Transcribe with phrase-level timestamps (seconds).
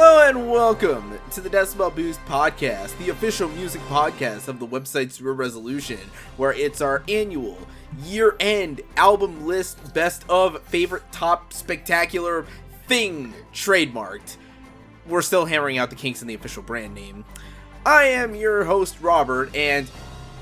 [0.00, 5.10] Hello and welcome to the Decibel Boost podcast, the official music podcast of the website
[5.10, 5.98] Zero Resolution,
[6.36, 7.58] where it's our annual
[8.04, 12.46] year-end album list, best of favorite top spectacular
[12.86, 14.36] thing trademarked.
[15.04, 17.24] We're still hammering out the kinks in the official brand name.
[17.84, 19.90] I am your host Robert, and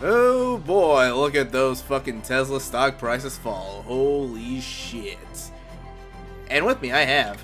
[0.02, 3.84] oh boy, look at those fucking Tesla stock prices fall.
[3.86, 5.16] Holy shit!
[6.50, 7.42] And with me, I have.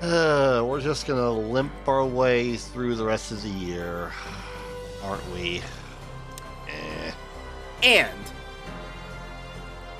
[0.00, 4.12] Uh, we're just gonna limp our way through the rest of the year,
[5.02, 5.62] aren't we?
[6.68, 7.10] Eh.
[7.82, 8.10] And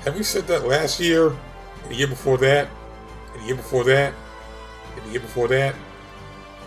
[0.01, 1.29] Have we said that last year?
[1.29, 2.69] And the year before that?
[3.33, 4.13] And the year before that?
[4.95, 5.75] And the year before that?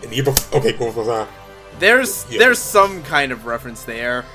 [0.03, 0.59] And the year before.
[0.59, 1.27] Okay, go for that.
[1.79, 2.39] there's Yeah.
[2.39, 4.25] there's some kind of reference there.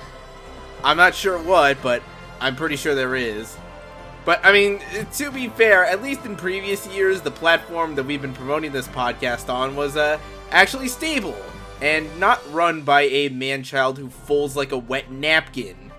[0.82, 2.02] I'm not sure what, but
[2.40, 3.56] I'm pretty sure there is.
[4.26, 4.80] But I mean,
[5.14, 8.88] to be fair, at least in previous years, the platform that we've been promoting this
[8.88, 10.18] podcast on was uh,
[10.50, 11.36] actually stable
[11.80, 15.92] and not run by a man-child who folds like a wet napkin.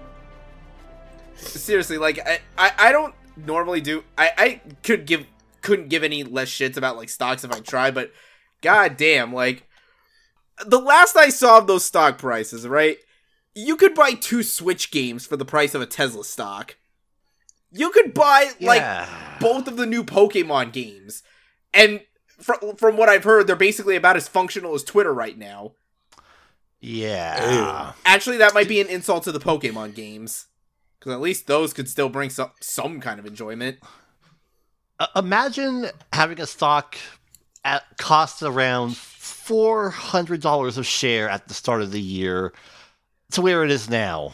[1.35, 4.03] Seriously, like I, I, I don't normally do.
[4.17, 5.25] I, I could give
[5.61, 8.11] couldn't give any less shits about like stocks if I tried, but
[8.61, 9.65] god damn, like
[10.65, 12.97] the last I saw of those stock prices, right?
[13.55, 16.75] You could buy two Switch games for the price of a Tesla stock.
[17.71, 19.37] You could buy like Yeah.
[19.39, 21.23] both of the new Pokemon games,
[21.73, 25.73] and fr- from what I've heard, they're basically about as functional as Twitter right now.
[26.79, 27.93] Yeah.
[28.05, 30.45] Actually, that might be an insult to the Pokemon games,
[30.99, 33.79] because at least those could still bring some some kind of enjoyment.
[34.99, 36.97] Uh, imagine having a stock
[37.63, 42.53] at cost around four hundred dollars a share at the start of the year
[43.31, 44.33] to where it is now.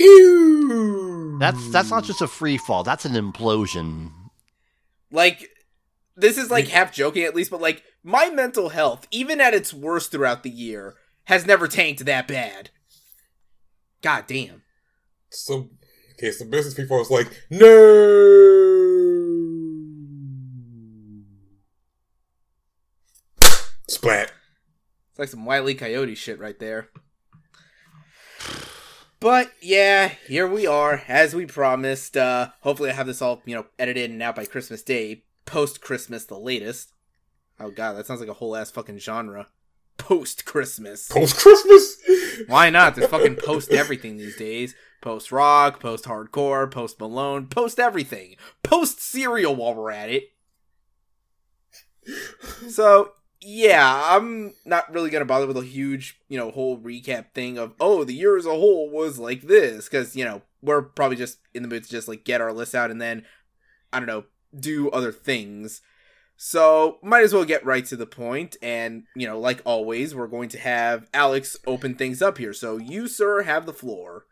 [0.00, 1.36] Ew.
[1.38, 2.82] That's that's not just a free fall.
[2.82, 4.12] That's an implosion.
[5.10, 5.48] like
[6.16, 9.72] this is like half joking at least but like my mental health even at its
[9.74, 10.94] worst throughout the year
[11.24, 12.70] has never tanked that bad
[14.02, 14.62] god damn
[15.30, 15.70] So,
[16.14, 17.66] okay, so business people was like, no!
[23.88, 24.30] Splat.
[25.10, 26.88] it's like some wily coyote shit right there
[29.20, 33.54] but yeah here we are as we promised uh hopefully i have this all you
[33.54, 36.92] know edited and out by christmas day post christmas the latest
[37.60, 39.46] oh god that sounds like a whole ass fucking genre
[39.98, 41.98] post christmas Post Christmas?
[42.46, 42.94] Why not?
[42.94, 44.74] There's fucking post everything these days.
[45.02, 48.36] Post rock, post hardcore, post Malone, post everything.
[48.62, 50.24] Post cereal while we're at it.
[52.68, 57.58] So, yeah, I'm not really gonna bother with a huge, you know, whole recap thing
[57.58, 59.88] of, oh, the year as a whole was like this.
[59.88, 62.74] Cause, you know, we're probably just in the mood to just like get our list
[62.74, 63.24] out and then,
[63.92, 64.24] I don't know,
[64.58, 65.80] do other things.
[66.42, 68.56] So, might as well get right to the.
[68.62, 72.54] And, you know, like always, we're going to have Alex open things up here.
[72.54, 74.24] So, you, sir, have the floor.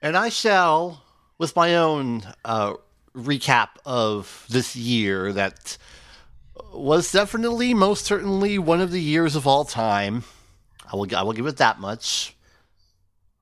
[0.00, 1.04] And I shall,
[1.36, 2.74] with my own uh,
[3.14, 5.76] recap of this year that
[6.72, 10.24] was definitely, most certainly, one of the years of all time.
[10.92, 12.34] I will, I will give it that much.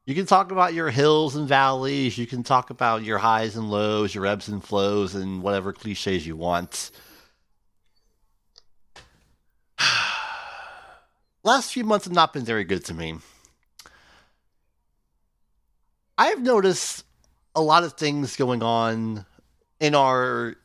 [0.07, 2.17] You can talk about your hills and valleys.
[2.17, 6.27] You can talk about your highs and lows, your ebbs and flows, and whatever cliches
[6.27, 6.91] you want.
[11.45, 13.17] Last few months have not been very good to me.
[16.17, 17.05] I have noticed
[17.55, 19.27] a lot of things going on
[19.79, 20.57] in our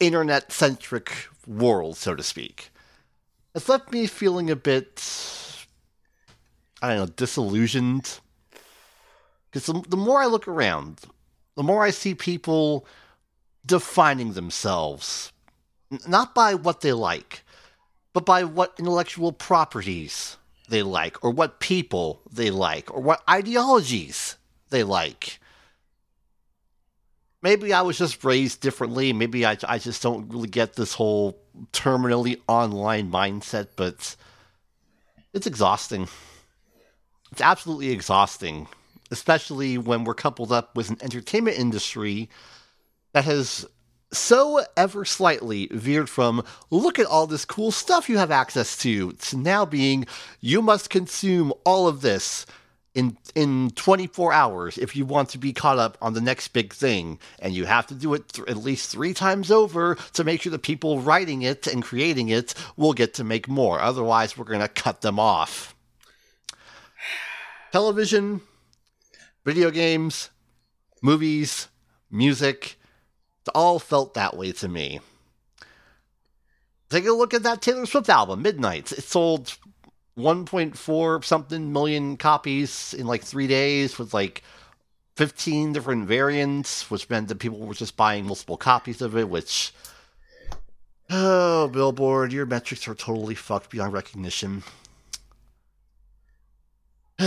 [0.00, 2.70] internet centric world, so to speak.
[3.54, 5.02] It's left me feeling a bit,
[6.80, 8.20] I don't know, disillusioned.
[9.50, 11.00] Because the, the more I look around,
[11.56, 12.86] the more I see people
[13.64, 15.32] defining themselves,
[16.06, 17.42] not by what they like,
[18.12, 20.36] but by what intellectual properties
[20.68, 24.36] they like, or what people they like, or what ideologies
[24.70, 25.40] they like.
[27.42, 29.12] Maybe I was just raised differently.
[29.12, 31.38] Maybe I, I just don't really get this whole
[31.72, 34.16] terminally online mindset, but
[35.32, 36.08] it's exhausting.
[37.30, 38.66] It's absolutely exhausting,
[39.10, 42.28] especially when we're coupled up with an entertainment industry
[43.12, 43.66] that has
[44.10, 49.12] so ever slightly veered from look at all this cool stuff you have access to
[49.12, 50.06] to now being
[50.40, 52.46] you must consume all of this
[52.94, 56.72] in in 24 hours if you want to be caught up on the next big
[56.72, 57.18] thing.
[57.38, 60.50] And you have to do it th- at least 3 times over to make sure
[60.50, 63.80] the people writing it and creating it will get to make more.
[63.80, 65.74] Otherwise we're going to cut them off.
[67.72, 68.40] Television
[69.44, 70.30] video games
[71.00, 71.68] movies
[72.10, 72.78] music
[73.48, 75.00] it all felt that way to me.
[76.90, 78.92] Take a look at that Taylor Swift album, Midnight.
[78.92, 79.56] It sold
[80.18, 84.42] 1.4 something million copies in like three days with like
[85.16, 89.72] 15 different variants, which meant that people were just buying multiple copies of it, which.
[91.10, 94.62] Oh, Billboard, your metrics are totally fucked beyond recognition.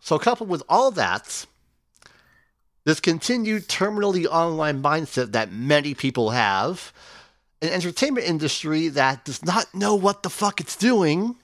[0.00, 1.44] so, coupled with all that,
[2.84, 6.92] this continued terminally online mindset that many people have,
[7.60, 11.36] an entertainment industry that does not know what the fuck it's doing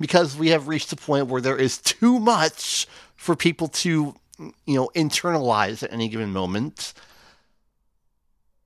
[0.00, 2.86] because we have reached a point where there is too much
[3.16, 6.92] for people to, you know, internalize at any given moment.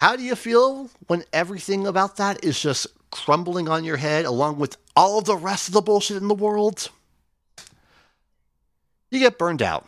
[0.00, 4.58] How do you feel when everything about that is just crumbling on your head along
[4.58, 6.90] with all of the rest of the bullshit in the world?
[9.10, 9.86] You get burned out.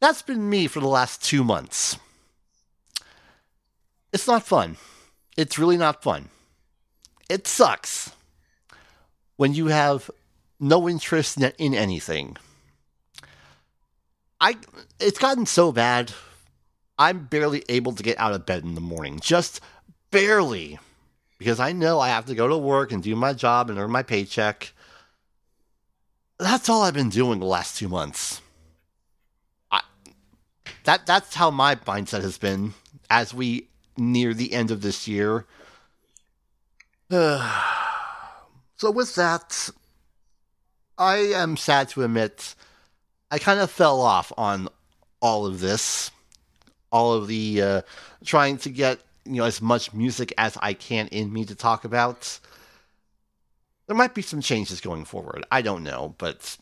[0.00, 1.98] That's been me for the last two months.
[4.12, 4.76] It's not fun.
[5.36, 6.28] It's really not fun.
[7.28, 8.12] It sucks
[9.38, 10.10] when you have
[10.60, 12.36] no interest in anything.
[14.40, 14.56] I
[15.00, 16.12] it's gotten so bad.
[16.98, 19.20] I'm barely able to get out of bed in the morning.
[19.20, 19.60] Just
[20.10, 20.78] barely.
[21.38, 23.92] Because I know I have to go to work and do my job and earn
[23.92, 24.72] my paycheck.
[26.40, 28.40] That's all I've been doing the last 2 months.
[29.70, 29.82] I,
[30.82, 32.74] that that's how my mindset has been
[33.08, 35.46] as we near the end of this year.
[38.78, 39.70] So, with that,
[40.96, 42.54] I am sad to admit
[43.28, 44.68] I kind of fell off on
[45.20, 46.12] all of this,
[46.92, 47.82] all of the uh,
[48.24, 51.84] trying to get you know as much music as I can in me to talk
[51.84, 52.38] about.
[53.88, 55.44] There might be some changes going forward.
[55.50, 56.56] I don't know, but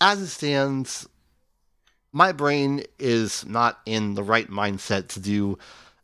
[0.00, 1.08] as it stands,
[2.10, 5.56] my brain is not in the right mindset to do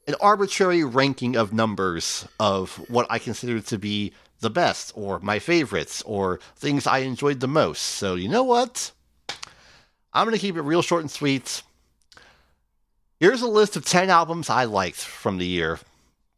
[0.07, 5.39] an arbitrary ranking of numbers of what I consider to be the best or my
[5.39, 7.81] favorites or things I enjoyed the most.
[7.81, 8.93] So, you know what?
[10.13, 11.63] I'm going to keep it real short and sweet.
[13.19, 15.79] Here's a list of 10 albums I liked from the year.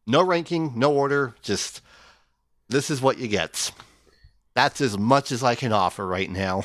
[0.06, 1.80] No ranking, no order, just
[2.68, 3.72] this is what you get.
[4.54, 6.64] That's as much as I can offer right now.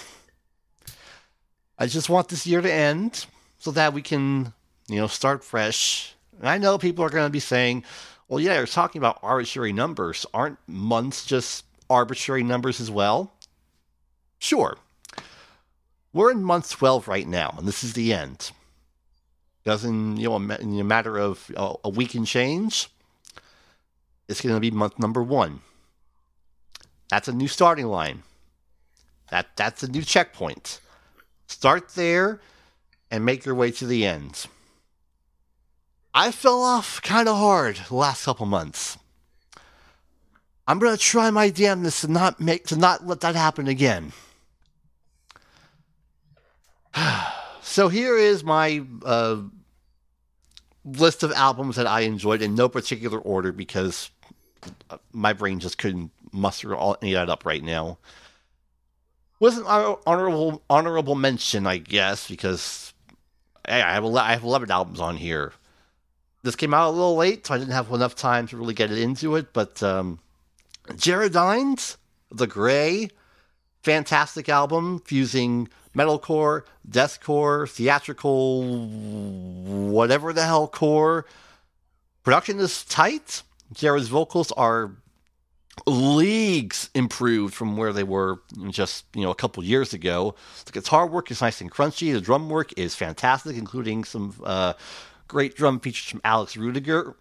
[1.80, 3.26] I just want this year to end
[3.58, 4.54] so that we can,
[4.90, 6.14] you know, start fresh.
[6.38, 7.86] And I know people are going to be saying,
[8.30, 10.26] well, yeah, you're talking about arbitrary numbers.
[10.34, 13.34] Aren't months just arbitrary numbers as well?
[14.38, 14.78] Sure.
[16.14, 18.52] We're in month 12 right now, and this is the end.
[19.66, 22.90] Doesn't, you know, in a matter of uh, a week and change,
[24.28, 25.62] it's going to be month number one.
[27.10, 28.24] That's a new starting line.
[29.32, 30.80] That That's a new checkpoint.
[31.48, 32.40] Start there
[33.10, 34.46] and make your way to the end.
[36.20, 38.98] I fell off kind of hard the last couple months.
[40.68, 44.12] I'm gonna try my damnedest to not make to not let that happen again.
[47.62, 49.38] so here is my uh,
[50.84, 54.10] list of albums that I enjoyed in no particular order because
[55.14, 57.98] my brain just couldn't muster all, any of that up right now.
[59.40, 59.64] Was an
[60.06, 62.94] honorable honorable mention, I guess, because
[63.66, 65.54] hey, I have I have eleven albums on here
[66.44, 68.92] this came out a little late, so I didn't have enough time to really get
[68.92, 69.54] into it.
[69.54, 70.20] But um,
[70.96, 73.10] Jared The Gray,
[73.84, 78.88] fantastic album fusing metalcore, deathcore, theatrical,
[79.90, 81.26] whatever the hell core.
[82.24, 83.44] Production is tight.
[83.74, 84.92] Jared's vocals are
[85.86, 90.36] leagues improved from where they were just you know a couple years ago.
[90.66, 92.14] The guitar work is nice and crunchy.
[92.14, 94.74] The drum work is fantastic, including some uh,
[95.30, 97.16] great drum features from Alex Rüdinger.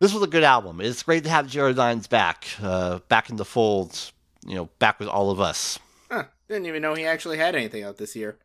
[0.00, 0.82] This was a good album.
[0.82, 4.12] It's great to have Jared Dines back, uh, back in the fold,
[4.46, 5.78] you know, back with all of us.
[6.10, 6.24] Huh.
[6.48, 8.36] Didn't even know he actually had anything out this year.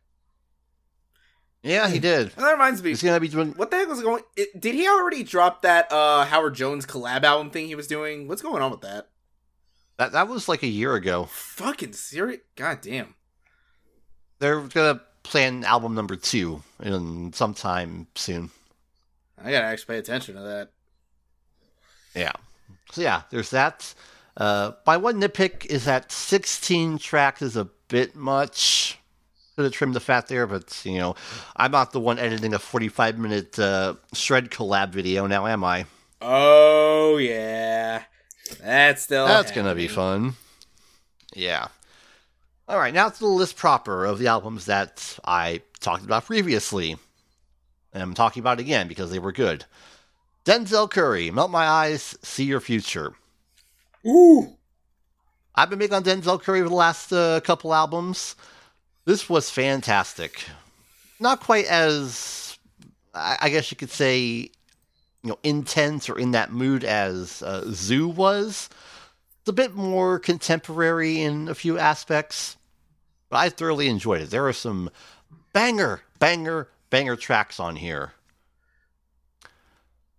[1.62, 2.32] Yeah, he did.
[2.36, 2.88] And that reminds me.
[2.90, 3.52] He's gonna be doing.
[3.52, 4.22] What the heck was going?
[4.34, 8.28] It, did he already drop that uh, Howard Jones collab album thing he was doing?
[8.28, 9.08] What's going on with that?
[9.98, 11.26] That that was like a year ago.
[11.26, 12.40] Fucking serious?
[12.56, 13.14] God damn.
[14.38, 18.50] They're gonna plan album number two in sometime soon.
[19.42, 20.70] I gotta actually pay attention to that.
[22.14, 22.32] Yeah.
[22.92, 23.94] So yeah, there's that.
[24.36, 28.98] Uh, my one nitpick is that 16 tracks is a bit much.
[29.56, 31.14] Could have trimmed the fat there, but you know,
[31.56, 35.86] I'm not the one editing a 45 minute uh, shred collab video now, am I?
[36.22, 38.04] Oh yeah,
[38.62, 39.64] that's still that's happening.
[39.64, 40.34] gonna be fun.
[41.34, 41.68] Yeah.
[42.70, 46.96] All right, now to the list proper of the albums that I talked about previously.
[47.92, 49.64] And I'm talking about again because they were good.
[50.44, 53.14] Denzel Curry, Melt My Eyes, See Your Future.
[54.06, 54.56] Ooh.
[55.52, 58.36] I've been big on Denzel Curry for the last uh, couple albums.
[59.04, 60.44] This was fantastic.
[61.18, 62.56] Not quite as,
[63.12, 64.50] I I guess you could say, you
[65.24, 68.70] know, intense or in that mood as uh, Zoo was.
[69.40, 72.56] It's a bit more contemporary in a few aspects,
[73.30, 74.30] but I thoroughly enjoyed it.
[74.30, 74.90] There are some
[75.52, 78.12] banger, banger, banger tracks on here.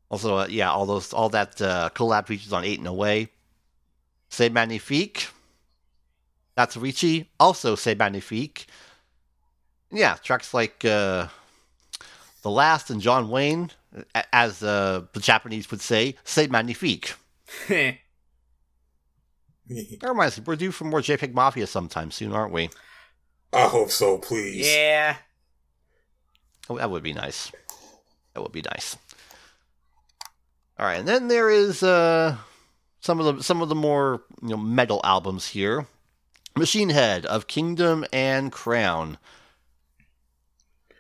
[0.10, 3.30] Also, uh, yeah, all those, all that uh, collab features on Eight and Away.
[4.30, 5.28] C'est magnifique.
[6.56, 7.30] That's Ricci.
[7.40, 8.68] Also C'est magnifique.
[9.92, 11.28] Yeah, tracks like uh,
[12.42, 13.72] The Last and John Wayne,
[14.32, 17.14] as uh, the Japanese would say, C'est magnifique.
[19.70, 22.70] That reminds me, we're due for more JPEG Mafia sometime soon, aren't we?
[23.54, 24.68] I hope so, please.
[24.68, 25.18] yeah.
[26.70, 27.52] Oh, that would be nice.
[28.34, 28.96] That would be nice.
[30.80, 32.38] All right, and then there is uh,
[33.02, 35.86] some of the some of the more you know metal albums here.
[36.58, 39.18] Machine Head of Kingdom and Crown.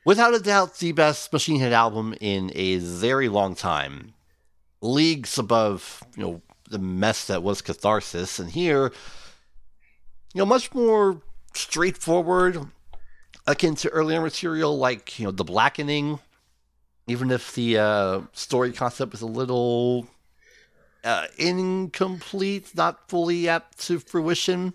[0.05, 4.13] Without a doubt, the best Machine Head album in a very long time.
[4.81, 8.91] Leagues above, you know, the mess that was Catharsis, and here,
[10.33, 11.21] you know, much more
[11.53, 12.67] straightforward,
[13.47, 16.19] akin to earlier material like you know the blackening.
[17.07, 20.07] Even if the uh, story concept is a little
[21.03, 24.73] uh, incomplete not fully up to fruition.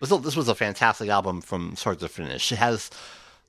[0.00, 2.52] But still this was a fantastic album from start to finish.
[2.52, 2.90] It has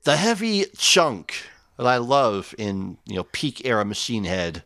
[0.04, 1.34] the heavy chunk
[1.76, 4.62] that i love in you know peak era machine head.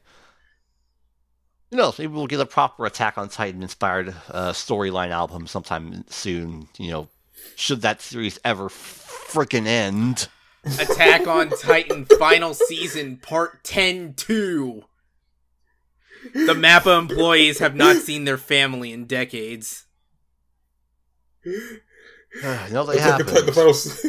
[1.71, 6.05] You know maybe we'll get a proper attack on titan inspired uh, storyline album sometime
[6.09, 7.09] soon you know
[7.56, 10.28] should that series ever freaking end
[10.64, 14.82] Attack on Titan final season part 10 2.
[16.35, 19.87] The Mappa employees have not seen their family in decades.
[21.44, 21.78] you
[22.70, 24.09] know they Attack on Titan, the final, se-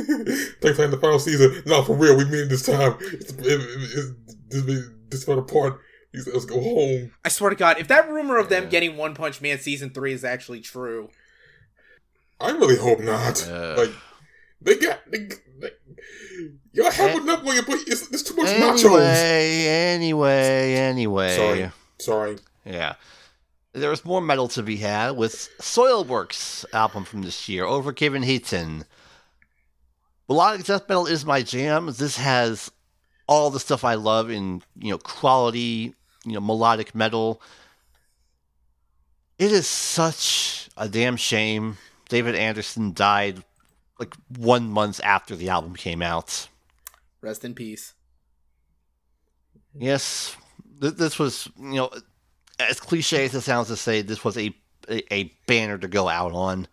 [0.61, 1.63] Attack on the final season.
[1.65, 2.97] No, for real, we mean it this time.
[3.00, 4.15] It's, it, it,
[4.50, 5.79] it, this, this fell apart.
[6.13, 7.13] Let's go home.
[7.23, 10.11] I swear to God, if that rumor of them getting One Punch Man season 3
[10.11, 11.09] is actually true,
[12.41, 13.48] I really hope not.
[13.48, 13.75] Uh.
[13.77, 13.91] like,
[14.62, 15.00] they got.
[15.12, 15.29] They,
[15.60, 15.69] they,
[16.74, 17.17] y'all have Eh.
[17.21, 19.00] enough money, but it's, there's too much nachos.
[19.00, 21.36] Anyway, anyway, anyway.
[21.36, 21.71] Sorry.
[22.00, 22.38] Sorry.
[22.65, 22.95] Yeah.
[23.74, 28.83] There's more metal to be had with Soilwork's album from this year, Övergivenheten.
[30.27, 31.86] Melodic death metal is my jam.
[31.98, 32.69] This has
[33.27, 35.93] all the stuff I love in, you know, quality,
[36.25, 37.41] you know, melodic metal.
[39.39, 41.77] It is such a damn shame
[42.12, 43.41] David Andersson died
[43.98, 46.50] like one month after the album came out.
[47.22, 47.94] rest in peace.
[49.74, 50.36] Yes,
[50.82, 51.89] th- this was you know
[52.60, 54.53] as cliche as it sounds to say, this was a,
[54.89, 56.68] a a banner to go out on.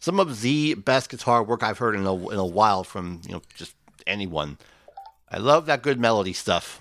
[0.00, 3.34] Some of the best guitar work I've heard in a in a while from you
[3.34, 3.76] know just
[4.08, 4.58] anyone.
[5.30, 6.80] I love that good melody stuff.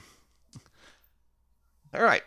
[1.94, 2.24] All right.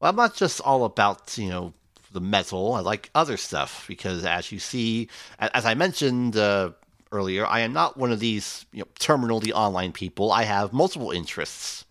[0.00, 1.72] Well, I'm not just all about you know
[2.12, 2.74] the metal.
[2.74, 6.70] I like other stuff because, as you see, as I mentioned uh,
[7.12, 10.32] earlier, I am not one of these you know terminally online people.
[10.32, 11.84] I have multiple interests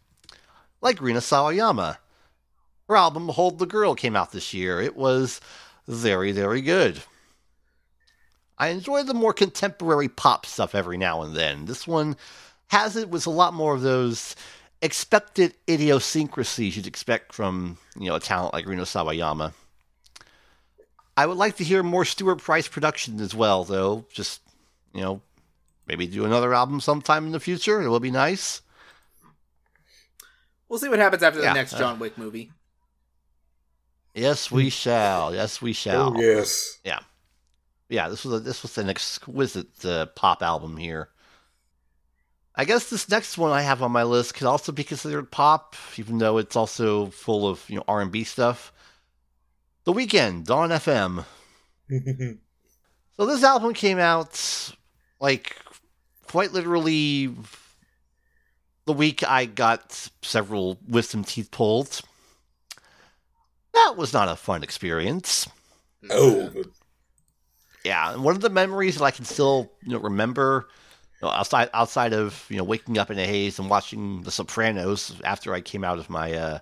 [0.81, 1.97] like Rina Sawayama.
[2.87, 4.81] Her album Hold the Girl came out this year.
[4.81, 5.39] It was
[5.87, 7.01] very, very good.
[8.57, 11.65] I enjoy the more contemporary pop stuff every now and then.
[11.65, 12.17] This one
[12.67, 14.35] has it with a lot more of those
[14.81, 19.53] expected idiosyncrasies you'd expect from, you know, a talent like Rina Sawayama.
[21.19, 24.05] I would like to hear more Stuart Price production as well, though.
[24.09, 24.39] Just,
[24.93, 25.21] you know,
[25.85, 27.81] maybe do another album sometime in the future.
[27.81, 28.61] It will be nice.
[30.69, 32.51] We'll see what happens after the next uh, John Wick movie.
[34.13, 35.35] Yes, we shall.
[35.35, 36.15] Yes, we shall.
[36.15, 36.79] Oh, yes.
[36.85, 36.99] Yeah,
[37.89, 41.09] yeah, this was a, this was an exquisite uh, pop album here.
[42.55, 45.75] I guess this next one I have on my list could also be considered pop,
[45.97, 48.71] even though it's also full of you know R and B stuff.
[49.83, 51.25] The Weeknd, Dawn FM.
[53.17, 54.73] So this album came out
[55.19, 55.57] like
[56.27, 57.35] quite literally
[58.85, 61.99] the week I got several wisdom teeth pulled.
[63.73, 65.49] That was not a fun experience
[66.09, 66.51] oh,
[67.83, 70.67] yeah, and one of the memories that I can still you know, remember
[71.21, 74.31] you know, outside outside of you know waking up in a haze and watching The
[74.31, 76.59] Sopranos after I came out of my uh,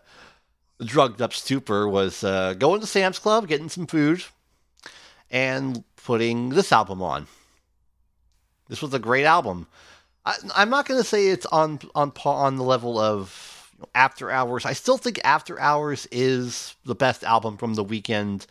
[0.83, 4.23] drugged up stupor was uh, going to Sam's Club, getting some food,
[5.31, 7.27] and putting this album on.
[8.69, 9.67] This was a great album.
[10.25, 14.65] I, I'm not going to say it's on on on the level of After Hours.
[14.65, 18.45] I still think After Hours is the best album from the Weeknd,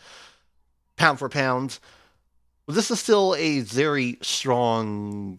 [0.96, 1.78] pound for pound.
[2.68, 5.38] This is still a very strong,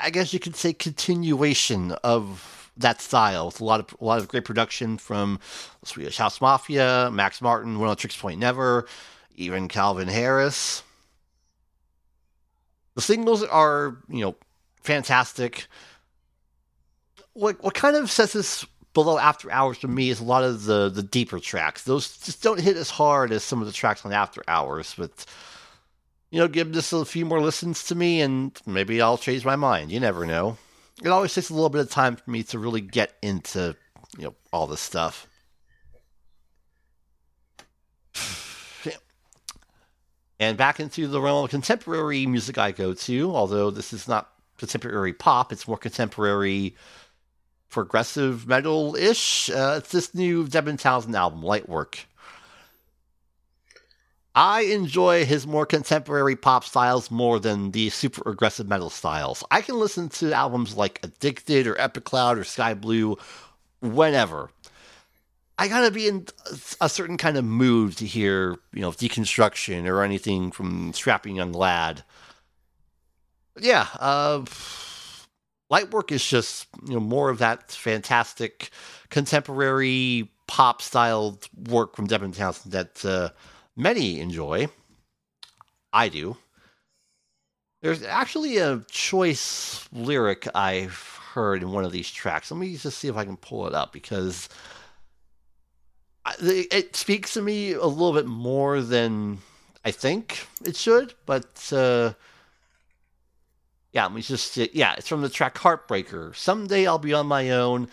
[0.00, 3.46] I guess you could say, continuation of that style.
[3.46, 5.38] with a lot of a lot of great production from
[5.84, 8.86] Swedish House Mafia, Max Martin, Oneohtrix Point Never,
[9.36, 10.82] even Calvin Harris.
[12.94, 14.36] The singles are, you know,
[14.82, 15.66] fantastic.
[17.34, 20.64] What what kind of sets this below After Hours for me is a lot of
[20.64, 21.84] the the deeper tracks.
[21.84, 25.26] Those just don't hit as hard as some of the tracks on After Hours, but
[26.30, 29.56] you know, give this a few more listens to me and maybe I'll change my
[29.56, 29.90] mind.
[29.90, 30.58] You never know.
[31.02, 33.74] It always takes a little bit of time for me to really get into,
[34.18, 35.26] you know, all this stuff.
[40.38, 44.32] And back into the realm of contemporary music I go to, although this is not
[44.56, 46.76] contemporary pop, it's more contemporary
[47.68, 49.50] progressive metal ish.
[49.50, 52.04] Uh, it's this new Devin Townsend album, Lightwork.
[54.34, 59.42] I enjoy his more contemporary pop styles more than the super aggressive metal styles.
[59.50, 63.16] I can listen to albums like Addicted or Epicloud or Sky Blue
[63.80, 64.50] whenever.
[65.58, 66.26] I gotta be in
[66.80, 71.52] a certain kind of mood to hear, you know, deconstruction or anything from Strapping Young
[71.52, 72.02] Lad.
[73.58, 74.44] Yeah, uh,
[75.70, 78.70] Lightwork is just you know more of that fantastic
[79.10, 83.28] contemporary pop styled work from Devin Townsend that uh,
[83.80, 84.68] many enjoy.
[85.92, 86.36] I do.
[87.82, 92.50] There's actually a choice lyric I've heard in one of these tracks.
[92.50, 94.48] Let me just see if I can pull it up because
[96.40, 99.38] it speaks to me a little bit more than
[99.84, 102.12] I think it should, but uh,
[103.92, 106.36] yeah, let me just yeah, it's from the track Heartbreaker.
[106.36, 107.88] Someday I'll be on my own,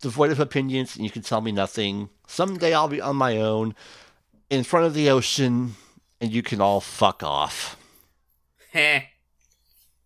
[0.00, 2.08] devoid of opinions, and you can tell me nothing.
[2.26, 3.74] Someday I'll be on my own,
[4.50, 5.74] in front of the ocean,
[6.20, 7.76] and you can all fuck off.
[8.72, 9.02] Heh.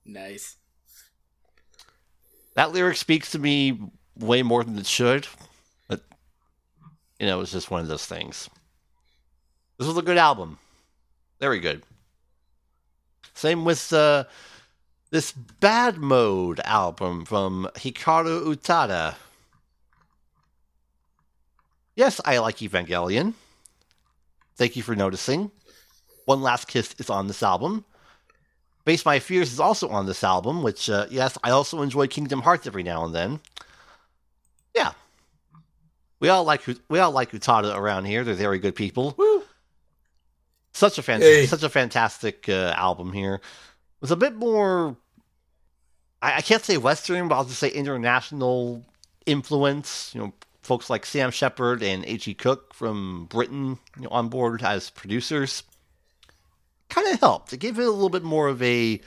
[0.04, 0.56] nice.
[2.54, 3.78] That lyric speaks to me
[4.16, 5.26] way more than it should,
[5.88, 6.02] but
[7.18, 8.48] you know, it's just one of those things.
[9.78, 10.58] This was a good album.
[11.40, 11.82] Very good.
[13.34, 14.24] Same with uh,
[15.10, 19.14] this Bad Mode album from Hikaru Utada.
[21.96, 23.34] Yes, I like Evangelion.
[24.60, 25.50] Thank you for noticing.
[26.26, 27.82] One Last Kiss is on this album.
[28.84, 32.42] Face My Fears is also on this album, which, uh, yes, I also enjoy Kingdom
[32.42, 33.40] Hearts every now and then.
[34.76, 34.92] Yeah,
[36.20, 38.22] we all like we all like Utada around here.
[38.22, 39.14] They're very good people.
[39.16, 39.44] Woo!
[40.74, 41.46] Such a fantastic, hey.
[41.46, 43.36] such a fantastic uh, album here.
[43.36, 44.94] It was a bit more.
[46.20, 48.84] I, I, can't say Western, but I'll just say international
[49.24, 50.14] influence.
[50.14, 52.34] You know, folks like Sam Shepherd and A.G.
[52.34, 55.62] Cook from Britain you know, on board as producers
[56.88, 57.52] kind of helped.
[57.52, 59.00] It gave it a little bit more of a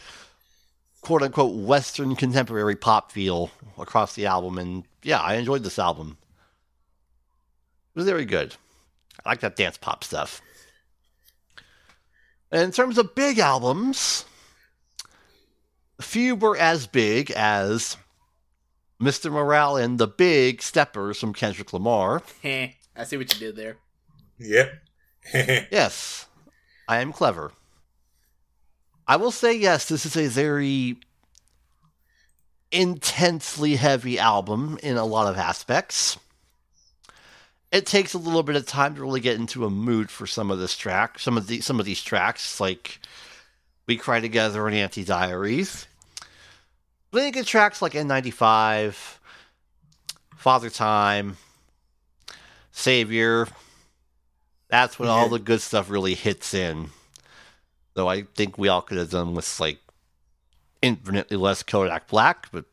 [1.02, 4.58] quote unquote Western contemporary pop feel across the album.
[4.58, 6.18] And yeah, I enjoyed this album.
[7.96, 8.56] It was very good.
[9.24, 10.42] I like that dance pop stuff.
[12.52, 14.26] And in terms of big albums,
[16.00, 17.98] a few were as big as
[19.04, 19.32] Mr.
[19.32, 22.24] Morale and the Big Steppers from Kendrick Lamar.
[22.96, 23.78] I see what you did there.
[24.39, 24.74] Yep.
[25.72, 26.28] yes,
[26.88, 27.52] I am clever.
[29.08, 30.98] I will say, yes, this is a very
[32.72, 36.18] intensely heavy album in a lot of aspects
[37.74, 40.52] it takes a little bit of time to really get into a mood for some
[40.52, 43.00] of this track, some of the some of these tracks, like
[43.88, 45.88] "We Cry Together" and "Auntie Diaries."
[47.13, 49.19] You get tracks like N95,
[50.36, 51.38] "Father Time,"
[52.71, 53.47] "Savior."
[54.69, 56.89] That's when all the good stuff really hits in.
[57.93, 59.80] Though I think we all could have done with like
[60.82, 62.65] infinitely less Kodak Black, but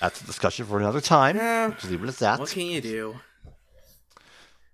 [0.00, 1.36] that's a discussion for another time.
[1.36, 1.70] Yeah.
[1.70, 2.40] Just leave it at that.
[2.40, 3.20] What can you do?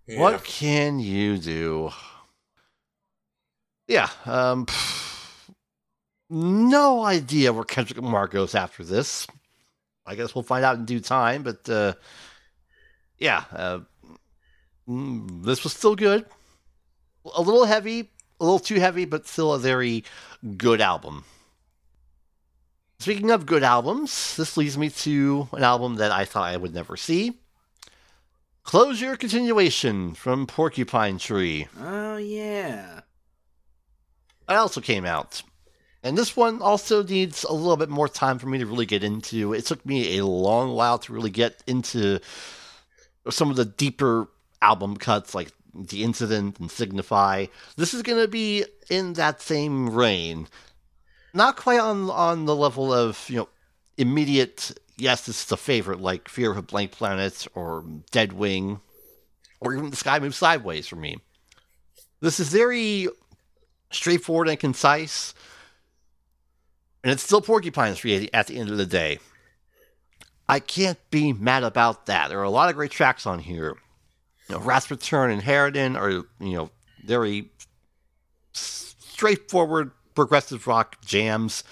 [0.06, 0.20] Yeah.
[0.20, 1.90] What can you do?
[3.86, 4.66] Yeah, um,
[6.30, 9.26] no idea where Kendrick Lamar goes after this.
[10.06, 11.94] I guess we'll find out in due time, but uh,
[13.18, 13.80] yeah, uh,
[14.88, 16.24] mm, this was still good.
[17.34, 18.10] A little heavy,
[18.40, 20.04] a little too heavy, but still a very
[20.56, 21.24] good album.
[23.00, 26.74] Speaking of good albums, this leads me to an album that I thought I would
[26.74, 27.38] never see.
[28.64, 31.68] Closure continuation from Porcupine Tree.
[31.80, 33.00] Oh, yeah.
[34.48, 35.42] It also came out.
[36.02, 39.02] And this one also needs a little bit more time for me to really get
[39.02, 39.52] into.
[39.52, 42.20] It took me a long while to really get into
[43.30, 44.28] some of the deeper
[44.62, 47.46] album cuts like The Incident and Signify.
[47.76, 50.46] This is going to be in that same reign.
[51.34, 53.48] Not quite on on the level of, you know,
[53.96, 58.80] immediate yes, this is a favorite like Fear of a Blank Planet or Deadwing
[59.60, 61.18] or even The Sky Moves Sideways for me.
[62.20, 63.08] This is very
[63.90, 65.32] straightforward and concise
[67.02, 69.18] and it's still Porcupine Tree at the end of the day.
[70.48, 72.28] I can't be mad about that.
[72.28, 73.76] There are a lot of great tracks on here.
[74.48, 76.70] You know, Rat's Return and Harridan are, you know,
[77.04, 77.50] very
[78.52, 81.64] straightforward progressive rock jams.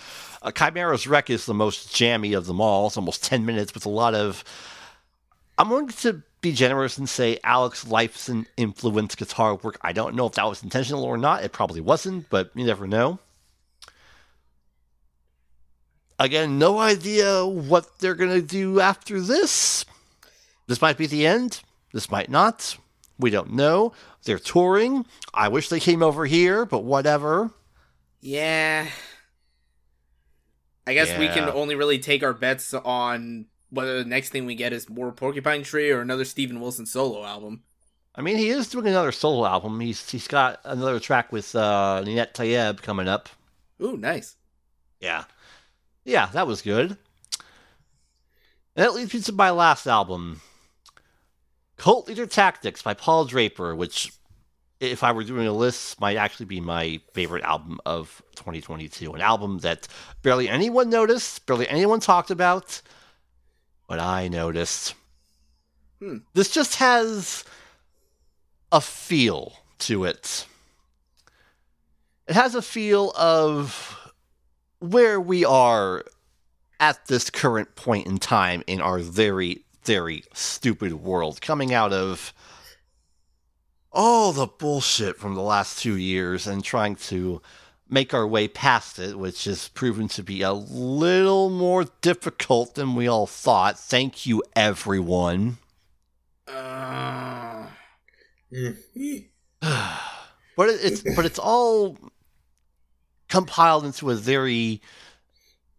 [0.42, 2.86] Uh, Chimera's Wreck is the most jammy of them all.
[2.86, 4.44] It's almost 10 minutes with a lot of.
[5.58, 9.78] I'm going to be generous and say Alex Lifeson influenced guitar work.
[9.80, 11.42] I don't know if that was intentional or not.
[11.42, 13.18] It probably wasn't, but you never know.
[16.18, 19.84] Again, no idea what they're going to do after this.
[20.66, 21.62] This might be the end.
[21.92, 22.76] This might not.
[23.18, 23.92] We don't know.
[24.24, 25.06] They're touring.
[25.32, 27.50] I wish they came over here, but whatever.
[28.20, 28.88] Yeah.
[30.86, 31.18] I guess yeah.
[31.18, 34.88] we can only really take our bets on whether the next thing we get is
[34.88, 37.62] more Porcupine Tree or another Steven Wilson solo album.
[38.14, 39.78] I mean, he is doing another solo album.
[39.80, 43.28] He's he's got another track with uh, Ninette Tayeb coming up.
[43.82, 44.36] Ooh, nice.
[45.00, 45.24] Yeah.
[46.06, 46.90] Yeah, that was good.
[46.92, 50.40] And that leads me to my last album,
[51.76, 54.12] Cult Leader Tactics by Paul Draper, which,
[54.78, 59.14] if I were doing a list, might actually be my favorite album of 2022.
[59.14, 59.88] An album that
[60.22, 62.80] barely anyone noticed, barely anyone talked about,
[63.88, 64.94] but I noticed.
[65.98, 66.18] Hmm.
[66.34, 67.42] This just has
[68.70, 70.46] a feel to it.
[72.28, 74.05] It has a feel of
[74.78, 76.04] where we are
[76.78, 82.34] at this current point in time in our very, very stupid world, coming out of
[83.92, 87.40] all the bullshit from the last two years and trying to
[87.88, 92.94] make our way past it, which has proven to be a little more difficult than
[92.94, 93.78] we all thought.
[93.78, 95.58] Thank you, everyone.
[96.46, 97.66] Uh...
[100.56, 101.98] but it's but it's all
[103.28, 104.80] compiled into a very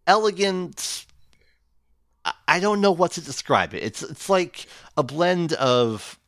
[0.06, 1.06] elegant
[2.46, 3.82] I don't know what to describe it.
[3.82, 6.18] It's it's like a blend of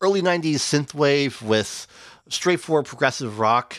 [0.00, 1.86] early 90s synthwave with
[2.28, 3.76] straightforward progressive rock.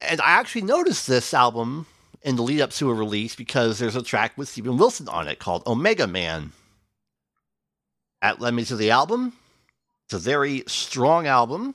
[0.00, 1.86] And I actually noticed this album
[2.22, 5.28] in the lead up to a release because there's a track with Steven Wilson on
[5.28, 6.52] it called Omega Man.
[8.20, 9.32] That led me to the album.
[10.06, 11.74] It's a very strong album.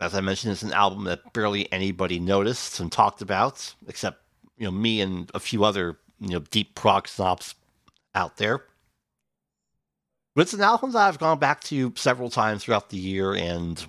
[0.00, 4.22] As I mentioned, it's an album that barely anybody noticed and talked about, except
[4.56, 7.54] you know me and a few other you know deep prog snobs
[8.14, 8.64] out there.
[10.34, 13.84] But it's an album that I've gone back to several times throughout the year, and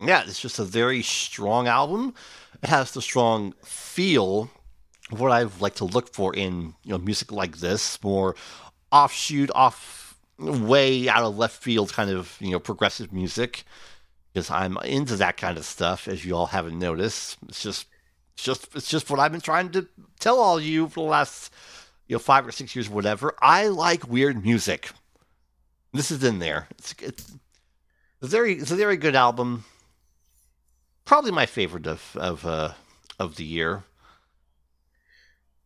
[0.00, 2.14] yeah, it's just a very strong album.
[2.60, 4.50] It has the strong feel
[5.12, 8.34] of what I like to look for in you know music like this, more
[8.90, 13.64] offshoot, off way out of left field kind of you know progressive music
[14.38, 17.38] because I'm into that kind of stuff, as you all haven't noticed.
[17.48, 17.86] It's just,
[18.34, 19.88] it's just, it's just what I've been trying to
[20.20, 21.52] tell all you for the last,
[22.06, 23.34] you know, five or six years, whatever.
[23.42, 24.90] I like weird music.
[25.92, 26.68] This is in there.
[26.78, 27.32] It's, it's
[28.22, 29.64] a very, it's a very good album.
[31.04, 32.74] Probably my favorite of of uh,
[33.18, 33.82] of the year.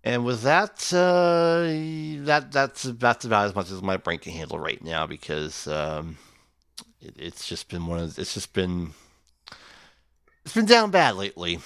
[0.02, 4.58] And with that, uh, that that's that's about as much as my brain can handle
[4.58, 5.66] right now because.
[5.66, 6.16] Um,
[7.02, 8.94] it, it's just been one of it's just been
[10.44, 11.58] it's been down bad lately.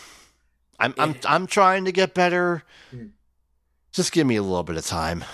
[0.81, 2.63] I'm I'm I'm trying to get better.
[2.91, 3.07] Hmm.
[3.93, 5.25] Just give me a little bit of time.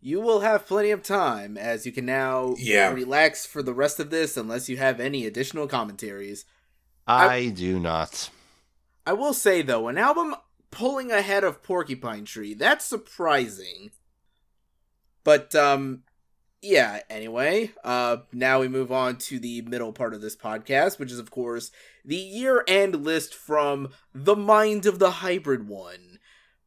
[0.00, 2.92] You will have plenty of time as you can now yeah.
[2.92, 6.44] relax for the rest of this unless you have any additional commentaries.
[7.06, 8.30] I, I do not.
[9.06, 10.34] I will say though, an album
[10.70, 13.90] pulling ahead of Porcupine Tree, that's surprising.
[15.24, 16.02] But um
[16.62, 21.12] yeah, anyway, uh, now we move on to the middle part of this podcast, which
[21.12, 21.70] is, of course,
[22.04, 26.18] the year end list from The Mind of the Hybrid One.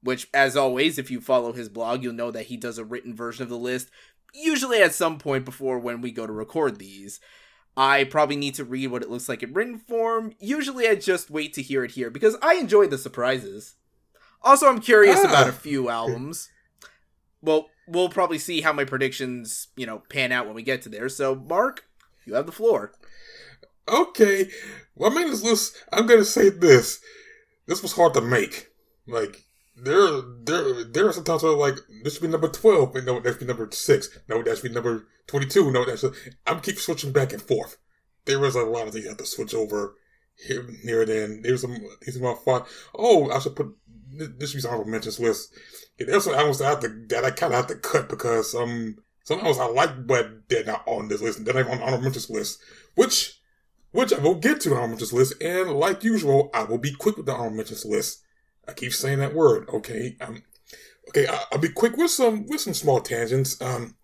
[0.02, 3.14] Which, as always, if you follow his blog, you'll know that he does a written
[3.14, 3.90] version of the list,
[4.34, 7.20] usually at some point before when we go to record these.
[7.76, 10.34] I probably need to read what it looks like in written form.
[10.40, 13.76] Usually I just wait to hear it here because I enjoy the surprises.
[14.42, 15.28] Also, I'm curious ah.
[15.28, 16.50] about a few albums.
[17.42, 20.90] Well, we'll probably see how my predictions, you know, pan out when we get to
[20.90, 21.10] there.
[21.10, 21.86] So, Mark,
[22.26, 22.94] you have the floor.
[23.88, 24.50] okay.
[24.96, 25.76] Well, I mean this list.
[25.92, 27.00] I'm gonna say this.
[27.68, 28.68] This was hard to make.
[29.08, 29.44] Like
[29.76, 33.20] there, there, there are some times where like this should be number twelve, and no,
[33.20, 34.10] that should be number six.
[34.28, 35.72] No, that should be number twenty-two.
[35.72, 36.06] No, that's.
[36.46, 37.78] I'm keep switching back and forth.
[38.26, 39.96] There was a lot of things I had to switch over
[40.36, 41.42] here, here and then.
[41.42, 42.64] There's some these are my fun.
[42.94, 43.74] Oh, I should put
[44.12, 45.54] this should be honorable mentions list.
[46.00, 48.56] There's some albums that I have to that I kind of have to cut because
[48.56, 51.46] um some albums I like but they're not on this list.
[51.46, 52.60] They're not on honorable list,
[52.96, 53.40] which
[53.92, 55.42] which I will get to the honorable list.
[55.42, 58.24] And like usual, I will be quick with the honorable list.
[58.68, 59.68] I keep saying that word.
[59.70, 60.44] Okay, um,
[61.10, 63.60] okay, I, will be quick with some with some small tangents.
[63.62, 63.96] Um,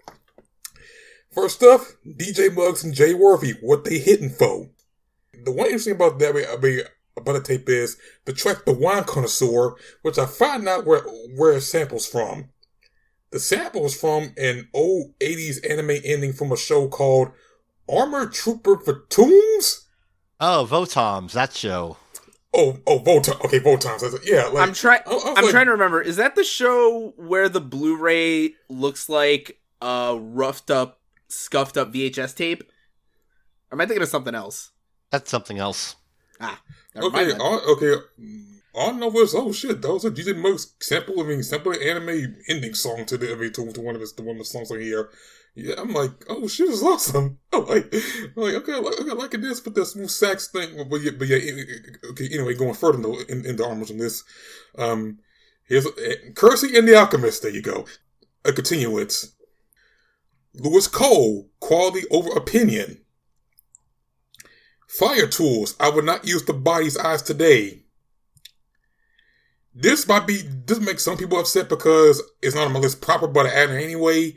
[1.32, 4.70] first up, DJ Muggs and Jay Worthy, what they hitting for?
[5.44, 6.90] The one interesting about that, I mean, about
[7.24, 11.02] the tape is the track "The Wine Connoisseur," which I find out where
[11.36, 12.50] where it samples from.
[13.32, 17.32] The sample is from an old '80s anime ending from a show called
[17.90, 19.86] Armored Trooper Votoms.
[20.40, 21.98] Oh, Votoms, that show.
[22.54, 23.44] Oh, oh, Votoms.
[23.46, 24.02] Okay, Votoms.
[24.26, 25.02] Yeah, like, I'm trying.
[25.06, 26.02] I'm like, trying to remember.
[26.02, 32.36] Is that the show where the Blu-ray looks like a roughed up, scuffed up VHS
[32.36, 32.64] tape?
[33.72, 34.72] Or am I thinking of something else?
[35.12, 35.96] That's something else.
[36.40, 36.62] Ah,
[36.96, 37.96] okay, okay.
[38.74, 41.22] All I know was, oh shit, that was a DJ Muggs sample.
[41.22, 44.12] I mean, sample anime ending song to the I mean, to, to one of his
[44.14, 45.10] to one of the songs on here.
[45.56, 47.40] Yeah, I'm like, oh shit, is awesome.
[47.54, 50.50] I'm like, I'm like, okay, I like, okay, I like this, but that smooth sax
[50.50, 50.86] thing.
[50.90, 51.38] But yeah, but yeah,
[52.12, 52.28] okay.
[52.34, 54.26] Anyway, going further in the in, in the armors on this,
[54.78, 55.20] um,
[55.66, 55.92] here's uh,
[56.36, 57.44] Curren$y and the Alchemist.
[57.44, 57.86] There you go.
[58.44, 59.34] A continuance.
[60.54, 63.05] Louis Cole, quality over opinion.
[64.88, 65.76] Fire-Toolz.
[65.80, 67.82] I would not use the body's eyes today.
[69.74, 73.28] This might be this makes some people upset because it's not on my list proper,
[73.28, 74.36] but I added anyway.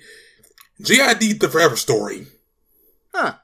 [0.83, 2.27] JID the Forever Story.
[3.15, 3.35] Huh.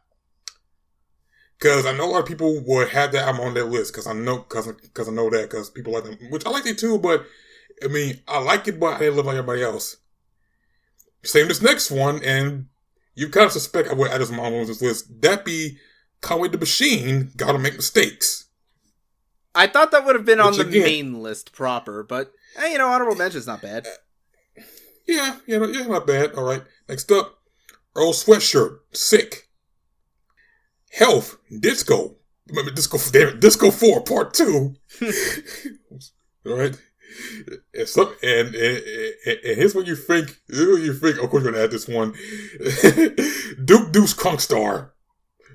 [1.56, 4.08] Because I know a lot of people would have that album on their list because
[4.08, 6.78] I know because because I know that because people like them, which I like it
[6.78, 6.98] too.
[6.98, 7.24] But
[7.82, 9.96] I mean, I like it, but I didn't live like everybody else.
[11.22, 12.66] Same this next one, and
[13.14, 15.22] you kind of suspect I would add this on this list.
[15.22, 15.78] That be
[16.24, 17.30] Conway the Machine.
[17.36, 18.46] Gotta make mistakes.
[19.54, 22.72] I thought that would have been which on the again, main list proper, but hey,
[22.72, 23.86] you know, honorable mention's not bad.
[25.06, 26.32] Yeah, you know, yeah, not bad.
[26.32, 26.62] All right.
[26.88, 27.38] Next up,
[27.94, 29.50] Earl Sweatshirt, Sick.
[30.90, 32.16] Health, Disco.
[32.48, 34.74] Remember Disco, damn it, Disco 4, Part 2.
[36.46, 36.80] All right.
[37.74, 38.82] And, some, and, and,
[39.26, 40.40] and, and here's what you think.
[40.48, 41.22] Here's what you think.
[41.22, 42.12] Of course, you're to add this one.
[43.64, 44.90] Duke Deuce Crunkstar.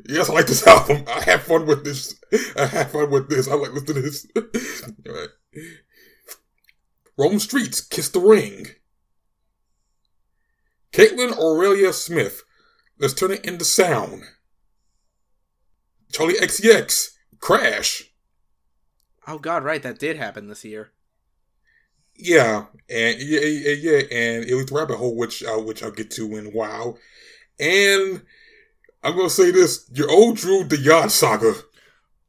[0.08, 1.04] Yes, I like this album.
[1.08, 2.20] I have fun with this.
[2.58, 3.48] I have fun with this.
[3.48, 4.28] I like listening to this.
[5.06, 5.30] Right.
[7.18, 8.68] Rome Streetz, Kiss the Ring.
[10.94, 12.44] Kaitlyn Aurelia Smith.
[13.00, 14.24] Let's turn it into sound.
[16.12, 17.10] Charli XCX.
[17.40, 18.12] Crash.
[19.28, 20.92] Oh God, right, that did happen this year.
[22.16, 26.36] Yeah, and yeah, yeah, yeah and Elite Rabbit Hole, which uh, which I'll get to
[26.36, 26.98] in WoW,
[27.60, 28.24] and
[29.04, 31.54] I'm gonna say this: your old Droog, the Yod Saga.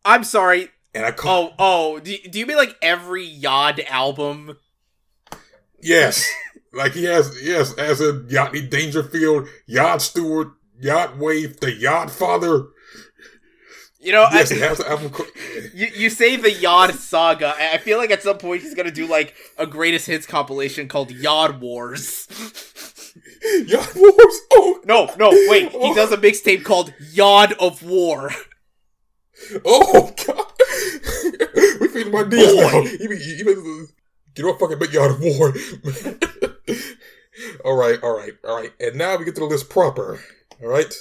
[0.05, 0.69] I'm sorry.
[0.95, 1.55] And I call.
[1.59, 4.59] Oh, oh, do, do you mean like every Yod album?
[5.81, 6.29] Yes.
[6.73, 12.67] Like he has, yes, as a Yodney Dangerfield, Yod Stewart, Yod Wave, the Yod Father.
[13.99, 15.13] You know, yes, I, has album.
[15.75, 17.55] you you say the Yod Saga.
[17.59, 21.11] I feel like at some point he's gonna do like a greatest hits compilation called
[21.11, 22.27] Yod Wars.
[23.67, 24.41] Yod Wars.
[24.53, 25.71] Oh no, no, wait.
[25.71, 25.95] He oh.
[25.95, 28.31] does a mixtape called Yod of War.
[29.65, 30.47] Oh God,
[31.81, 32.83] we feeding my deals now.
[32.83, 33.45] He, he, he,
[34.35, 35.55] get off fucking big Yod of War.
[37.65, 38.73] all right, all right, all right.
[38.81, 40.21] And now we get to the list proper.
[40.63, 40.93] All right.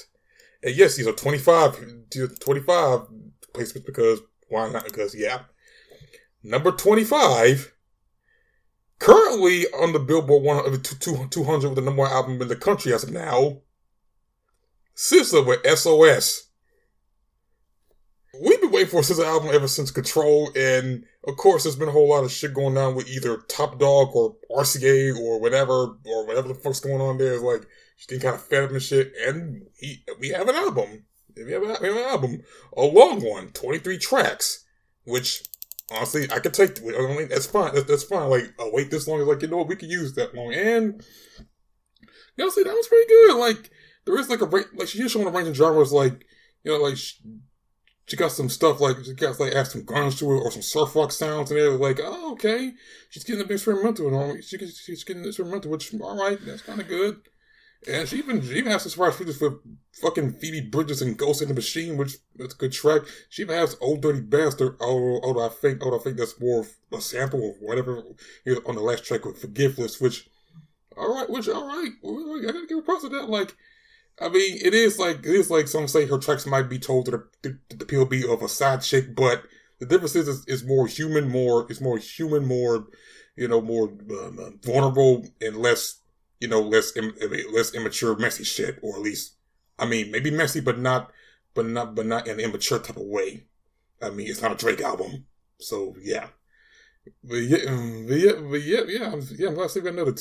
[0.63, 3.00] And yes, these are 25, 25
[3.54, 4.86] placements because why not?
[4.86, 5.41] Because yeah.
[6.43, 7.74] Number 25,
[8.99, 12.93] currently on the Billboard 100, uh, 200 with the number one album in the country
[12.93, 13.62] as of now.
[14.95, 16.49] SZA with SOS
[18.41, 21.89] we've been waiting for a SZA album ever since Control, and of course, there's been
[21.89, 25.97] a whole lot of shit going on with either Top Dawg or RCA or whatever,
[26.05, 27.33] or whatever the fuck's going on there.
[27.33, 27.65] Is like
[27.97, 29.67] she's getting kind of fed up and shit, and
[30.19, 31.05] we, have an album.
[31.35, 32.43] We have, a, we have an album,
[32.75, 34.65] a long one, 23 tracks,
[35.05, 35.43] which
[35.91, 36.80] honestly I could take.
[36.80, 37.73] I mean, that's fine.
[37.73, 38.30] That's, that's fine.
[38.30, 41.04] Like, oh, wait this long like you know what we could use that long, and
[42.38, 43.38] you know, see that was pretty good.
[43.38, 43.69] Like
[44.06, 46.25] there is like a like she's showing a range of genres, like
[46.63, 50.32] you know, like she got some stuff like she got like add some grunge to
[50.32, 52.71] it or some surf rock sounds and it was like, oh okay,
[53.10, 54.36] she's getting a bit experimental and all.
[54.41, 57.21] She, she's getting experimental, which all right, that's kind of good.
[57.88, 59.60] And she even she even has some surprise features for
[60.02, 63.04] fucking Phoebe Bridgers and Ghost in the Machine, which is a good track.
[63.30, 66.65] She even has Old Dirty Bastard, although, although I think although I think that's more
[66.92, 68.04] a sample of whatever
[68.65, 70.30] on the last track with Forgiveless, which
[70.98, 71.92] alright, which alright.
[72.04, 73.30] I gotta give a props to that.
[73.30, 73.56] Like
[74.20, 77.06] I mean, it is like it is like some say her tracks might be told
[77.06, 79.44] to the, the, the POV of a side chick, but
[79.80, 82.88] the difference is it's, it's more human, more it's more human, more
[83.39, 85.98] you know, more um, vulnerable and less
[86.39, 86.93] you know, less
[87.54, 89.36] less immature, messy shit, or at least,
[89.78, 91.12] I mean, maybe messy, but not,
[91.54, 93.45] but not, but not in an immature type of way.
[94.02, 95.25] I mean, it's not a Drake album,
[95.60, 96.28] so yeah.
[97.23, 99.47] But yeah, um, but yeah, but yeah, yeah, I'm, yeah.
[99.49, 100.13] I'm glad to see another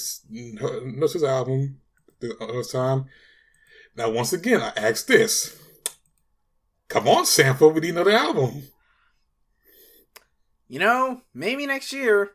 [0.84, 1.80] another album
[2.20, 3.06] another time.
[3.96, 5.60] Now, once again, I ask this:
[6.88, 8.62] Come on, Sampha, we need another album.
[10.66, 12.32] You know, maybe next year.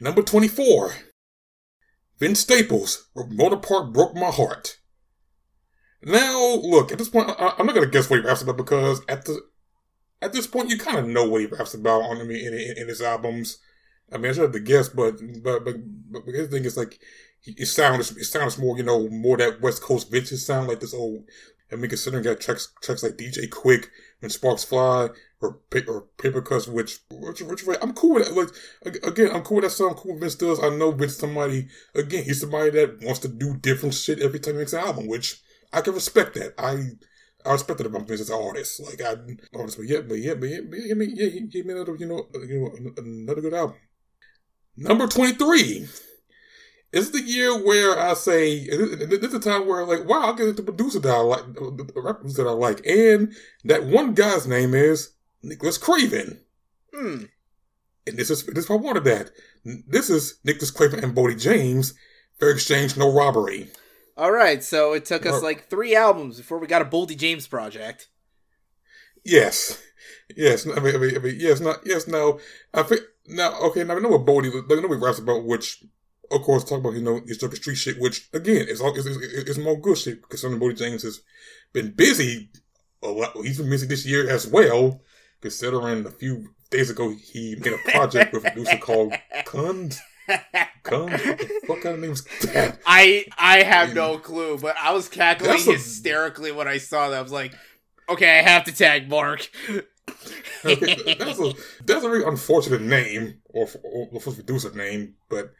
[0.00, 0.92] Number twenty-four.
[2.18, 4.78] Vince Staples, Motor Park broke my heart.
[6.02, 9.00] Now, look, at this point, I, am not gonna guess what he raps about because
[9.08, 9.40] at the
[10.20, 12.54] at this point, you kind of know what he raps about on I mean in,
[12.54, 13.58] in, in his albums.
[14.12, 15.76] I mean, I should have to guess, but but but,
[16.12, 17.00] but the thing is like
[17.46, 20.94] it sounds it sounds more you know more that West Coast vintage sound like this
[20.94, 21.24] old.
[21.72, 23.86] I mean, considering that tracks tracks like DJ Quik
[24.20, 25.08] and Sparks Fly
[25.40, 28.28] or or paper cuts, which which, which I'm cool with.
[28.28, 28.34] It.
[28.84, 29.90] Like again, I'm cool with that song.
[29.90, 30.62] I'm Cool with Vince does.
[30.62, 32.24] I know Vince somebody again.
[32.24, 35.42] He's somebody that wants to do different shit every time he makes an album, which
[35.72, 36.54] I can respect that.
[36.58, 36.92] I
[37.48, 38.80] I respect that about Vince as an artist.
[38.80, 39.16] Like I
[39.58, 42.06] artist, but yeah, but yeah, but yeah, but yeah, yeah, he gave me another you
[42.06, 43.76] know you know another good album.
[44.76, 45.86] Number twenty three.
[46.92, 50.32] This is the year where I say this is the time where I'm like wow
[50.32, 54.14] I get the producer that I like the rappers that I like and that one
[54.14, 55.13] guy's name is
[55.44, 56.40] Nicholas Craven.
[56.94, 57.24] Hmm.
[58.06, 59.30] And this is this is I wanted that.
[59.64, 61.94] This is Nicholas Craven and Boldy James.
[62.38, 63.68] Fair exchange, no robbery.
[64.16, 67.46] All right, so it took us like three albums before we got a Boldy James
[67.46, 68.08] project.
[69.24, 69.82] Yes,
[70.36, 70.66] yes.
[70.66, 72.06] I mean, I mean, I mean yes, not yes.
[72.06, 72.38] No,
[72.72, 73.58] I think now.
[73.60, 74.48] Okay, now I know what Boldy.
[74.48, 75.84] I know what raps about, which
[76.30, 79.06] of course talk about you know his Circuit Street shit, which again is all is,
[79.06, 81.22] is, more good shit because Boldy James has
[81.72, 82.50] been busy
[83.02, 83.32] a lot.
[83.42, 85.00] He's been busy this year as well
[85.44, 89.12] considering a few days ago he made a project with a producer called
[89.44, 90.00] Cuns.
[90.82, 91.12] Kund?
[91.12, 92.78] What the fuck kind of name's that?
[92.86, 97.18] I I have no clue, but I was cackling hysterically when I saw that.
[97.18, 97.54] I was like,
[98.08, 99.50] okay, I have to tag Mark.
[100.64, 101.52] that's a
[101.84, 105.52] that's a very unfortunate name or or, for producer name, but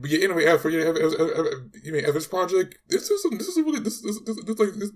[0.00, 3.80] but yeah, anyway, as for you know, as, this project, this is this is really
[3.80, 4.90] this this this, this like this,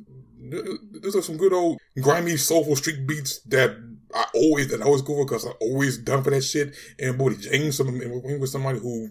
[1.02, 3.76] this are some good old grimy soulful street beats that
[4.14, 6.74] I always that I always go for because I always done for that shit.
[6.98, 9.10] And Boldy James, some and with somebody who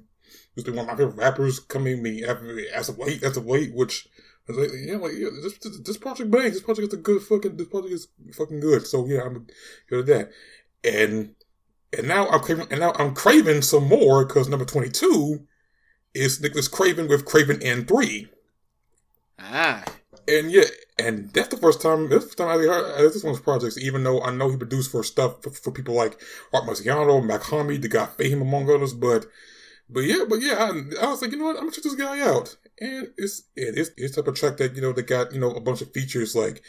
[0.56, 4.08] was one of my favorite rappers coming me as of late, as of late, which
[4.48, 6.54] I was like, yeah, like yeah, this, this, this project bangs.
[6.54, 7.58] This project is a good fucking.
[7.58, 8.88] This project is fucking good.
[8.88, 9.48] So yeah, I'm
[9.90, 10.32] good at that.
[10.84, 11.36] And
[11.98, 15.48] and now I'm craving, and now I'm craving some more because number twenty two
[16.14, 18.28] is Nicholas Craven with Craven N three.
[19.38, 19.84] Ah.
[20.30, 20.66] And yeah,
[21.00, 22.10] and that's the first time.
[22.10, 23.78] This time I heard this one's projects.
[23.78, 26.22] Even though I know he produced for stuff for, for people like
[26.54, 28.94] Roc Marciano, Mach-Hommy, the guy Fahim, among others.
[28.94, 29.26] But,
[29.90, 31.56] but yeah, but yeah, I, I, was like, you know what?
[31.56, 32.56] I'm gonna check this guy out.
[32.80, 35.52] And it's it is it's type of track that you know they got you know
[35.52, 36.62] a bunch of features like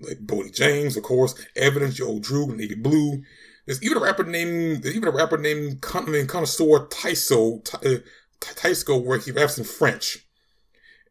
[0.00, 3.22] like Boldy James, of course, Evidence, Joe Drew, Navy Blue.
[3.66, 8.00] There's even a rapper named there's even a rapper named Con- Connoisseur Tyso uh,
[8.40, 10.24] Tyso where he raps in French.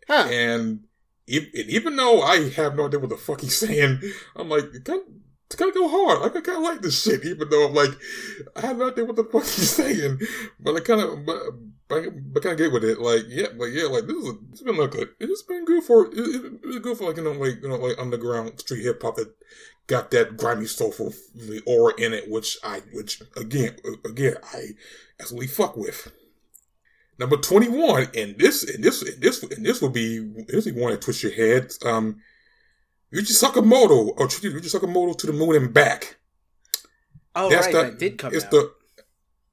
[0.08, 0.28] Huh.
[0.32, 0.87] And
[1.28, 4.00] even though I have no idea what the fuck he's saying,
[4.36, 6.24] I'm like, kind of, kind of go hard.
[6.24, 7.92] I kind of like this shit, even though I'm like,
[8.56, 10.20] I have no idea what the fuck he's saying,
[10.60, 11.40] but I kind of, but,
[11.90, 13.00] but, kind of get with it.
[13.00, 16.18] Like, yeah, but yeah, like this is, it's been like it's been good for, it,
[16.18, 19.16] it, it's good for like you know, like you know, like underground street hip hop
[19.16, 19.34] that
[19.88, 21.13] got that grimy soulful
[21.66, 24.70] aura in it, which I, which again, again, I
[25.20, 26.12] absolutely fuck with.
[27.20, 30.92] Number 21, and this, and this, and this, and this will be, this be one
[30.92, 31.72] that twist your head.
[31.84, 32.18] Um,
[33.13, 36.18] Ryuichi Sakamoto, or Ryuichi Sakamoto to the moon and back.
[37.36, 38.52] Oh, that's right, the, that did come it's out.
[38.52, 38.74] The,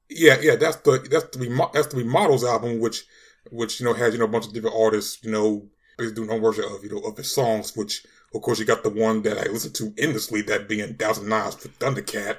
[0.09, 3.05] yeah, yeah, that's the, that's the, that's the Remodels album, which,
[3.51, 6.39] which, you know, has, you know, a bunch of different artists, you know, doing no
[6.39, 9.37] version of, you know, of his songs, which, of course, you got the one that
[9.37, 12.37] I listened to endlessly, that being Thousand Knives for Thundercat,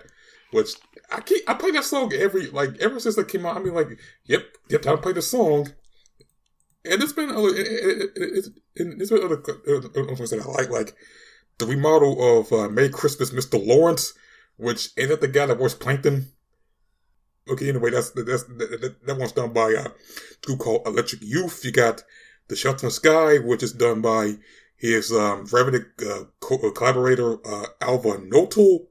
[0.52, 0.74] which
[1.10, 3.56] I keep I play that song every like ever since it came out.
[3.56, 5.72] I mean, like, yep, yep, to play the song.
[6.84, 10.94] And it's been other, it, it, it's been other, gonna say I like like
[11.58, 13.64] the remodel of uh, Merry Christmas, Mr.
[13.64, 14.12] Lawrence,
[14.56, 16.32] which ain't that the guy that voiced Plankton?
[17.48, 21.64] Okay, anyway, that's that's that, that, one's done by uh, a group called Electric Youth.
[21.64, 22.02] You got
[22.48, 24.34] The Sheltering Sky, which is done by
[24.76, 28.88] his um, revenant uh, co- collaborator uh, Alva Noto.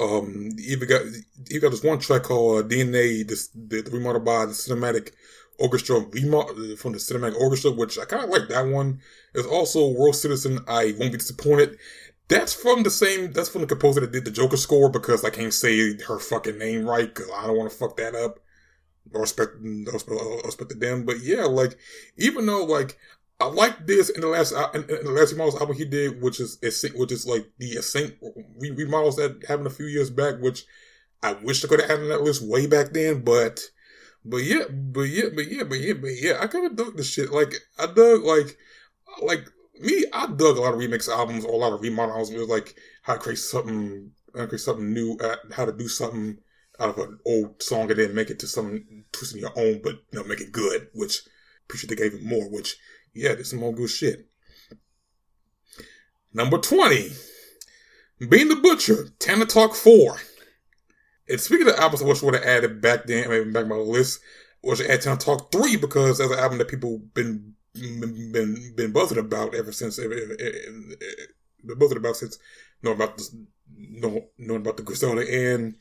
[0.00, 1.02] Um, he even got
[1.48, 5.12] he got this one track called uh, DNA, this the, the remodeled by the cinematic
[5.58, 9.00] orchestra remodel from the cinematic orchestra, which I kind of like that one.
[9.34, 10.60] There's also World Citizen.
[10.66, 11.78] I won't be disappointed.
[12.28, 13.32] That's from the same.
[13.32, 16.58] That's from the composer that did the Joker score because I can't say her fucking
[16.58, 18.40] name right because I don't want to fuck that up.
[19.12, 21.04] Or respect, or respect, respect them.
[21.04, 21.76] But yeah, like
[22.16, 22.96] even though like
[23.40, 26.40] I like this in the last in, in the last remodels album he did, which
[26.40, 26.58] is
[26.94, 28.14] which is like the Async
[28.58, 30.66] remodels that happened a few years back, which
[31.22, 33.60] I wish I could have had on that list way back then, but
[34.24, 37.02] but yeah, but yeah, but yeah, but yeah, but yeah, I kind of dug the
[37.02, 37.32] shit.
[37.32, 38.58] Like I dug like
[39.22, 39.48] like
[39.80, 42.30] me, I dug a lot of remix albums or a lot of remodel albums.
[42.30, 45.72] It was like how to create something, how to create something new, uh, how to
[45.72, 46.38] do something
[46.78, 49.94] out of an old song and then make it to something twisting your own, but
[50.12, 50.88] you know make it good.
[50.94, 51.22] Which
[51.64, 52.50] appreciate they gave it more.
[52.50, 52.76] Which
[53.14, 54.26] yeah, there's some more good shit.
[56.32, 57.10] Number 20.
[58.20, 60.16] Benny the Butcher, Tana Talk 4.
[61.28, 63.76] And speaking of albums I wish I would have added back then, maybe back my
[63.76, 64.20] list,
[64.62, 69.18] was add Tana Talk 3 because that's an album that people been been been buzzing
[69.18, 72.38] about ever since been buzzing about since
[72.82, 73.34] know about this
[73.88, 75.74] know, knowing about the Griselda and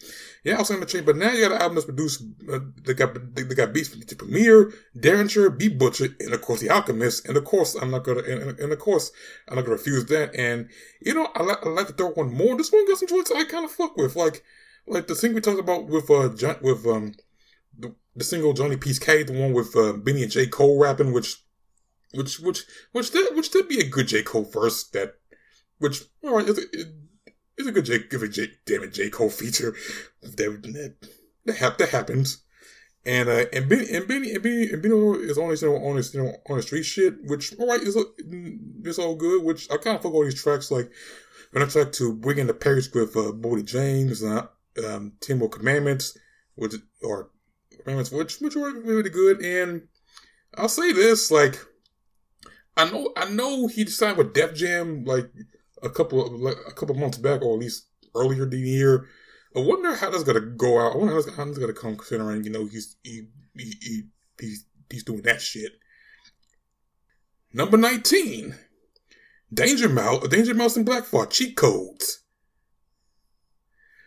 [0.44, 2.24] yeah, I was saying the chain, but now you got an album that's produced.
[2.52, 6.42] Uh, they got they, they got beats from the Premier, Daringer, Beat Butcha, and of
[6.42, 7.28] course the Alchemist.
[7.28, 9.12] And of course, I'm not gonna and, and of course
[9.48, 10.34] I'm not gonna refuse that.
[10.36, 10.70] And
[11.02, 12.56] you know, I, like I like to throw one more.
[12.58, 14.44] This one got some joints I kind of fuck with, like
[14.88, 17.14] like the thing we talked about with uh John, with um
[17.78, 21.14] the, the single Johnny P's Caddy, the one with uh, Benny and J Cole rapping,
[21.14, 21.44] which
[22.14, 25.16] which which which did which did be a good J Cole verse that
[25.80, 26.48] which all right.
[26.48, 26.88] It, it,
[27.60, 29.76] it's a good J, give a J, damn it, J Cole feature.
[30.22, 30.96] That that
[31.46, 32.44] that, that happens.
[33.06, 34.96] And uh, and Benny and Benny and Benny and Benny
[35.26, 37.68] is on his you know, on his you know on the street shit, which all
[37.68, 37.98] right is
[38.84, 39.44] it's all good.
[39.44, 40.90] Which I kind of fuck all these tracks like
[41.52, 44.48] when I track to bring in the Paris with uh, Boldy James, uh,
[44.88, 46.18] um, Ten Commandments,
[46.56, 47.30] which or
[47.78, 49.42] commandments which which are really good.
[49.42, 49.88] And
[50.56, 51.60] I'll say this, like
[52.78, 55.30] I know I know he signed with Def Jam like
[55.84, 59.08] a couple of a couple months back, or at least earlier in the year.
[59.56, 60.94] I wonder how that's gonna go out.
[60.94, 64.02] I wonder how that's, gonna come, considering you know he's he, he, he,
[64.40, 65.74] he's he's doing that shit.
[67.54, 68.56] Number nineteen,
[69.54, 72.24] Danger Mouse, Danger Mouse and Black Thought cheat codes.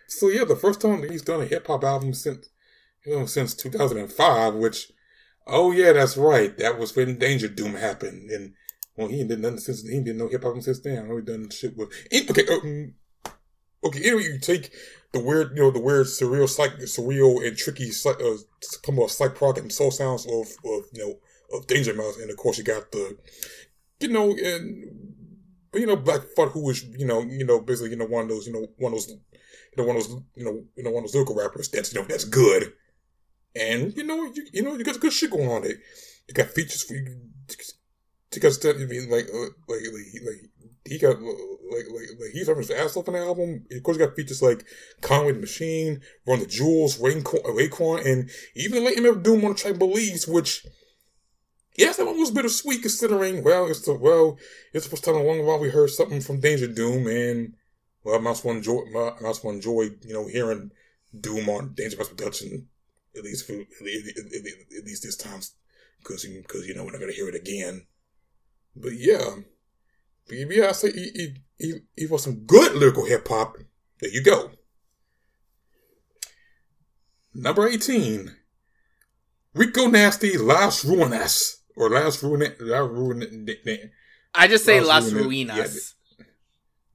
[0.08, 2.48] So yeah, the first time that he's done a hip hop album since
[3.04, 4.92] you know since 2005, which
[5.46, 8.54] oh yeah, that's right, that was when Danger Doom happened, and
[8.96, 11.04] well, he ain't done nothing since he ain't did no hip hop since then.
[11.04, 11.88] I know he done shit with.
[12.12, 12.94] Okay, um,
[13.84, 14.04] okay.
[14.04, 14.70] Anyway, you take
[15.12, 18.36] the weird, you know, the weird, surreal, psych, surreal and tricky, uh,
[18.84, 22.30] come of psych prog and soul sounds of, of you know, of Danger Mouse, and
[22.30, 23.16] of course you got the,
[24.00, 25.14] you know, and
[25.70, 28.24] but you know, Black Thought, who was, you know, you know, basically, you know, one
[28.24, 29.18] of those, you know, one of those, you
[29.78, 32.00] know, one of those, you know, you know, one of those lyrical rappers that's, you
[32.00, 32.74] know, that's good,
[33.56, 35.76] and you know, you, you know, you got good shit going on there.
[36.28, 37.20] You got features for you
[38.34, 40.50] because I mean, like, uh, like, like, like,
[40.84, 43.64] he got like, like, like he's having his ass off on the album.
[43.70, 44.64] Of course, he got features like
[45.00, 49.52] Conway the Machine, Run the Jewels, Raekwon, Raekwon and even the late MF Doom on
[49.52, 50.66] the track Belize, which
[51.76, 53.44] yes, that one was a bittersweet considering.
[53.44, 54.38] Well, it's the well,
[54.72, 57.54] it's the first time in a long while we heard something from Danger Doom, and
[58.04, 60.72] well, I also enjoy, I also enjoy, you know, hearing
[61.18, 62.68] Doom on Danger Mouse production
[63.16, 65.40] at least for at least, at least this time
[65.98, 67.86] because because you know we're not gonna hear it again.
[68.74, 69.36] But yeah,
[70.26, 73.56] but yeah, I say he, he, he, he was some good lyrical hip hop.
[74.00, 74.50] There you go.
[77.34, 78.34] Number 18.
[79.54, 81.58] Rico Nasty Las Ruinas.
[81.76, 83.90] Or Las Ruinas.
[84.34, 85.56] I just say Las, Las Ruinas.
[85.56, 86.24] Yeah,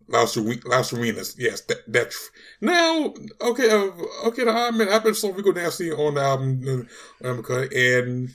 [0.08, 1.36] Las, Las Ruinas.
[1.38, 2.30] Yes, that, that's
[2.62, 3.70] now okay.
[3.70, 3.92] Uh,
[4.28, 6.88] okay, I mean, I've been so Rico Nasty on the album,
[7.24, 8.30] uh, and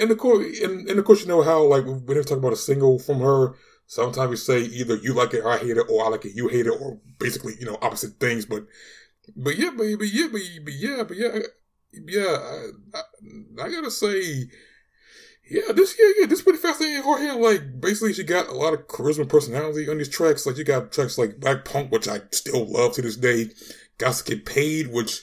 [0.00, 2.52] and of course, and, and of course, you know how like when they talk about
[2.52, 3.54] a single from her,
[3.86, 6.34] sometimes we say either you like it, or I hate it, or I like it,
[6.34, 8.44] you hate it, or basically you know opposite things.
[8.46, 8.66] But
[9.36, 11.38] but yeah, but, but yeah, but, but yeah, but yeah,
[11.92, 12.70] yeah.
[12.94, 14.48] I, I, I gotta say.
[15.50, 17.02] Yeah, this yeah, yeah, this pretty fascinating.
[17.02, 20.44] Hard here, like basically, she got a lot of charisma, personality on these tracks.
[20.44, 23.48] Like you got tracks like Black Punk, which I still love to this day.
[23.96, 25.22] Got to get paid, which,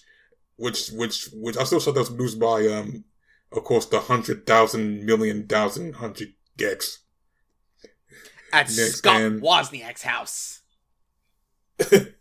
[0.55, 3.03] which, which, which I still thought that was produced by um
[3.63, 6.99] course, the hundred thousand million thousand hundred gex.
[8.53, 10.61] At Next, Scott and, Wozniak's house.
[11.91, 12.11] and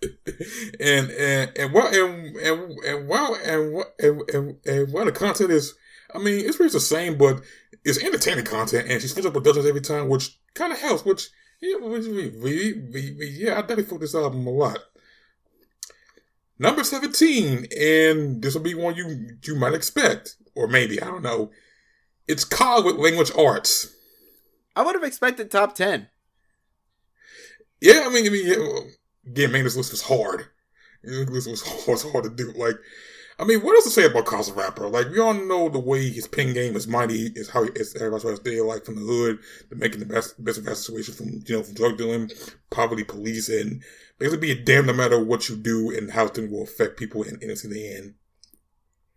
[0.80, 5.74] and and while and and, and while and, and, and, and while the content is
[6.14, 7.42] I mean, it's pretty the same, but
[7.84, 11.04] it's entertaining content, and she switches up productions every time, which kind of helps.
[11.04, 11.28] Which
[11.60, 14.78] yeah, which, we, we, we, we, yeah, I definitely fuck this album a lot.
[16.58, 21.22] Number seventeen, and this will be one you you might expect, or maybe I don't
[21.22, 21.50] know.
[22.26, 23.94] It's Ka with Languish Arts.
[24.76, 26.08] I would have expected top ten.
[27.80, 28.80] Yeah, I mean, I mean, yeah,
[29.26, 30.46] again, man, this list was hard.
[31.02, 32.52] This was hard, was hard to do.
[32.52, 32.76] Like,
[33.38, 34.88] I mean, what else to say about Cos Rapper?
[34.88, 37.94] Like, we all know the way his pen game is mighty, is how he is
[37.96, 39.38] everybody's trying to stay like from the hood
[39.70, 42.30] to making the best best of that situation from you know from drug dealing,
[42.70, 43.82] poverty, police, and
[44.18, 47.22] basically be a damn no matter what you do and how things will affect people
[47.22, 48.14] in, in, in the end.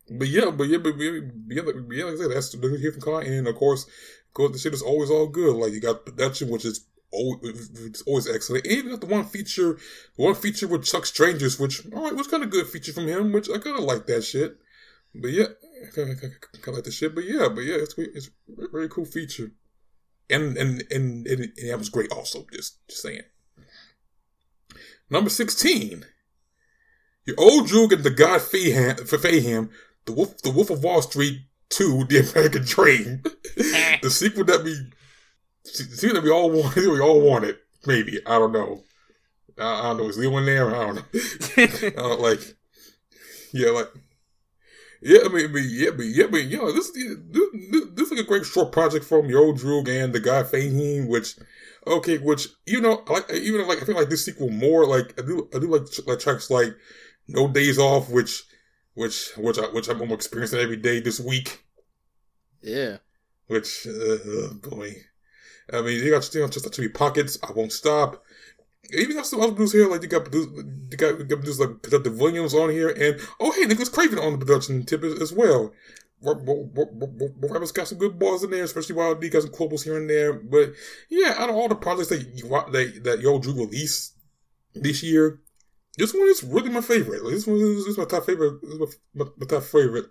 [0.10, 3.01] But yeah, but yeah, but yeah, yeah, yeah like I said, that's the here from
[3.01, 5.55] Con, and of course, of course, the shit is always all good.
[5.55, 8.66] Like you got production, which is always, it's always excellent.
[8.66, 9.78] And even got the one feature,
[10.18, 13.08] the one feature with Chuck Strangers, which all right, was kind of good feature from
[13.08, 14.58] him, which I kind of like that shit.
[15.14, 15.47] But yeah,
[15.93, 17.14] kind of like the shit.
[17.14, 19.51] But yeah, but yeah, it's it's a very cool feature,
[20.30, 22.45] and and and, and, and that was great also.
[22.53, 23.24] Just just saying.
[25.10, 26.05] Number sixteen.
[27.26, 29.70] Your old Droog and the God Fahim,
[30.08, 33.24] the Wolf, the Wolf of Wall Street 2, The American Dream.
[33.60, 33.97] Eh.
[34.03, 34.76] the sequel that we
[35.68, 36.76] See that we all want.
[36.76, 37.60] We all want it.
[37.86, 38.84] Maybe I don't know.
[39.58, 40.10] I, I don't know.
[40.10, 40.76] Is Leo in there?
[40.76, 41.03] I don't know.
[41.58, 42.39] I don't like.
[43.53, 43.89] Yeah, like.
[44.99, 48.45] Yeah, I mean, yeah, but yeah, but yeah, this this, this is like a great
[48.45, 51.36] short project from Yo Droog and the guy Fahim, which
[51.86, 55.14] okay, which you know, I like even like I feel like this sequel more like
[55.20, 56.76] I do I do like like tracks like
[57.28, 58.43] No Days Off, which
[58.98, 61.64] which which I which I'm experiencing every day this week.
[62.62, 62.98] Yeah.
[63.45, 63.91] Which uh,
[64.26, 64.95] oh boy,
[65.72, 67.38] I mean, you got know, just to be pockets.
[67.48, 68.24] I won't stop.
[68.91, 72.20] Even got some other produce here, like you got you got, you got like Productive
[72.20, 75.72] Williams on here, and oh hey, Nicholas Craven on the production tip as, as well.
[76.24, 80.10] Rappers got some good balls in there, especially Wild D got some quibbles here and
[80.10, 80.34] there.
[80.34, 80.74] But
[81.10, 84.16] yeah, out of all the projects that you, that that Yo Droog released
[84.74, 85.41] this year,
[85.98, 87.24] this one is really my favorite.
[87.24, 88.62] Like, this one is, this is my top favorite.
[88.64, 88.86] My,
[89.16, 90.06] my, my top favorite.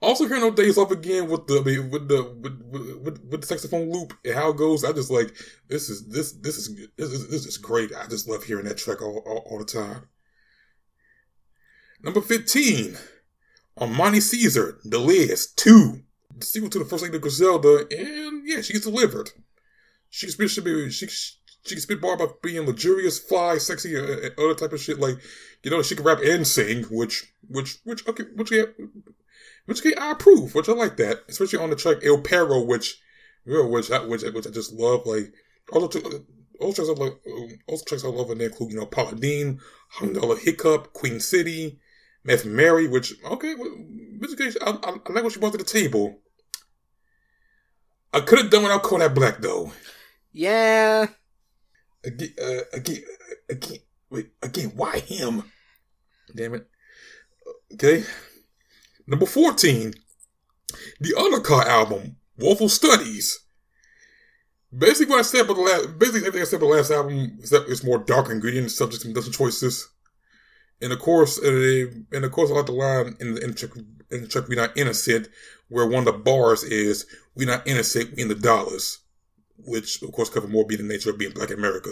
[0.00, 1.60] Also, hearing no days off again with the
[1.90, 2.62] with the with,
[3.02, 4.84] with, with the saxophone loop and how it goes.
[4.84, 5.36] I just like
[5.68, 7.90] this is this this is this is, this is great.
[7.94, 10.08] I just love hearing that track all, all, all the time.
[12.00, 12.96] Number fifteen,
[13.78, 16.02] Armani Caesar, The Liz Two,
[16.34, 19.30] the sequel to the first Lady of Griselda, and yeah, she gets delivered.
[20.08, 21.08] She she, be, she,
[21.64, 24.98] she can spit bar about being luxurious, fly, sexy, and other type of shit.
[24.98, 25.16] Like,
[25.62, 28.64] you know, she can rap and sing, which, which, which, okay, which, yeah,
[29.66, 33.00] which I approve, which I like that, especially on the track El Perro, which,
[33.44, 35.06] which, I, which, which I just love.
[35.06, 35.32] Like
[35.72, 38.38] all the uh, all the tracks I love, uh, all the tracks I love in
[38.38, 39.60] there include, you know, Paula Deen,
[40.00, 41.78] Dollar Hiccup, Queen City,
[42.24, 45.64] Meth Mary, which okay, which case I, I, I like what she brought to the
[45.64, 46.18] table.
[48.12, 49.72] I could have done without Kodak Black though.
[50.32, 51.06] Yeah.
[52.04, 53.02] Again, uh, again,
[53.48, 53.78] again,
[54.08, 55.44] wait, again, why him?
[56.34, 56.68] Damn it.
[57.74, 58.04] Okay.
[59.06, 59.92] Number 14,
[61.00, 63.40] the other Ka album, Woeful Studies.
[64.76, 67.38] Basically, what I said about the last, basically everything I said about the last album
[67.40, 69.88] is that it's more dark ingredient subjects and different choices.
[70.80, 73.56] And of course, uh, and of course, I like the line in the, in the,
[73.56, 73.76] track,
[74.10, 75.28] in the track, "We're not innocent,"
[75.68, 78.99] where one of the bars is "We're not innocent, we in the dollars,"
[79.64, 81.90] which of course cover more being the nature of being Black America,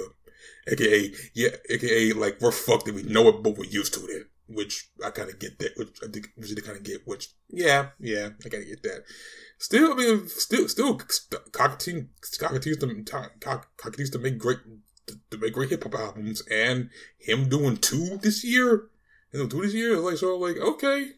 [0.68, 4.28] aka yeah, aka like we're fucked and we know it, but we're used to it
[4.48, 7.90] which I kind of get that, which I think usually kind of get, which yeah,
[8.00, 9.04] yeah, I of get that.
[9.58, 10.98] Still, I mean, still, still,
[11.52, 12.04] cockatoos,
[12.38, 14.58] cockatoos to, make great,
[15.30, 18.88] to make great hip hop albums, and him doing two this year,
[19.32, 21.10] you two this year like so, like okay,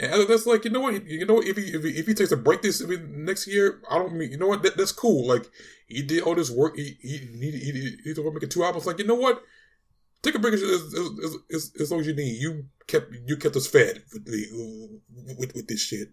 [0.00, 2.32] and that's like you know what, you know, if he if he, if he takes
[2.32, 5.26] a break this mean, next year, I don't mean you know what, that, that's cool.
[5.26, 5.50] Like
[5.86, 8.86] he did all this work, he he he, he, he, he, he making two albums.
[8.86, 9.42] Like you know what
[10.22, 12.40] Take a break as, as, as, as, long as you need.
[12.40, 15.00] You kept you kept us fed with, the,
[15.38, 16.08] with, with this shit.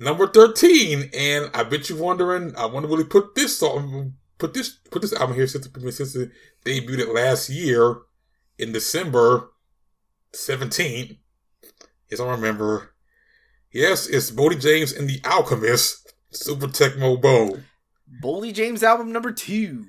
[0.00, 2.56] Number thirteen, and I bet you're wondering.
[2.56, 6.16] I want to really put this song, put this put this album here since since
[6.16, 6.30] it
[6.64, 7.98] debuted last year
[8.58, 9.50] in December
[10.32, 11.18] seventeenth.
[12.12, 12.92] Yes, I remember.
[13.72, 17.60] Yes, it's Boldy James and the Alchemist, Super Tecmo Bowl.
[18.22, 19.86] Boldy James album number two.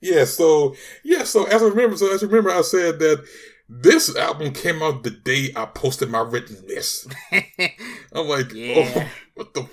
[0.00, 3.24] Yeah, so yeah, so as I remember, so as I remember, I said that
[3.68, 7.14] this album came out the day I posted my written list.
[8.12, 8.92] I'm like, yeah.
[8.96, 9.68] oh, what the?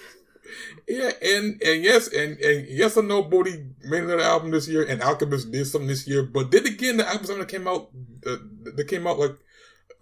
[0.87, 4.83] Yeah, and and yes, and and yes, I know Boldy made another album this year,
[4.83, 6.21] and Alchemist did something this year.
[6.21, 7.89] But then again, the album that came out
[8.23, 8.35] uh,
[8.75, 9.35] that came out like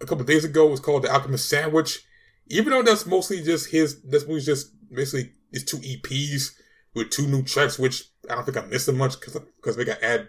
[0.02, 2.04] a couple days ago was called The Alchemist Sandwich,
[2.48, 6.50] even though that's mostly just his, that's mostly just basically his two EPs
[6.94, 10.02] with two new tracks, which I don't think I'm missing much because because we got
[10.02, 10.28] add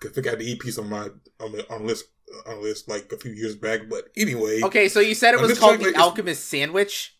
[0.00, 1.08] because we got the EPs on my
[1.40, 2.06] on the on the list
[2.46, 3.82] on the list like a few years back.
[3.88, 7.16] But anyway, Okay, so you said it was called track, the like, Alchemist Sandwich.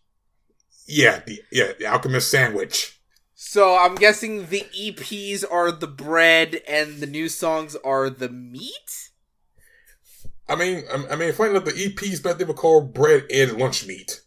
[0.86, 2.99] yeah, the yeah the Alchemist Sandwich.
[3.34, 9.11] So I'm guessing the EPs are the bread and the new songs are the meat.
[10.53, 13.57] I mean, I, I mean, finding out the EPs back they were called bread and
[13.57, 14.20] lunch meat.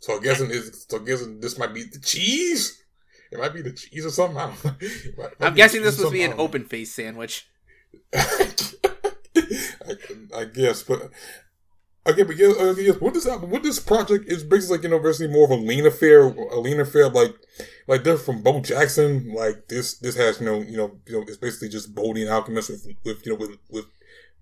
[0.00, 2.82] So I'm guessing is so I'm guessing this might be the cheese.
[3.32, 4.36] It might be the cheese or something.
[4.36, 4.74] I don't know.
[4.80, 7.48] It might- might I'm guessing this must be an open face sandwich.
[8.14, 9.96] I,
[10.36, 11.10] I guess, but
[12.06, 14.90] okay, but yeah, uh, yes, what this album, what this project is basically like, you
[14.90, 17.34] know, basically more of a lean affair, a lean affair, like,
[17.88, 19.32] like different from Bo Jackson.
[19.34, 22.30] Like this, this has you know, you know, you know, it's basically just Boldy and
[22.30, 23.86] Alchemist with, with you know, with with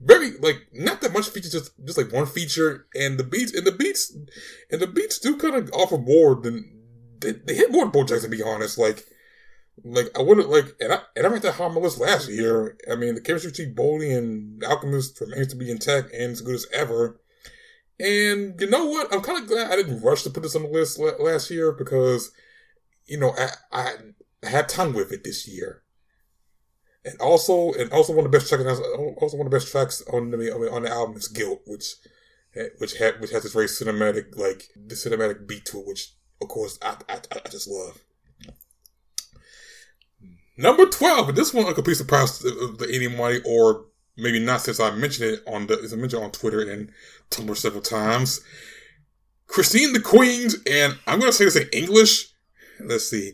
[0.03, 3.67] very like not that much features, just just like one feature, and the beats and
[3.67, 4.15] the beats
[4.71, 6.81] and the beats do kind of offer more than
[7.21, 8.31] they, they hit more than Jackson.
[8.31, 9.05] To be honest, like.
[9.85, 12.29] Like I wouldn't like, and I and I ranked that high on my list last
[12.29, 12.77] year.
[12.91, 16.55] I mean, the chemistry between Boldy and Alchemist remains to be intact and as good
[16.55, 17.19] as ever.
[17.99, 19.13] And you know what?
[19.13, 21.51] I'm kind of glad I didn't rush to put this on the list la- last
[21.51, 22.33] year because,
[23.07, 25.82] you know, I I had time with it this year.
[27.05, 30.03] And also, and also one of the best tracks, also one of the best tracks
[30.13, 31.97] on the on the album is "Guilt," which
[32.79, 36.49] which had which has this very cinematic like the cinematic beat to it, which of
[36.49, 37.99] course I I, I just love.
[40.57, 43.87] Number twelve, this one a complete surprise to uh, to anybody, or
[44.17, 46.91] maybe not since I mentioned it on the I mentioned on Twitter and
[47.31, 48.43] Tumblr several times.
[49.49, 52.29] Christine the Queens, and I'm gonna say this in English.
[52.81, 53.33] Let's see.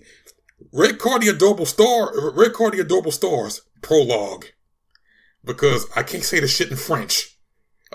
[0.73, 4.47] Redcar the Adorable Star Redcar the Adorable Stars prologue.
[5.45, 7.39] Because I can't say the shit in French.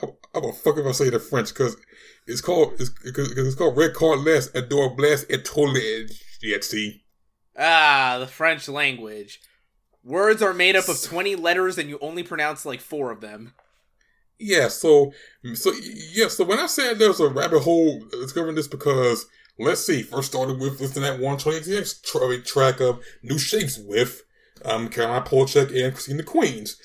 [0.02, 1.78] I'm gonna fuck if I say it in French because
[2.26, 6.12] it's called it's, cause, cause it's called Redcar Les Adorables et
[6.42, 7.04] Yet see.
[7.58, 9.40] Ah, the French language.
[10.04, 13.54] Words are made up of 20 letters and you only pronounce like four of them.
[14.40, 15.14] Yeah, so
[15.54, 15.72] so
[16.12, 19.28] yeah, so when I said there's a rabbit hole discovering this because
[19.60, 24.24] let's see, first started with listening at 120x tra- track of New Shapes with
[24.66, 26.78] um Caroline Polachek and Christina Queens.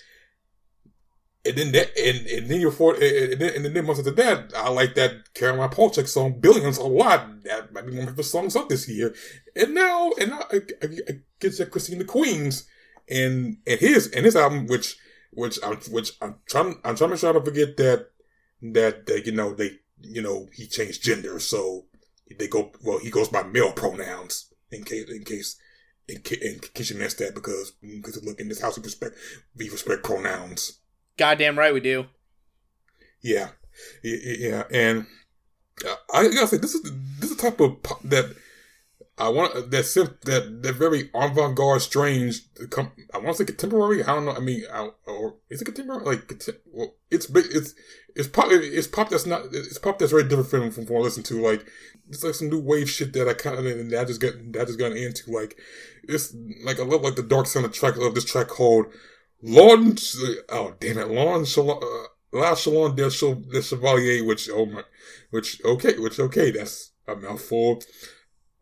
[1.45, 4.53] And then that and, and then you're for and then, and then months after that,
[4.57, 7.43] I like that Caroline Polachek song Billions a lot.
[7.45, 9.15] That might be one of the songs up this year.
[9.57, 10.39] And now and I,
[10.83, 12.69] I, I get to Christina Queens
[13.09, 14.97] and and his and his album, which
[15.33, 18.11] which I'm which I'm trying I'm trying to try to forget that
[18.63, 21.87] that that you know they you know he changed gender, so
[22.39, 25.57] they go well he goes by male pronouns in case in case
[26.09, 29.15] in, in case you missed that because because look in this house we respect
[29.57, 30.81] we respect pronouns.
[31.17, 32.07] Goddamn right we do.
[33.21, 33.49] Yeah,
[34.03, 34.63] yeah, yeah.
[34.71, 35.07] and
[35.87, 36.83] uh, I gotta say this is
[37.19, 38.35] this is the type of that
[39.19, 42.43] I want that that that very avant garde, strange.
[43.13, 44.03] I want to say contemporary.
[44.03, 44.33] I don't know.
[44.33, 46.05] I mean, I, or is it contemporary?
[46.05, 46.33] Like,
[46.73, 47.29] well, it's.
[47.31, 47.75] It's
[48.15, 48.47] it's pop.
[48.51, 49.43] It's pop that's not.
[49.53, 51.41] It's pop that's very different from from what I listen to.
[51.41, 51.67] Like,
[52.09, 54.63] it's like some new wave shit that I kind of that I just got that
[54.63, 55.31] I just got into.
[55.31, 55.59] Like,
[56.05, 57.97] it's like I love like the dark sound of track.
[57.97, 58.87] Love this track called
[59.43, 59.97] Lawn.
[60.49, 61.83] Oh damn it, Lawn Shalom.
[61.83, 64.85] Uh, La Chalon del Chev- del Chevalier, which oh my,
[65.31, 67.81] which okay, which okay, that's a mouthful.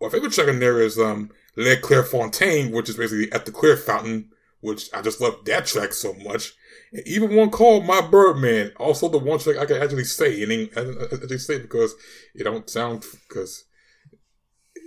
[0.00, 3.52] My favorite track in there is um Le Claire Fontaine, which is basically at the
[3.52, 4.30] Clear Fountain,
[4.60, 6.54] which I just love that track so much.
[6.92, 10.52] And even one called My Birdman, also the one track I can actually say, and
[10.52, 11.94] I I uh, uh, uh, actually say because
[12.34, 13.64] it don't sound because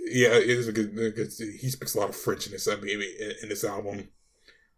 [0.06, 3.02] yeah, it is because He speaks a lot of French in this I mean,
[3.42, 4.08] in this album.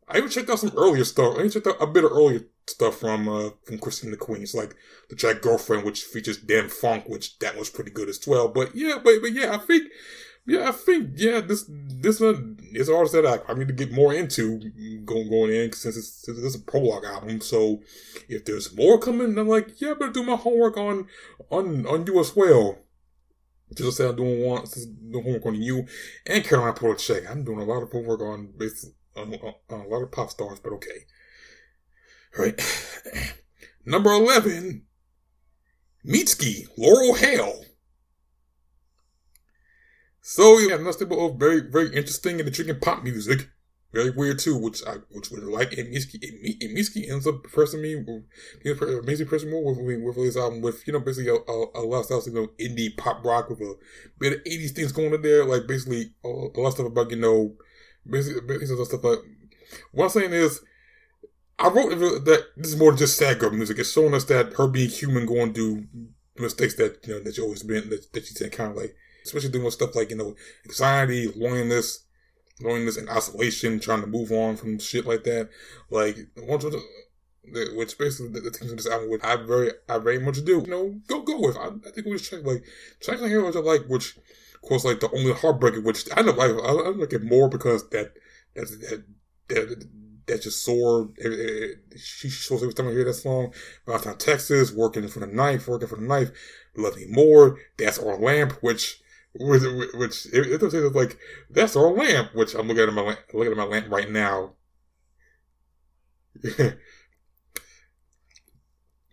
[0.08, 1.36] I even checked out some earlier stuff.
[1.36, 4.74] I even checked out a bit of earlier stuff from uh, from Christina Queens, like
[5.08, 8.48] the track "Girlfriend," which features Dâm-Funk, which that was pretty good as well.
[8.48, 9.84] But yeah, but but yeah, I think
[10.44, 13.74] yeah, I think yeah, this this one is an artist that I, I need to
[13.74, 14.58] get more into
[15.04, 17.40] going going in since it's since it's a prologue album.
[17.40, 17.80] So
[18.28, 21.06] if there's more coming, I'm like yeah, I better do my homework on
[21.50, 22.78] on on you as well.
[23.74, 24.64] Just say I'm doing one
[25.10, 25.86] doing homework on you
[26.26, 27.30] and Caroline Polachek.
[27.30, 30.30] I'm doing a lot of homework on basically on, on, on a lot of pop
[30.30, 31.06] stars, but okay.
[32.38, 32.60] All right.
[33.86, 34.84] Number 11,
[36.06, 37.64] Mitski, Laurel Hell.
[40.20, 43.48] So, yeah, nothing but very, very interesting in and intriguing pop music.
[43.92, 45.74] Very weird too, which I which would like.
[45.74, 48.24] And Mitski, and Mitski ends up pressing me, you
[48.64, 51.82] know, amazing pressing more with with his album with you know basically a, a, a
[51.84, 53.74] lot of stuff, you know, indie pop rock with a
[54.18, 57.10] bit of eighties things going in there, like basically a, a lot of stuff about
[57.10, 57.54] you know,
[58.08, 59.18] basically, basically stuff like.
[59.92, 60.60] What I'm saying is,
[61.58, 63.78] I wrote that this is more than just sad girl music.
[63.78, 65.86] It's showing us that her being human going through
[66.36, 68.94] mistakes that you know that you always been that, that kind of like,
[69.24, 70.34] especially doing stuff like you know
[70.66, 72.04] anxiety, loneliness,
[72.60, 75.48] loneliness and isolation, trying to move on from shit like that.
[75.90, 76.64] Like once
[77.44, 80.60] which basically the, the things in this album which I very I very much do.
[80.60, 81.56] You know, go go with.
[81.56, 82.64] I, I think we just check like
[83.00, 86.38] check the heroes I like, which of course like the only heartbreaker, which I don't
[86.38, 86.50] like.
[86.50, 88.14] I, I like it more because that
[88.54, 89.04] that that
[89.48, 89.88] that,
[90.26, 91.10] that just sore.
[91.22, 93.52] Eh, eh, she shows every time I hear that song.
[93.86, 96.30] Time Texas, working for the knife, working for the knife.
[96.76, 97.58] Love me more.
[97.76, 99.02] That's our lamp, which
[99.34, 99.62] which,
[99.94, 101.18] which it, it say like
[101.50, 104.52] that's our lamp, which I'm looking at my looking at my lamp right now.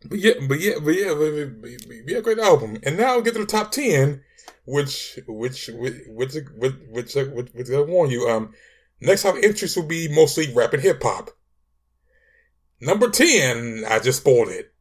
[0.05, 2.77] But yeah, but yeah, but yeah, but, but, but yeah, great album.
[2.83, 4.21] And now get to the top ten,
[4.65, 8.53] which which which which which which, which, which I warn you, um,
[9.01, 11.31] next top entries will be mostly rap and hip hop.
[12.79, 14.73] Number ten, I just spoiled it.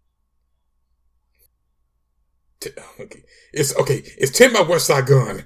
[3.01, 4.03] Okay, it's okay.
[4.19, 5.45] It's ten by West Westside Gunn.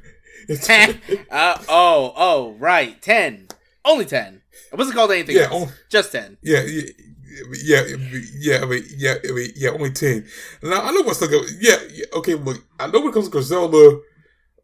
[1.31, 3.49] uh, oh, oh, right, ten,
[3.85, 4.43] only ten.
[4.73, 5.73] It wasn't called anything yeah, else.
[5.89, 6.37] just ten.
[6.43, 6.91] Yeah, yeah,
[7.63, 7.83] yeah,
[8.39, 10.27] yeah, I yeah, I yeah, only ten.
[10.63, 11.31] Now I know what's like,
[11.61, 14.01] yeah, yeah, okay, look, I know when it comes to Griselda,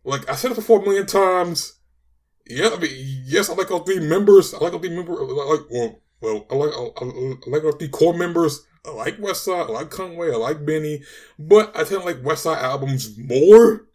[0.04, 1.74] like I said it for four million times.
[2.46, 2.90] Yeah, I mean,
[3.26, 4.54] yes, I like all three members.
[4.54, 5.18] I like all three members.
[5.18, 8.66] I like, well, well, I like, I, I like all three core members.
[8.86, 11.02] I like Westside, I like Conway, I like Benny,
[11.38, 13.86] but I tend to like Westside albums more.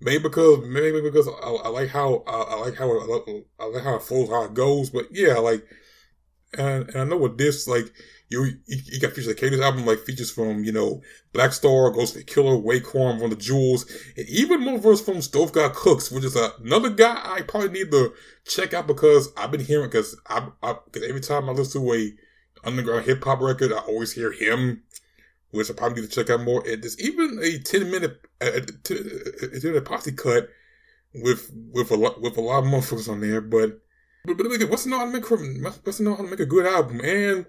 [0.00, 3.82] Maybe because maybe because I, I like how I, I, like how it, I like
[3.82, 4.90] how it flows, how it goes.
[4.90, 5.66] But yeah, like
[6.56, 7.92] and, and I know with this, like,
[8.30, 11.00] you, you, got features like Katie's album, like features from, you know,
[11.32, 15.74] Black Star, Ghostface Killah, Raekwon from the Jewels, and even more verse from Stove God
[15.74, 18.12] Cooks, which is another guy I probably need to
[18.44, 21.94] check out because I've been hearing, because I, I, cause every time I listen to
[21.94, 22.12] a
[22.64, 24.82] underground hip hop record, I always hear him,
[25.50, 26.62] which I probably need to check out more.
[26.68, 30.50] And there's even a 10 minute, uh, 10 minute posse cut
[31.14, 33.80] with, with a lot, with a lot of motherfuckers on there, but,
[34.24, 35.30] but, but again, what's not how to make
[35.84, 37.00] what's not how to make a good album?
[37.02, 37.46] And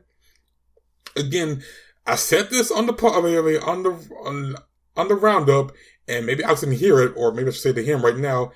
[1.16, 1.64] again,
[2.06, 3.92] I said this on the I mean, on the
[4.26, 4.56] on,
[4.96, 5.72] on the roundup,
[6.08, 8.52] and maybe I didn't hear it, or maybe I should say to him right now.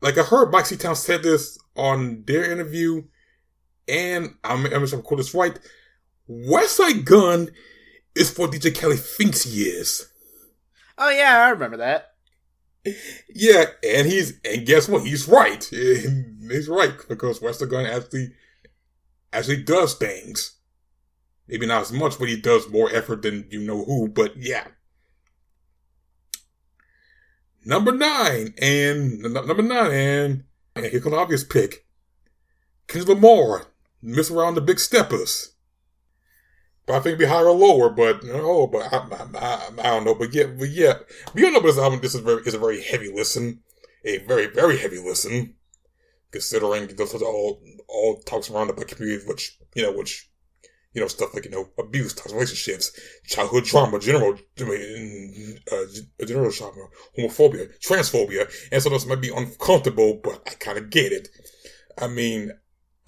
[0.00, 3.04] Like I heard Mike Seatown said this on their interview,
[3.86, 5.58] and I'm I'm sure quote this right.
[6.28, 7.50] Westside Gunn
[8.14, 10.10] is for DJ Khaled thinks he is.
[10.98, 12.11] Oh yeah, I remember that.
[13.34, 15.04] Yeah, and he's and guess what?
[15.06, 15.64] He's right.
[15.72, 18.32] He's right because Gunn actually
[19.32, 20.56] actually does things.
[21.48, 24.08] Maybe not as much, but he does more effort than you know who.
[24.08, 24.66] But yeah.
[27.64, 31.86] Number nine and number nine and, and here comes obvious pick.
[32.88, 33.66] Kendrick Lamar,
[34.04, 34.32] Mr.
[34.32, 35.51] Morale & the Big Steppers.
[36.88, 40.04] I think it'd be higher or lower, but oh, but I, I, I, I don't
[40.04, 40.14] know.
[40.14, 40.94] But yeah, but yeah,
[41.34, 42.00] know this album.
[42.00, 43.60] This is very is a very heavy listen,
[44.04, 45.54] a very very heavy listen,
[46.32, 50.28] considering this all all talks around about community, which you know, which
[50.92, 52.90] you know stuff like you know abuse, toxic relationships,
[53.26, 55.84] childhood trauma, general, uh,
[56.26, 61.12] general trauma, homophobia, transphobia, and so those might be uncomfortable, but I kind of get
[61.12, 61.28] it.
[61.98, 62.50] I mean,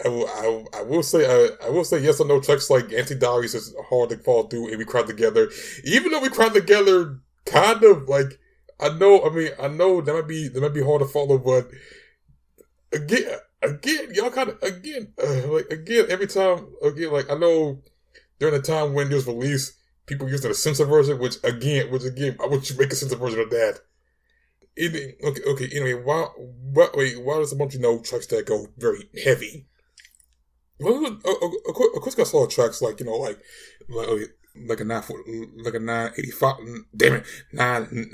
[0.03, 2.91] I will, I, I will say, I, I will say yes or no tracks like
[2.91, 5.49] Auntie Diaries is hard to fall through and we cried together.
[5.85, 8.39] Even though we cried together, kind of like,
[8.79, 11.37] I know, I mean, I know that might be, that might be hard to follow,
[11.37, 11.69] but
[12.91, 17.81] again, again, y'all kind of, again, uh, like, again, every time, again, like, I know
[18.39, 19.77] during the time when it was released,
[20.07, 22.95] people used the censor version, which again, which again, I want you to make a
[22.95, 23.79] censor version of that.
[24.77, 26.27] okay, okay, anyway, why,
[26.73, 29.67] why, wait, why does a bunch of, know, tracks that go very heavy?
[30.79, 33.39] Well, of course, I saw tracks like you know, like
[33.87, 34.07] like,
[34.67, 35.03] like a nine
[35.63, 36.57] like a nine eighty five.
[36.95, 38.11] Damn it, nine.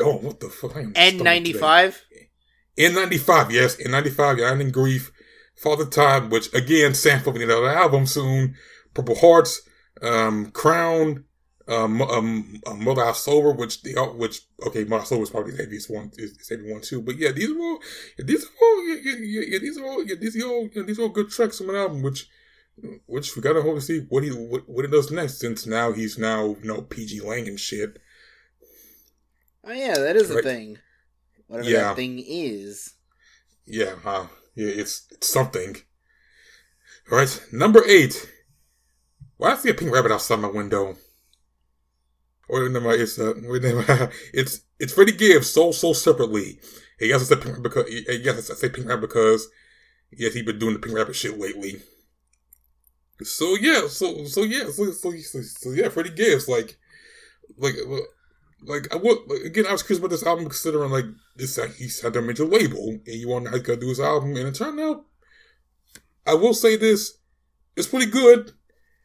[0.00, 0.76] Oh, what the fuck?
[0.94, 2.02] N ninety five.
[2.76, 3.50] N ninety five.
[3.50, 4.38] Yes, N ninety five.
[4.38, 5.10] United in Grief.
[5.56, 8.56] Father Time, which again, sample another album soon.
[8.94, 9.62] Purple Hearts,
[10.02, 11.24] um, Crown,
[11.72, 15.52] um, um, um, Mother House Sober, which the which okay, Mother House Sober is probably
[15.52, 17.02] the heaviest one, is heavy one too.
[17.02, 17.78] But yeah, these are all,
[18.18, 21.02] these are all, yeah, yeah, yeah, these are all, yeah, these are all, these are
[21.02, 22.28] all good tracks from an album, which,
[23.06, 25.92] which we gotta hope to see what he what, what he does next, since now
[25.92, 27.98] he's now you know pgLang and shit.
[29.64, 30.40] Oh yeah, that is right?
[30.40, 30.78] a thing.
[31.46, 31.82] Whatever yeah.
[31.82, 32.94] that thing is.
[33.66, 34.26] Yeah, huh?
[34.54, 35.76] Yeah, it's, it's something.
[37.10, 38.28] All right, number eight.
[39.36, 40.96] Why I see a pink rabbit outside my window?
[42.52, 43.32] Or no, it's uh,
[44.34, 46.60] it's it's Freddie Gibbs so so separately.
[46.98, 49.48] He has to say pink because has to say pink rabbit because
[50.10, 51.80] yes, he been doing the pink rabbit shit lately.
[53.22, 56.76] So yeah, so so yeah, so so, so, so yeah, Freddie Gibbs like
[57.56, 57.76] like
[58.66, 59.64] like I would like, again.
[59.66, 62.86] I was curious about this album considering like this uh, he had a major label
[62.86, 65.06] and you want could do his album, and it turned out.
[66.26, 67.16] I will say this:
[67.76, 68.52] it's pretty good.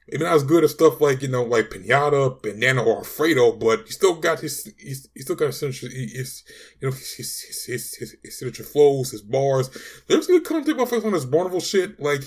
[0.10, 3.86] Maybe not as good as stuff like you know like Pinata, Bandana, or Alfredo, but
[3.86, 6.44] he still got his he's, he still got his, his
[6.80, 9.70] you know his his, his, his, his, signature flows, his bars.
[10.08, 12.00] There's good content about on this Barnable shit.
[12.00, 12.22] Like,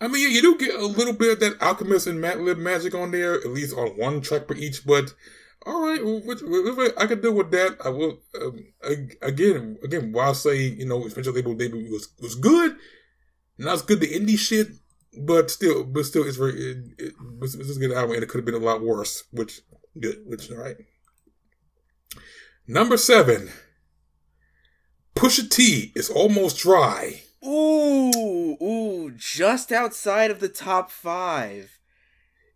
[0.00, 2.94] I mean, yeah, you do get a little bit of that Alchemist and Madlib magic
[2.94, 4.86] on there, at least on one track per each.
[4.86, 5.12] But
[5.66, 7.76] all right, which, which, I can deal with that.
[7.84, 8.64] I will um,
[9.20, 10.12] again, again.
[10.12, 12.76] While I say you know, Spencer label debut was was good,
[13.58, 14.68] not as good the indie shit
[15.18, 16.52] but still, but still, it's very.
[16.52, 19.24] It, it, it's, it's a good album, and it could have been a lot worse.
[19.30, 19.60] Which
[19.98, 20.76] good, which all right.
[22.66, 23.50] Number seven.
[25.16, 27.22] Pusha T is almost dry.
[27.44, 31.78] Ooh, ooh, just outside of the top five.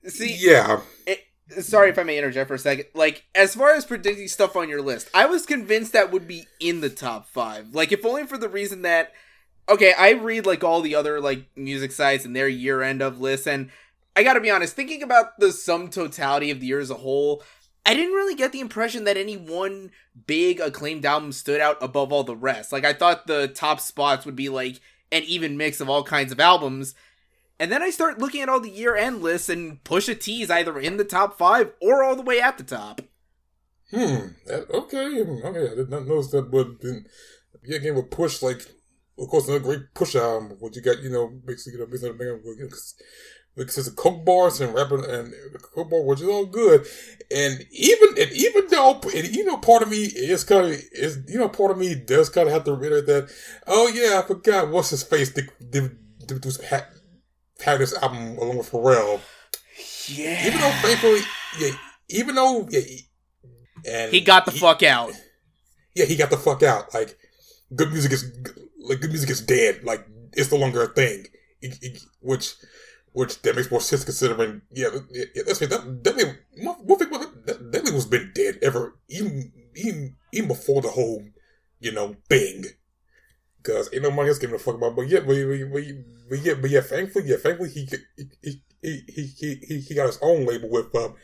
[0.07, 0.81] See, yeah.
[1.07, 1.21] It,
[1.63, 2.87] sorry if I may interject for a second.
[2.95, 6.47] Like, as far as predicting stuff on your list, I was convinced that would be
[6.61, 7.75] in the top five.
[7.75, 9.13] Like, if only for the reason that
[9.69, 13.21] okay, I read like all the other like music sites and their year end of
[13.21, 13.71] lists, and
[14.17, 17.43] I gotta be honest, thinking about the sum totality of the year as a whole,
[17.87, 19.91] I didn't really get the impression that any one
[20.27, 22.73] big acclaimed album stood out above all the rest.
[22.73, 24.81] Like I thought the top spots would be like
[25.13, 26.95] an even mix of all kinds of albums.
[27.59, 30.79] And then I start looking at all the year end lists and Pusha T's either
[30.79, 33.01] in the top five or all the way at the top.
[33.91, 34.29] Hmm.
[34.49, 35.23] Okay.
[35.23, 35.73] Okay.
[35.73, 36.69] I did not notice that, but
[37.63, 38.67] yeah, again with Push, like
[39.19, 40.57] of course, another great push album.
[40.59, 42.13] What you got, you know, basically, you know, basically,
[42.59, 42.95] because
[43.57, 46.87] because of coke bars and rapping and the coke bar, which is all good.
[47.31, 51.19] And even and even though, and you know, part of me is kind of is
[51.29, 53.31] you know, part of me does kind of have to reiterate that.
[53.67, 55.31] Oh yeah, I forgot what's his face.
[55.31, 55.97] Did, did,
[56.27, 56.87] did, had,
[57.61, 59.21] had this album along with Pharrell.
[60.09, 60.47] Yeah.
[60.47, 61.21] Even though, thankfully,
[61.61, 61.77] yeah.
[62.09, 62.81] Even though, yeah,
[63.89, 65.13] and he got the he, fuck out.
[65.95, 66.93] Yeah, he got the fuck out.
[66.93, 67.17] Like
[67.75, 68.31] good music is
[68.85, 69.85] like good music is dead.
[69.85, 71.27] Like it's no longer a thing.
[71.61, 72.55] It, it, which
[73.13, 77.95] which that makes more sense considering yeah, yeah that's that definitely one thing that definitely
[77.95, 81.25] was been dead ever even even even before the whole
[81.81, 82.65] you know thing.
[83.63, 84.95] Cause ain't no money else giving a fuck about.
[84.95, 85.37] But yeah, but,
[85.73, 85.83] but,
[86.29, 87.89] but yeah, but yeah, thankfully, yeah, thankfully he
[88.43, 91.15] he he he he, he got his own label with um,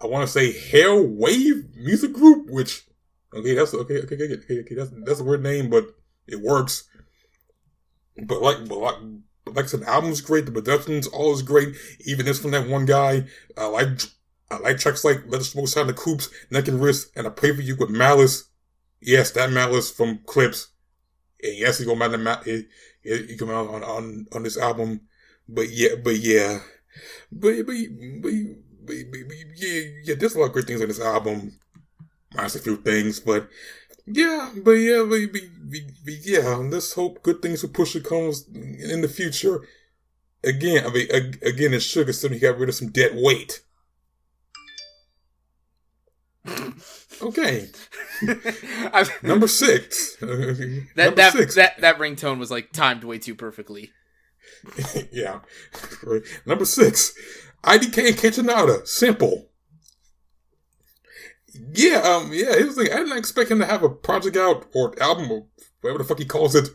[0.00, 2.86] I want to say Heir Wave Music Group, which
[3.34, 5.86] okay, that's okay, okay, okay, okay, okay, that's that's a weird name, but
[6.26, 6.88] it works.
[8.26, 8.96] But like, but like,
[9.44, 10.46] but like I said, the album's great.
[10.46, 11.74] The production's all is great.
[12.04, 13.24] Even this from that one guy.
[13.56, 13.88] I like,
[14.50, 17.30] I like tracks like Let the Smoke Sound the Coops, Neck and Wrist, and I
[17.30, 18.48] Pray For You with Malice.
[19.00, 20.68] Yes, that Malice from Clipse.
[21.42, 22.64] And yes, he's gonna he,
[23.02, 25.02] he, he come out on, on, on this album.
[25.48, 26.60] But yeah, but yeah.
[27.30, 27.76] But, but,
[28.20, 28.32] but,
[28.84, 31.58] but, but yeah, yeah, there's a lot of great things on this album.
[32.34, 33.48] Minus a few things, but
[34.10, 35.42] yeah, but yeah, but, but,
[36.04, 36.56] but, yeah.
[36.56, 39.66] Let's hope good things for Pusha comes in the future.
[40.44, 41.08] Again, I mean,
[41.42, 42.12] again, it's sugar.
[42.12, 43.62] So he got rid of some dead weight.
[47.20, 47.68] Okay.
[49.22, 50.16] Number six.
[50.16, 51.54] that Number that, six.
[51.56, 53.92] that that ringtone was like timed way too perfectly.
[55.12, 55.40] yeah.
[56.46, 57.12] Number six.
[57.64, 58.86] IDK and Kaytranada.
[58.86, 59.47] Simple
[61.72, 64.66] yeah, um, yeah, it was like I didn't expect him to have a project out
[64.74, 65.46] or album or
[65.80, 66.68] whatever the fuck he calls it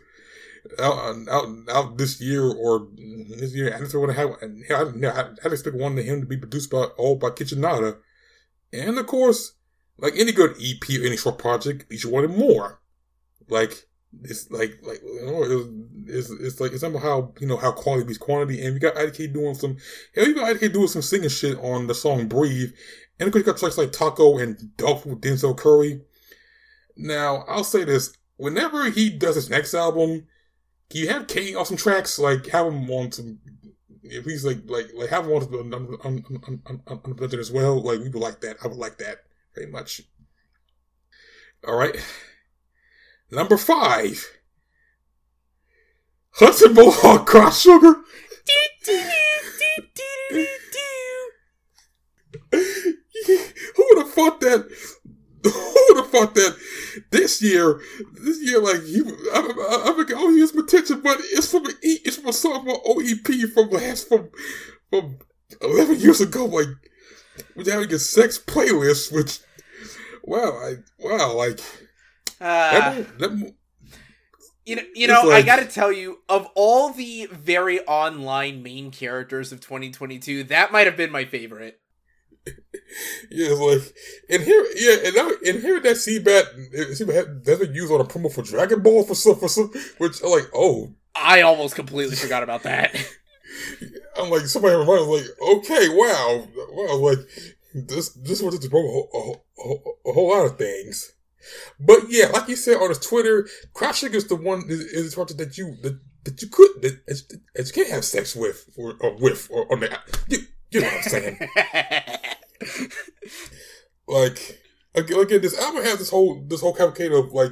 [0.79, 3.73] out out, out this year or this year.
[3.73, 4.29] I didn't want to have.
[4.41, 7.97] I didn't, expect one of him to be produced by all by Kaytranada,
[8.71, 9.53] and of course,
[9.97, 12.81] like any good EP or any short project, each wanted more.
[13.49, 13.87] Like
[14.21, 15.43] it's like like you know,
[16.07, 18.95] it's, it's like it's about how you know how quality beats quantity, and we got
[18.95, 19.77] IDK doing some
[20.15, 22.71] hell, you got IDK doing some singing shit on the song "Breathe,"
[23.19, 26.01] And of course, you got tracks like Taco and with Denzel Curry.
[26.95, 28.15] Now, I'll say this.
[28.37, 30.27] Whenever he does his next album,
[30.89, 32.19] can you have Kane on some tracks?
[32.19, 33.39] Like, have him on some,
[34.03, 37.51] if he's like, like, like have him on, on, on, on, on the budget as
[37.51, 37.81] well.
[37.81, 38.57] Like, we would like that.
[38.63, 39.19] I would like that
[39.55, 40.01] very much.
[41.67, 41.95] All right.
[43.31, 44.29] Number five.
[46.31, 47.95] Hudson Mohawke Cry Sugar.
[53.75, 54.69] who would have thought that?
[55.43, 56.57] Who would have thought that
[57.11, 57.81] this year,
[58.13, 61.73] this year, like you, I, I, I think, oh, here's potential, but it's from an
[61.83, 64.29] E, it's from a from OEP from last from
[64.89, 65.19] from
[65.61, 66.45] eleven years ago.
[66.45, 66.67] Like
[67.55, 69.39] we're having a sex playlist, which
[70.23, 71.59] wow, I wow, like
[72.39, 73.53] uh, that, that,
[74.65, 78.91] you know, you know, like, I gotta tell you, of all the very online main
[78.91, 81.79] characters of 2022, that might have been my favorite.
[83.31, 83.95] Yeah, it's like
[84.29, 88.05] and here, yeah, and now and here that Cbat, Cbat that's been used on a
[88.05, 92.15] promo for Dragon Ball for some for some, which I'm like, oh, I almost completely
[92.15, 92.95] forgot about that.
[94.17, 97.19] I'm like, somebody reminded me, like, okay, wow, wow, like
[97.73, 99.75] this this was just a, a, a,
[100.09, 101.13] a whole lot of things.
[101.79, 105.33] But yeah, like you said on his Twitter, Crashing is the one is, is the
[105.37, 107.05] that you that, that you could that,
[107.55, 110.39] that you can't have sex with or, or with or on the you,
[110.71, 111.39] you know what I'm saying.
[114.07, 114.59] like
[114.95, 117.51] again, this album has this whole this whole cavalcade of like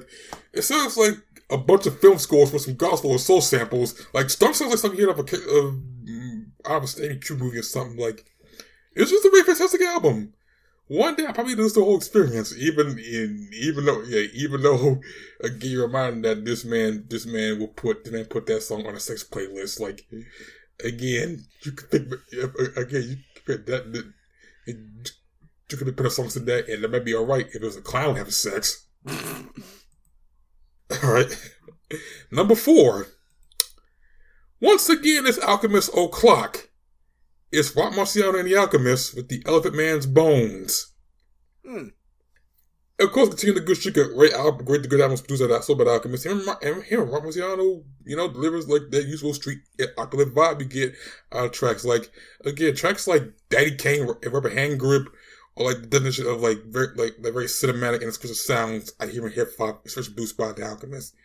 [0.53, 1.15] it sounds like
[1.49, 4.07] a bunch of film scores with some gospel or soul samples.
[4.13, 7.59] Like Storm sounds like something here of a of mm, out of a Q movie
[7.59, 7.97] or something.
[7.97, 8.25] Like
[8.95, 10.33] it's just a very fantastic album.
[10.87, 14.99] One day I probably lose the whole experience, even in even though yeah, even though
[15.43, 18.85] again you're reminded that this man this man will put this man put that song
[18.85, 19.79] on a sex playlist.
[19.79, 20.05] Like
[20.83, 22.13] again, you could think
[22.77, 24.13] again you could that,
[24.65, 25.11] that
[25.69, 27.77] you could put a song to that and that might be alright if it was
[27.77, 28.87] a clown having sex.
[31.03, 31.51] Alright.
[32.31, 33.07] Number four.
[34.59, 36.69] Once again, it's Alchemist O'Clock.
[37.51, 40.93] It's Roc Marciano and the Alchemist with the Elephant Man's Bones.
[41.65, 41.87] Hmm.
[43.01, 45.75] Of course, continue the good streak of great album, great, good albums produced by Soul
[45.75, 46.23] by Alchemist.
[46.23, 50.59] Him, him, him, Roc Marciano, you know, delivers like that usual street eh, octave vibe
[50.59, 50.93] you get
[51.31, 51.83] out of tracks.
[51.83, 52.11] Like,
[52.45, 55.07] again, tracks like Daddy Kane, Rubber Hand Grip,
[55.55, 59.07] or like the definition of like very, like, the very cinematic and expressive sounds I
[59.07, 61.15] hear in hip hop, especially produced by The Alchemist.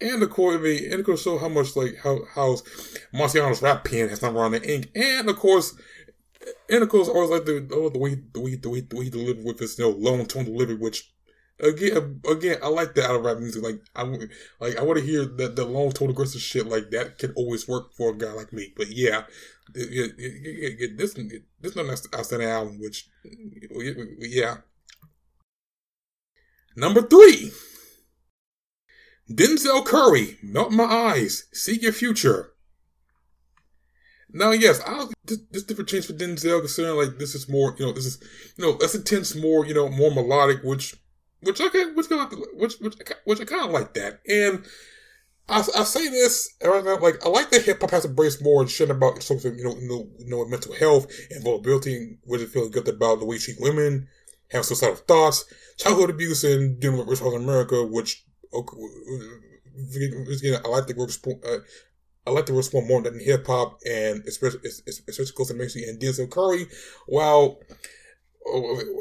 [0.00, 2.58] And of course, I mean, and of course, show how much like how how
[3.12, 5.74] Marciano's rap pen has not run the ink, and of course,
[6.68, 9.04] and of course, always like the oh, the way the way the way the way
[9.04, 11.10] he delivered with his you know long tone delivery, which
[11.60, 13.62] again um, again I like that out of rap music.
[13.62, 14.02] Like I
[14.60, 17.66] like I want to hear that the long tone aggressive shit like that can always
[17.68, 18.72] work for a guy like me.
[18.76, 19.24] But yeah,
[19.74, 23.08] it, it, it, this this is not an outstanding album, which
[24.20, 24.58] yeah.
[26.76, 27.52] Number three.
[29.28, 32.52] Denzel Curry, Melt My Eyes, See Your Future.
[34.30, 37.86] Now, yes, I'll, this, this different change for Denzel, considering like this is more, you
[37.86, 38.20] know, this is,
[38.56, 40.94] you know, less intense, more, you know, more melodic, which,
[41.40, 42.06] which can, which,
[42.54, 44.20] which, which, which I kind of like that.
[44.28, 44.64] And
[45.48, 48.90] I, I say this like I like that hip hop has embraced more and shit
[48.90, 52.72] about something, you know, you know, you know, mental health and vulnerability, what it feeling
[52.72, 54.08] good about the way she women,
[54.50, 55.44] have suicidal thoughts,
[55.76, 58.76] childhood abuse, and dealing with race in America, which okay,
[60.64, 61.10] I like the group.
[61.44, 61.58] Uh,
[62.26, 66.28] I like the respond more than hip hop and especially especially to mainstream and Denzel
[66.28, 66.66] Curry.
[67.06, 67.60] While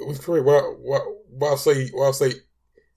[0.08, 2.34] with Curry, while, while, while say while say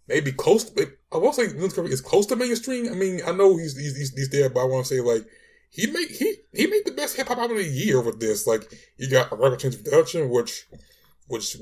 [0.07, 2.89] maybe close, to, I won't say Denzel Curry is close to mainstream.
[2.89, 5.27] I mean, I know he's he's, he's, he's there, but I want to say like
[5.71, 8.47] he made he he made the best hip hop album of the year with this.
[8.47, 8.63] Like
[8.97, 10.67] he got a record change production, which
[11.27, 11.57] which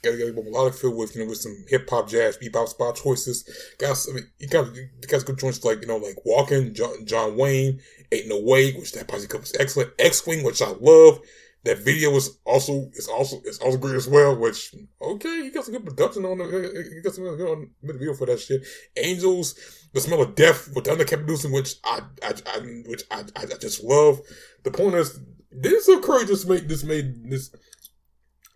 [0.00, 2.94] Got, got a melodic feel with you know with some hip hop, jazz, bebop spot
[2.94, 3.44] choices.
[3.78, 7.04] Got I mean, you got you got good joints like you know like Walking, John,
[7.04, 7.80] John Wayne,
[8.12, 9.90] Ain't No Way, which that posse comes excellent.
[9.98, 11.20] X Wing, which I love.
[11.64, 14.36] That video is also it's also it's also great as well.
[14.36, 17.50] Which okay, you got some good production on the eh, eh, you got some good
[17.50, 18.64] on the video for that shit.
[18.96, 19.54] Angels,
[19.92, 23.82] the smell of death with Thundercat producing, which I I, I which I, I just
[23.82, 24.20] love.
[24.62, 25.18] The point is,
[25.50, 27.50] this Curry just made this made this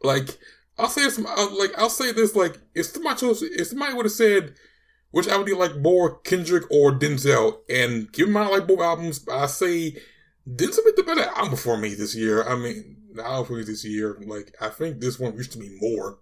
[0.03, 0.39] like
[0.79, 4.13] I'll say this, like I'll say this, like if somebody chose, if somebody would have
[4.13, 4.55] said
[5.13, 9.25] which I would be like more, Kendrick or Denzel, and give my like both albums,
[9.31, 9.97] I say
[10.49, 12.43] Denzel made the better album for me this year.
[12.49, 15.59] I mean, the album for me this year, like I think this one used to
[15.59, 16.19] be more.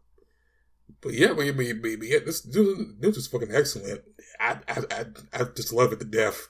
[1.00, 4.02] But yeah, but, but, but, but yeah, this this is fucking excellent.
[4.38, 6.48] I, I I I just love it to death.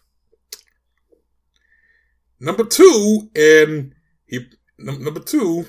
[2.40, 3.94] Number two, and
[4.26, 4.46] he
[4.78, 5.66] number two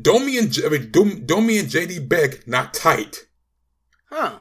[0.00, 3.26] Domi and I mean Dom, Domi and JD Beck not tight.
[4.10, 4.40] Huh.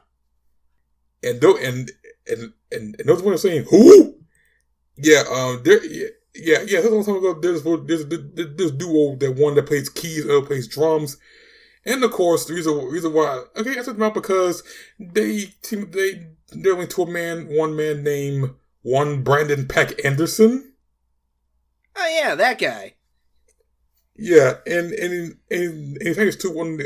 [1.22, 1.92] And though and
[2.28, 4.16] and and, and those ones are saying who?
[4.98, 5.84] Yeah, um, there.
[5.86, 6.82] Yeah, yeah, yeah.
[6.82, 7.40] That's time ago.
[7.40, 11.18] There's there's there's this duo that one that plays keys, other plays drums,
[11.86, 14.64] and of course the reason reason why okay I took them out because
[15.00, 20.74] they team they they're only to a man one man named one Brandon Paak Anderson.
[21.96, 22.96] Oh yeah, that guy.
[24.16, 26.80] Yeah, and and and, and thanks to one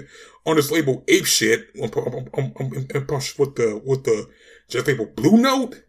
[0.46, 4.30] on this label Ape Shit on, on, on, on, with the with the
[4.70, 5.84] just label Blue Note.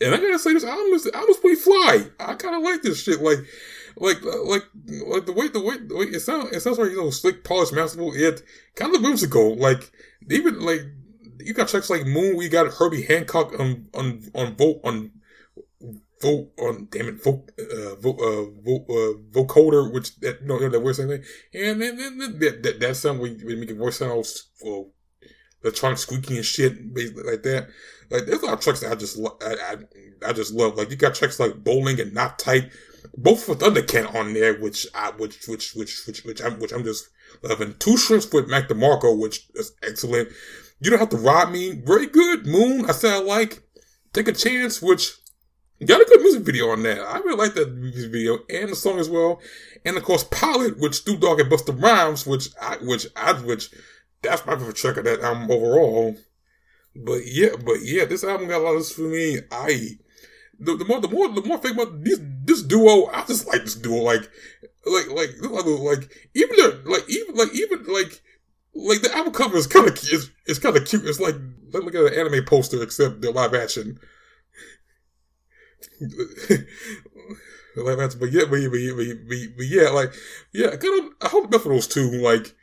[0.00, 2.06] And I gotta say, this album is album's pretty fly.
[2.20, 3.20] I kind of like this shit.
[3.20, 3.38] Like,
[3.96, 4.64] like, like,
[5.06, 6.52] like the way the way the way it sounds.
[6.52, 8.12] It sounds like you know slick, polished, masterful.
[8.14, 8.42] It
[8.74, 9.56] kind of whimsical.
[9.56, 9.90] Like
[10.30, 10.80] even like
[11.40, 12.36] you got tracks like Moon.
[12.36, 15.12] We got Herbie Hancock on on on vote on
[16.24, 20.68] vote on damn it vote uh vote uh vote uh vocoder which that you know
[20.68, 23.98] that weird thing and then, then, that, that that sound we we make a voice
[23.98, 24.24] sound all
[24.62, 24.90] well
[25.64, 27.68] electronic squeaky and shit basically like that.
[28.10, 30.76] Like there's a lot of trucks that I just lo- I, I I just love.
[30.76, 32.70] Like you got trucks like bowling and not tight.
[33.16, 36.84] Both for Thundercat on there which I which which which which which I'm which I'm
[36.84, 37.08] just
[37.42, 37.74] loving.
[37.78, 40.28] Two shrimps with Mac DeMarco which is excellent.
[40.80, 42.46] You don't have to rob me very good.
[42.46, 43.62] Moon I said I like.
[44.12, 45.14] Take a chance which
[45.84, 47.00] Got a good music video on that.
[47.00, 49.40] I really like that music video and the song as well.
[49.84, 53.70] And of course, Pilot, which Snoop Dogg and Busta Rhymes, which I, which I, which
[54.24, 56.16] that's my favorite track of that album overall.
[56.96, 59.40] But yeah, but yeah, this album got a lot of for me.
[59.50, 59.98] I,
[60.58, 63.46] the, the more, the more, the more I think about this, this duo, I just
[63.46, 64.02] like this duo.
[64.02, 64.30] Like,
[64.86, 68.22] like, like, like, like even the, like, even, like, even, like,
[68.74, 71.06] like the album cover is kind of, it's, it's kind of cute.
[71.06, 71.34] It's like,
[71.72, 73.98] look at an anime poster, except they're live action
[77.76, 80.12] like that's but yeah, but, but, but, but yeah, like
[80.52, 82.10] yeah, kind of I hope the best for those two.
[82.10, 82.54] Like,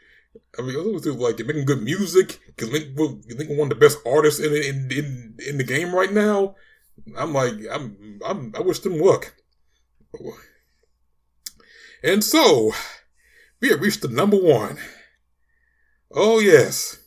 [0.58, 2.40] I mean, those two like making good music.
[2.58, 6.12] Cause Link, Link one of the best artists in in in in the game right
[6.12, 6.56] now.
[7.18, 9.34] I'm like, I'm I'm I wish them luck.
[12.04, 12.74] And so,
[13.62, 14.78] we have reached the number one.
[16.12, 17.00] Oh yes,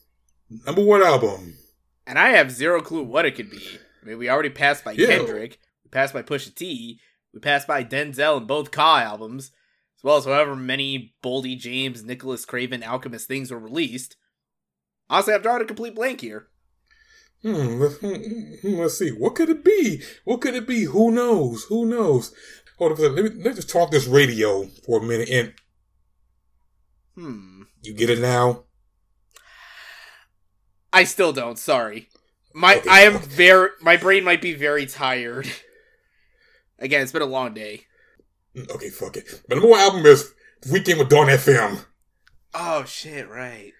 [0.66, 1.59] number one album.
[2.07, 3.79] And I have zero clue what it could be.
[4.03, 5.07] I mean, we already passed by yeah.
[5.07, 5.59] Kendrick
[5.95, 7.01] passed by Pusha T.
[7.33, 9.53] We passed by Denzel in both Ka albums,
[10.05, 14.16] as well as however many Boldy James, Nicholas Craven, Alchemist things were released.
[15.09, 16.48] Honestly, I've drawn a complete blank here.
[17.40, 19.09] Hmm, hmm, let's see.
[19.12, 20.02] What could it be?
[20.24, 20.84] What could it be?
[20.84, 21.64] Who knows?
[21.64, 22.34] Who knows?
[22.78, 25.30] Hold on, let me let's just talk this radio for a minute.
[25.30, 25.55] And
[27.14, 28.64] hmm, you get it now.
[30.92, 31.59] I still don't.
[31.59, 32.09] Sorry,
[32.52, 32.90] my okay.
[32.90, 33.70] I am very.
[33.80, 35.50] My brain might be very tired.
[36.78, 37.86] Again, it's been a long day.
[38.57, 39.42] Okay, fuck it.
[39.48, 40.32] But number one album is
[40.66, 41.84] Weeknd with Dawn FM.
[42.55, 43.28] Oh shit!
[43.28, 43.72] Right.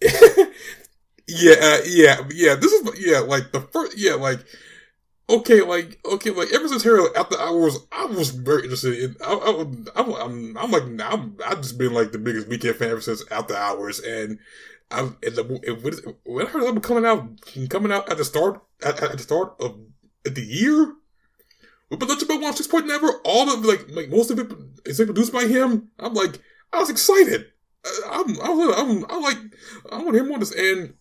[0.00, 2.54] yeah, uh, yeah, yeah.
[2.54, 4.40] This is yeah, like the first, yeah, like
[5.28, 9.16] okay, like okay, like ever since here after hours, I was very interested in.
[9.24, 9.60] I, I,
[9.96, 13.24] I'm, I'm, I'm like, I'm, I've just been like the biggest Weeknd fan ever since
[13.30, 14.38] after hours, and
[14.90, 19.02] I, and the, when I heard them coming out, coming out at the start, at,
[19.02, 19.78] at the start of
[20.24, 20.94] the year,
[21.90, 24.52] but Let's About Oneohtrix Point Never, all of like like most of it
[24.84, 25.90] is produced by him.
[25.98, 26.40] I'm like,
[26.72, 27.46] I was excited.
[28.10, 29.38] I'm, I'm, I'm, I'm like,
[29.92, 30.52] I want him on this.
[30.52, 30.94] And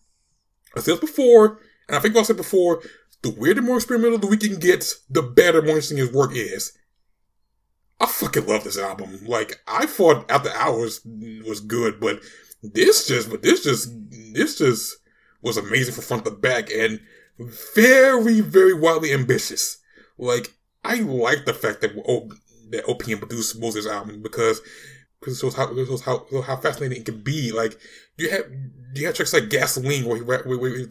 [0.75, 2.83] I said this before, and I think I said before,
[3.21, 6.77] the weirder, more experimental the Weeknd gets, the better, more interesting his work is.
[7.99, 9.25] I fucking love this album.
[9.25, 12.21] Like, I thought After Hours was good, but
[12.61, 13.91] this just, but this just,
[14.33, 14.97] this just
[15.41, 16.99] was amazing from front to back and
[17.39, 19.77] very, very wildly ambitious.
[20.17, 20.53] Like,
[20.85, 22.29] I like the fact that oh, o-
[22.71, 24.61] that OPN produced most of this album because
[25.19, 27.51] because it shows how it shows how how fascinating it can be.
[27.51, 27.77] Like
[28.17, 28.45] you have
[28.93, 30.87] you have tracks like Gasoline where he where, where, where,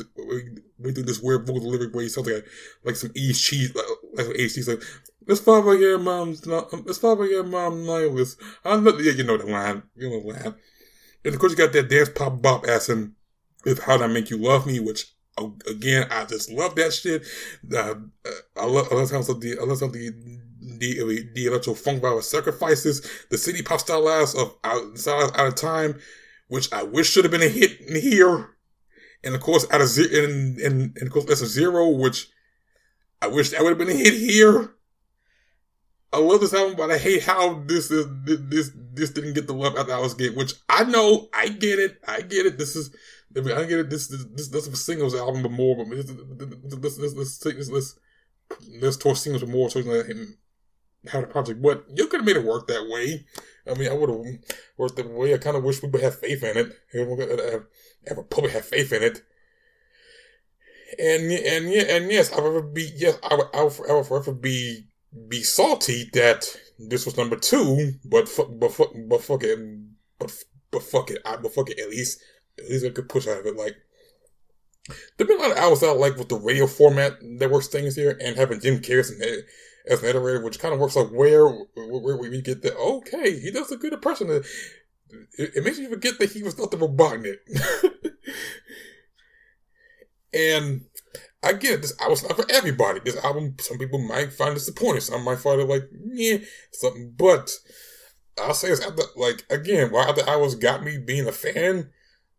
[0.78, 2.45] where, do this weird vocal delivery where he sounds like
[2.84, 4.82] like some East cheese like, like some East cheese like
[5.26, 8.40] let's follow your mom's not let's follow your mom nihilist.
[8.64, 10.55] I know yeah you know the line you know the line.
[11.24, 13.12] And of course you got that dance pop bop ass and
[13.64, 17.26] with How Did I Make You Love Me, which again, I just love that shit.
[17.72, 17.95] Uh,
[18.57, 20.11] I love, I love how the, I love how the,
[20.61, 25.99] the, the electro funk vibe sacrifices the city pop styles of out, out of time,
[26.49, 28.51] which I wish should have been a hit in here.
[29.24, 32.28] And of course, out of zero, and, and, and of course, that's a zero, which
[33.23, 34.74] I wish that would have been a hit here.
[36.12, 39.52] I love this album, but I hate how this is this this didn't get the
[39.55, 40.36] love after I was get.
[40.36, 42.56] Which I know, I get it, I get it.
[42.56, 42.94] This is
[43.36, 43.90] I get it.
[43.90, 45.76] This this this, is singles album, but more.
[45.76, 47.98] But this this this this this
[48.80, 50.38] this tour singles with more so him
[51.09, 51.60] have a project.
[51.60, 53.26] But you could have made it work that way.
[53.66, 54.38] I mean, I would have
[54.76, 55.34] worked that way.
[55.34, 56.72] I kind of wish we would have faith in it.
[56.92, 57.66] Have,
[58.06, 59.22] have a have faith in it.
[60.98, 64.32] And and yeah and yes, I would be yes I would I would, would forever
[64.32, 64.86] be
[65.28, 68.60] be salty that this was number two, but but
[69.09, 69.59] but fuck it,
[70.18, 72.20] but but fuck it, I but fuck it at least
[72.59, 73.56] least I could push out of it.
[73.56, 73.76] Like,
[75.16, 77.97] there've been a lot of albums out like with the radio format that works things
[77.97, 82.16] here, and having Jim Carrey as an, editor, which kind of works like where where
[82.16, 82.76] we get that.
[82.76, 84.31] Okay, he does a good impression.
[84.31, 84.47] It,
[85.39, 88.14] it makes you forget that he was not the robot in it.
[90.35, 90.86] and
[91.43, 91.82] I get it.
[91.82, 93.01] This album's not for everybody.
[93.05, 95.02] This album, some people might find disappointing.
[95.02, 96.39] Some might find it like, yeah,
[96.72, 97.12] something.
[97.16, 97.52] But
[98.40, 101.90] I'll say it's after, like, again, why the hours got me being a fan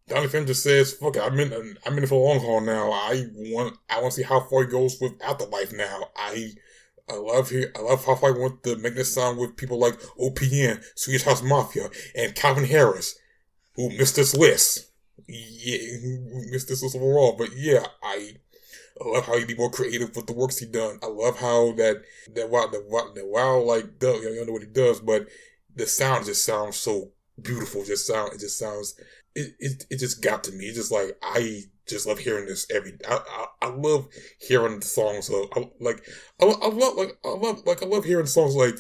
[0.07, 1.77] Dawn FM just says, "Fuck it, I'm in.
[1.85, 2.91] I'm in it for long haul now.
[2.91, 3.77] I want.
[3.89, 5.73] I want to see how far he goes with Afterlife.
[5.73, 6.51] Now, I,
[7.09, 7.71] I love here.
[7.75, 11.41] I love how I want to make this sound with people like OPN, Swedish House
[11.41, 13.17] Mafia, and Calvin Harris,
[13.75, 14.91] who missed this list.
[15.27, 17.35] Yeah, who missed this list overall.
[17.35, 18.35] But yeah, I
[19.01, 20.99] I love how he be more creative with the works he done.
[21.01, 22.03] I love how that
[22.33, 25.27] that wow that wow, that wow like does you don't know what he does, but
[25.75, 27.11] the sound just sounds so
[27.41, 27.83] beautiful.
[27.83, 28.95] Just sound it just sounds
[29.35, 30.65] it, it, it just got to me.
[30.65, 32.93] It's just like I just love hearing this every.
[33.07, 34.07] I I, I love
[34.39, 35.29] hearing the songs.
[35.29, 36.03] Of, I, like
[36.41, 38.75] I, I love like I love like I love hearing songs like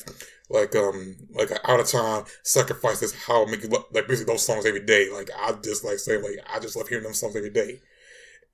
[0.49, 4.45] like um like out of time sacrifices how I make you love, like basically those
[4.45, 5.09] songs every day.
[5.11, 7.81] Like I just like saying like I just love hearing them songs every day,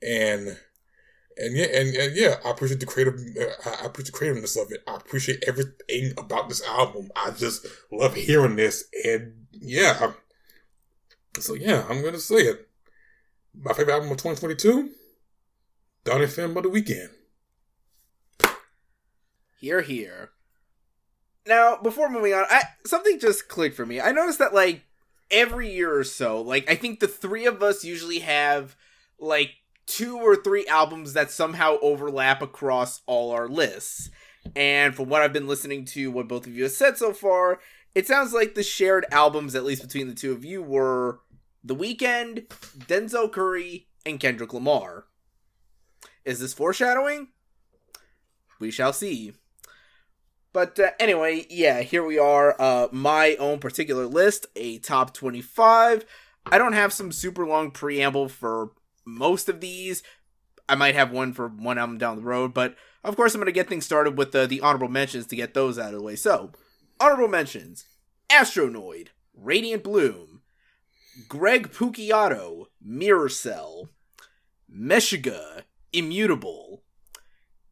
[0.01, 0.57] and
[1.37, 3.15] and yeah, and, and yeah, I appreciate the creative.
[3.15, 4.81] Uh, I appreciate the creativeness of it.
[4.87, 7.09] I appreciate everything about this album.
[7.15, 10.13] I just love hearing this, and yeah.
[11.39, 12.67] So yeah, I'm gonna say it.
[13.53, 14.91] My favorite album of 2022,
[16.03, 17.09] Dawn FM by the Weeknd.
[19.59, 20.31] Here, here.
[21.45, 23.99] Now, before moving on, I, something just clicked for me.
[23.99, 24.83] I noticed that like
[25.29, 28.75] every year or so, like I think the three of us usually have
[29.19, 29.51] like
[29.85, 34.09] two or three albums that somehow overlap across all our lists.
[34.55, 37.59] And from what I've been listening to, what both of you have said so far,
[37.93, 41.19] it sounds like the shared albums, at least between the two of you, were
[41.63, 42.47] The Weeknd,
[42.77, 45.05] Denzel Curry, and Kendrick Lamar.
[46.23, 47.29] Is this foreshadowing?
[48.59, 49.33] We shall see.
[50.53, 52.55] But uh, anyway, yeah, here we are.
[52.59, 56.05] Uh, my own particular list, a top 25.
[56.45, 58.71] I don't have some super long preamble for
[59.05, 60.03] most of these.
[60.67, 63.47] I might have one for one album down the road, but of course, I'm going
[63.47, 66.05] to get things started with the, the honorable mentions to get those out of the
[66.05, 66.15] way.
[66.15, 66.51] So,
[67.01, 67.85] honorable mentions
[68.29, 70.41] Astronoid, Radiant Bloom,
[71.27, 73.89] Greg Puciato, Mirrorcell,
[74.73, 76.83] Meshuggah, Immutable,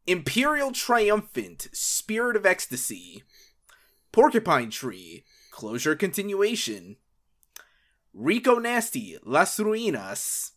[0.06, 3.22] Imperial Triumphant, Spirit of Ecstasy,
[4.12, 6.96] Porcupine Tree, Closure Continuation,
[8.12, 10.50] Rico Nasty, Las Ruinas,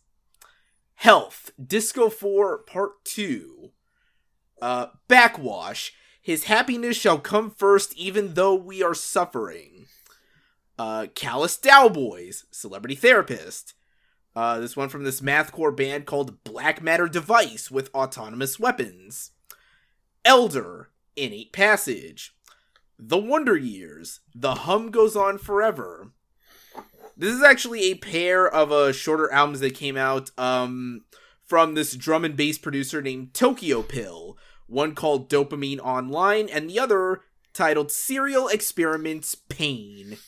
[0.96, 3.70] Health, Disco 4 Part 2,
[4.60, 5.92] uh, Backwash,
[6.24, 9.84] His Happiness Shall Come First Even Though We Are Suffering,
[10.78, 13.74] uh, Callous Daoboys, Celebrity Therapist,
[14.34, 19.32] uh, this one from this mathcore band called Black Matter Device with Autonomous Weapons,
[20.24, 22.34] Elder, Innate Passage,
[22.98, 26.12] The Wonder Years, The Hum Goes On Forever,
[27.18, 31.02] this is actually a pair of uh, shorter albums that came out um,
[31.44, 34.38] from this drum and bass producer named Tokyo Pill.
[34.66, 37.20] One called Dopamine Online, and the other
[37.52, 40.18] titled Serial Experiments Pain.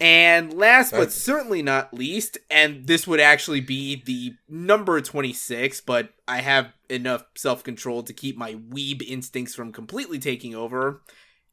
[0.00, 6.10] and last but certainly not least, and this would actually be the number 26, but
[6.26, 11.02] I have enough self control to keep my weeb instincts from completely taking over.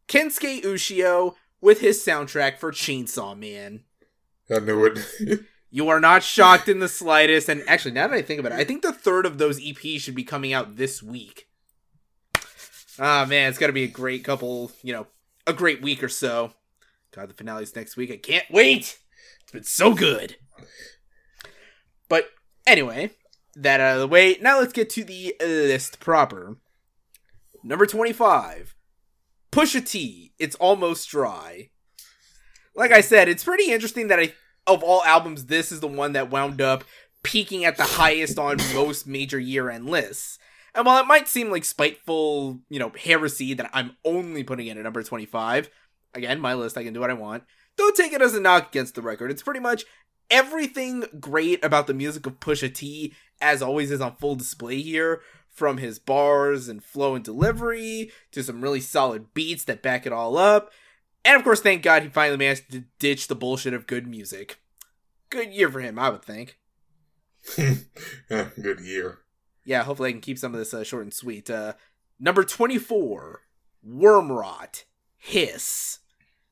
[0.08, 3.84] Kensuke Ushio with his soundtrack for Chainsaw Man.
[4.50, 5.00] I knew it.
[5.76, 7.50] you are not shocked in the slightest.
[7.50, 10.00] And actually, now that I think about it, I think the third of those EPs
[10.00, 11.50] should be coming out this week.
[12.98, 15.08] Ah, oh, man, it's got to be a great couple, you know,
[15.46, 16.54] a great week or so.
[17.12, 18.10] God, the finale's next week.
[18.10, 19.00] I can't wait.
[19.42, 20.38] It's been so good.
[22.08, 22.30] But
[22.66, 23.12] anyway,
[23.54, 26.56] that out of the way, now let's get to the list proper.
[27.66, 28.78] Number 25,
[29.52, 31.72] Pusha T, it's almost dry.
[32.78, 34.34] Like I said, it's pretty interesting that I,
[34.68, 36.84] of all albums, this is the one that wound up
[37.24, 40.38] peaking at the highest on most major year-end lists.
[40.74, 44.78] And while it might seem like spiteful, you know, heresy that I'm only putting it
[44.78, 45.70] at number 25,
[46.14, 47.44] again, my list, I can do what I want.
[47.78, 49.32] Don't take it as a knock against the record.
[49.32, 49.86] It's pretty much
[50.30, 55.22] everything great about the music of Pusha T, as always, is on full display here
[55.50, 60.12] from his bars and flow and delivery to some really solid beats that back it
[60.12, 60.72] all up.
[61.26, 64.60] And of course, thank God he finally managed to ditch the bullshit of good music.
[65.32, 66.60] Good year for him, I would think.
[67.58, 69.20] good year.
[69.66, 71.50] Yeah, hopefully I can keep some of this uh, short and sweet.
[71.50, 71.74] Uh,
[72.20, 73.42] number 24,
[73.86, 74.84] Wormrot,
[75.18, 76.00] Hiss.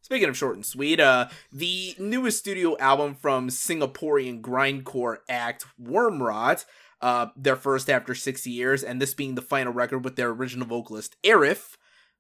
[0.01, 6.65] Speaking of short and sweet, uh, the newest studio album from Singaporean grindcore act Wormrot
[6.99, 10.65] uh, their first after 60 years, and this being the final record with their original
[10.65, 11.77] vocalist Arif,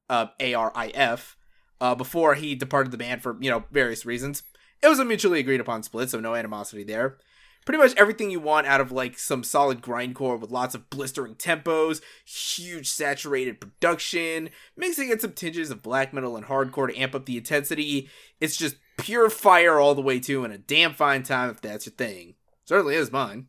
[0.09, 1.37] uh, A R I F,
[1.83, 4.43] uh, before he departed the band for you know various reasons.
[4.81, 7.17] It was a mutually agreed upon split, so no animosity there.
[7.65, 11.35] Pretty much everything you want out of like some solid grindcore with lots of blistering
[11.35, 17.15] tempos, huge saturated production, mixing in some tinges of black metal and hardcore to amp
[17.15, 18.09] up the intensity.
[18.39, 21.85] It's just pure fire all the way to, and a damn fine time if that's
[21.85, 22.35] your thing.
[22.63, 23.47] Certainly is mine.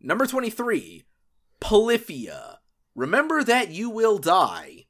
[0.00, 1.04] Number 23,
[1.60, 2.58] Polyphia,
[2.96, 4.86] Remember That You Will Die.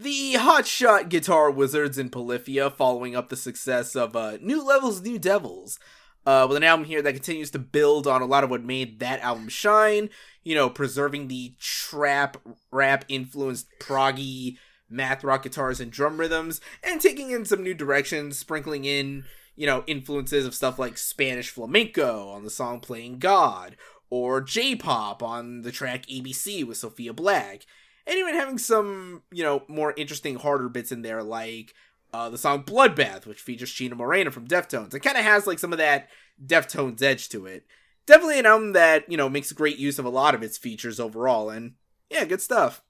[0.00, 5.18] The hotshot guitar wizards in Polyphia following up the success of uh, New Levels, New
[5.18, 5.78] Devils.
[6.24, 8.98] Uh, with an album here that continues to build on a lot of what made
[9.00, 10.08] that album shine,
[10.42, 12.38] you know, preserving the trap
[12.70, 14.56] rap influenced proggy
[14.88, 19.24] math rock guitars and drum rhythms, and taking in some new directions, sprinkling in,
[19.54, 23.76] you know, influences of stuff like Spanish flamenco on the song Playing God,
[24.08, 27.66] or J pop on the track ABC with Sophia Black,
[28.10, 31.74] and even having some, you know, more interesting, harder bits in there like
[32.12, 34.92] uh, the song Bloodbath, which features Chino Moreno from Deftones.
[34.92, 36.08] It kind of has like some of that
[36.44, 37.64] Deftones edge to it.
[38.06, 40.98] Definitely an album that, you know, makes great use of a lot of its features
[40.98, 41.74] overall, and
[42.10, 42.82] yeah, good stuff.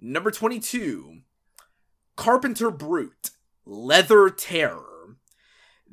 [0.00, 1.20] Number 22
[2.16, 3.30] Carpenter Brut
[3.64, 4.91] Leather Terror.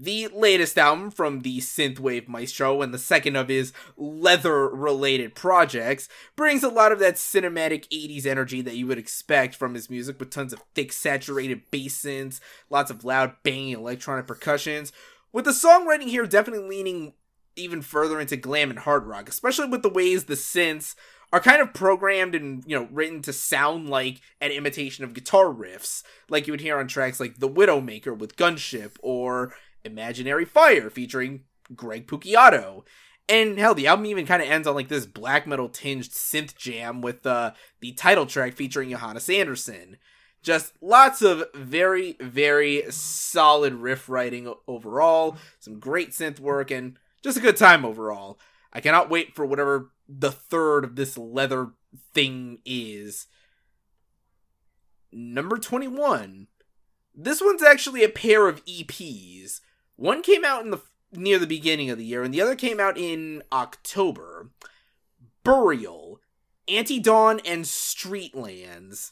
[0.01, 6.07] The latest album from the Synthwave Maestro and the second of his leather related projects
[6.38, 10.17] brings a lot of that cinematic 80s energy that you would expect from his music
[10.17, 12.39] with tons of thick saturated bass synths,
[12.69, 14.93] lots of loud banging electronic percussions,
[15.34, 17.11] with the songwriting here definitely leaning
[17.57, 20.95] even further into glam and hard rock, especially with the ways the synths
[21.34, 25.47] are kind of programmed and you know written to sound like an imitation of guitar
[25.47, 29.53] riffs, like you would hear on tracks like "The Widowmaker" with Gunship or
[29.84, 31.45] "Imaginary Fire" featuring
[31.76, 32.84] Greg Puciato.
[33.27, 36.56] And hell, the album even kind of ends on like this black metal tinged synth
[36.57, 39.97] jam with uh, the title track featuring Johannes Andersson.
[40.41, 47.38] Just lots of very, very solid riff writing overall, some great synth work, and just
[47.38, 48.39] a good time overall.
[48.73, 51.72] I cannot wait for whatever the third of this leather
[52.14, 53.27] thing is.
[55.11, 56.47] Number 21.
[57.14, 59.60] This one's actually a pair of EPs.
[59.99, 60.80] One came out in the
[61.11, 64.49] near the beginning of the year and the other came out in October.
[65.43, 66.21] Burial,
[66.69, 69.11] Anti-Dawn and Streetlands.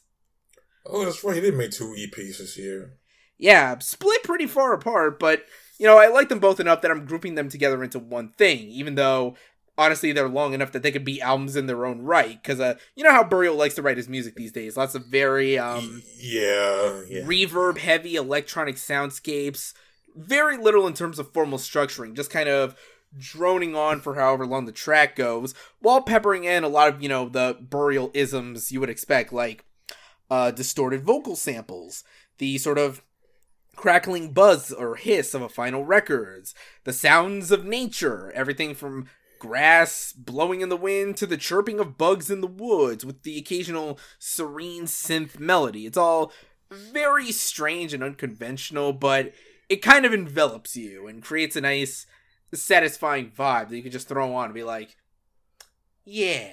[0.86, 1.36] Oh, that's right.
[1.36, 2.94] He did make two EPs this year.
[3.38, 5.44] Yeah, split pretty far apart, but
[5.78, 8.70] you know, I like them both enough that I'm grouping them together into one thing,
[8.70, 9.36] even though
[9.78, 12.74] honestly they're long enough that they could be albums in their own right because uh
[12.96, 16.02] you know how burial likes to write his music these days lots of very um
[16.18, 17.22] yeah, yeah.
[17.22, 19.74] reverb heavy electronic soundscapes
[20.16, 22.76] very little in terms of formal structuring just kind of
[23.18, 27.10] droning on for however long the track goes while peppering in a lot of you
[27.10, 29.66] know the burial isms you would expect like
[30.30, 32.04] uh distorted vocal samples
[32.38, 33.02] the sort of
[33.76, 36.54] crackling buzz or hiss of a final records
[36.84, 39.08] the sounds of nature everything from
[39.40, 43.38] grass blowing in the wind to the chirping of bugs in the woods with the
[43.38, 45.86] occasional serene synth melody.
[45.86, 46.32] It's all
[46.72, 49.34] very strange and unconventional, but
[49.70, 52.06] it kind of envelops you and creates a nice,
[52.54, 54.96] satisfying vibe that you can just throw on and be like,
[56.06, 56.52] yeah.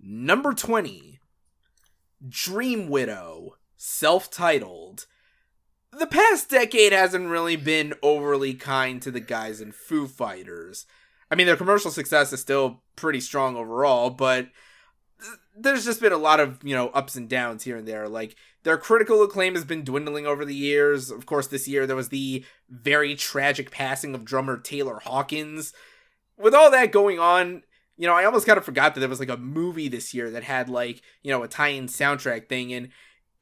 [0.00, 1.20] Number 20
[2.28, 5.06] Dream Widow, self titled
[5.92, 10.86] the past decade hasn't really been overly kind to the guys in Foo Fighters.
[11.30, 14.48] I mean, their commercial success is still pretty strong overall, but
[15.56, 18.08] there's just been a lot of, you know, ups and downs here and there.
[18.08, 21.10] Like, their critical acclaim has been dwindling over the years.
[21.10, 25.72] Of course, this year there was the very tragic passing of drummer Taylor Hawkins.
[26.38, 27.62] With all that going on,
[27.96, 30.30] you know, I almost kind of forgot that there was like a movie this year
[30.30, 32.90] that had like, you know, a tie-in soundtrack thing and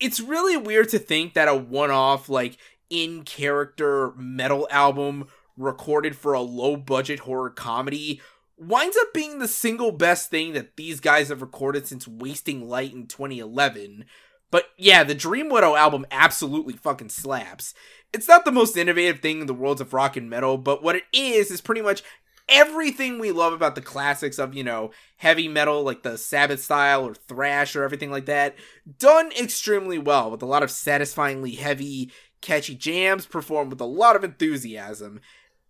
[0.01, 2.57] it's really weird to think that a one-off like
[2.89, 5.27] in character metal album
[5.57, 8.21] recorded for a low budget horror comedy
[8.57, 12.93] winds up being the single best thing that these guys have recorded since Wasting Light
[12.93, 14.05] in 2011.
[14.51, 17.75] But yeah, the Dream Widow album absolutely fucking slaps.
[18.13, 20.97] It's not the most innovative thing in the worlds of rock and metal, but what
[20.97, 22.03] it is is pretty much
[22.49, 27.05] everything we love about the classics of, you know, heavy metal, like the Sabbath style
[27.05, 28.55] or thrash or everything like that,
[28.99, 32.11] done extremely well with a lot of satisfyingly heavy,
[32.41, 35.21] catchy jams performed with a lot of enthusiasm.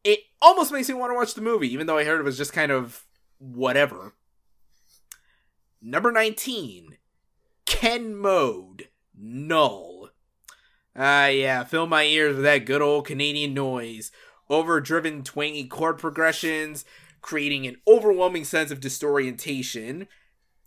[0.05, 2.39] It almost makes me want to watch the movie, even though I heard it was
[2.39, 3.05] just kind of
[3.39, 4.15] whatever.
[5.83, 6.98] Number 19
[7.69, 10.09] Ken Mode Null.
[10.97, 14.11] Ah, uh, yeah, fill my ears with that good old Canadian noise
[14.51, 16.86] overdriven, twangy chord progressions,
[17.20, 20.09] creating an overwhelming sense of disorientation.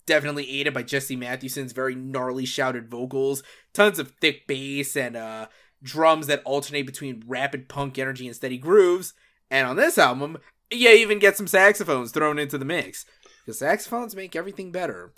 [0.06, 3.42] Definitely aided by Jesse Matthewson's very gnarly shouted vocals,
[3.72, 5.48] tons of thick bass, and uh,
[5.82, 9.12] drums that alternate between rapid punk energy and steady grooves.
[9.50, 10.38] And on this album,
[10.70, 13.04] you even get some saxophones thrown into the mix.
[13.44, 15.12] Because saxophones make everything better.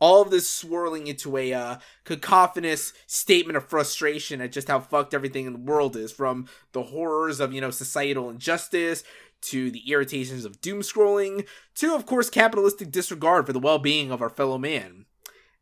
[0.00, 5.14] All of this swirling into a uh, cacophonous statement of frustration at just how fucked
[5.14, 9.02] everything in the world is from the horrors of you know societal injustice
[9.40, 14.22] to the irritations of doom scrolling to of course capitalistic disregard for the well-being of
[14.22, 15.06] our fellow man.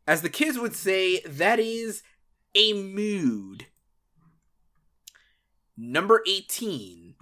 [0.07, 2.01] As the kids would say that is
[2.55, 3.67] a mood.
[5.75, 7.15] Number 18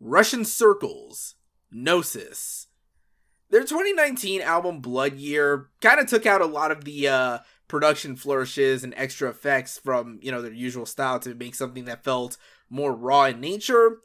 [0.00, 1.34] russian circles.
[1.70, 2.68] Gnosis
[3.50, 7.38] their 2019 album Blood Year kind of took out a lot of the uh,
[7.68, 12.04] production flourishes and extra effects from, you know, their usual style to make something that
[12.04, 12.36] felt
[12.70, 13.98] more raw in nature.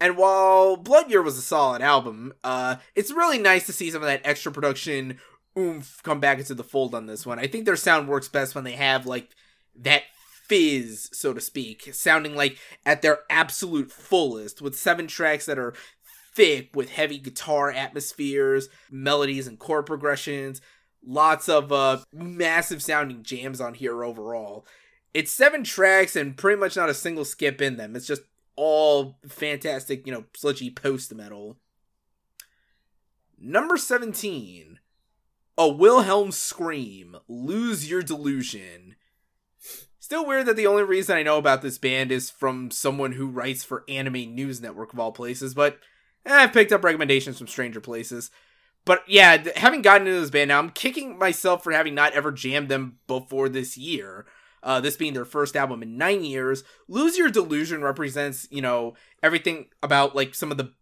[0.00, 4.02] And while Blood Year was a solid album, uh, it's really nice to see some
[4.02, 5.18] of that extra production
[5.56, 7.38] oomph come back into the fold on this one.
[7.38, 9.30] I think their sound works best when they have like
[9.76, 10.02] that
[10.46, 15.74] fizz, so to speak, sounding like at their absolute fullest, with seven tracks that are
[16.34, 20.60] thick with heavy guitar atmospheres, melodies, and chord progressions.
[21.06, 24.66] Lots of uh, massive sounding jams on here overall.
[25.12, 27.94] It's seven tracks and pretty much not a single skip in them.
[27.94, 28.22] It's just
[28.56, 31.58] all fantastic, you know, sludgy post metal.
[33.38, 34.78] Number 17.
[35.56, 37.16] A Wilhelm Scream.
[37.28, 38.96] Lose Your Delusion.
[40.00, 43.28] Still weird that the only reason I know about this band is from someone who
[43.28, 45.78] writes for Anime News Network of all places, but
[46.26, 48.30] I've picked up recommendations from stranger places.
[48.84, 52.30] But yeah, having gotten into this band now, I'm kicking myself for having not ever
[52.30, 54.26] jammed them before this year.
[54.62, 56.64] Uh, this being their first album in nine years.
[56.88, 60.72] Lose Your Delusion represents, you know, everything about like some of the.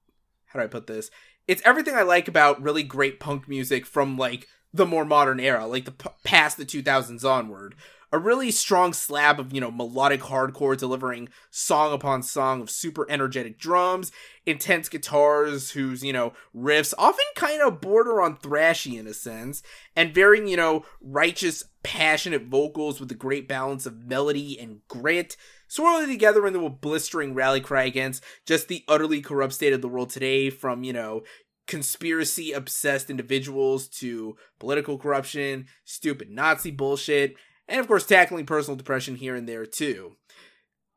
[0.46, 1.10] How do I put this?
[1.48, 5.66] It's everything I like about really great punk music from like the more modern era,
[5.66, 7.74] like the p- past the 2000s onward
[8.12, 13.06] a really strong slab of, you know, melodic hardcore delivering song upon song of super
[13.10, 14.12] energetic drums,
[14.44, 19.62] intense guitars whose, you know, riffs often kind of border on thrashy in a sense,
[19.96, 25.36] and very, you know, righteous, passionate vocals with a great balance of melody and grit,
[25.66, 29.88] swirling together into a blistering rally cry against just the utterly corrupt state of the
[29.88, 31.22] world today from, you know,
[31.66, 37.36] conspiracy obsessed individuals to political corruption, stupid Nazi bullshit,
[37.72, 40.12] and of course tackling personal depression here and there too.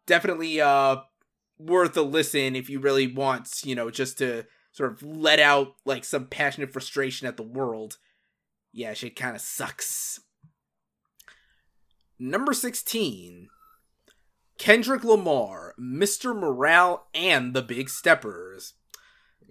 [0.05, 0.97] Definitely uh
[1.57, 5.75] worth a listen if you really want, you know, just to sort of let out
[5.85, 7.97] like some passionate frustration at the world.
[8.73, 10.19] Yeah, shit kind of sucks.
[12.19, 13.47] Number 16.
[14.57, 16.37] Kendrick Lamar, Mr.
[16.37, 18.73] Morale, and the Big Steppers.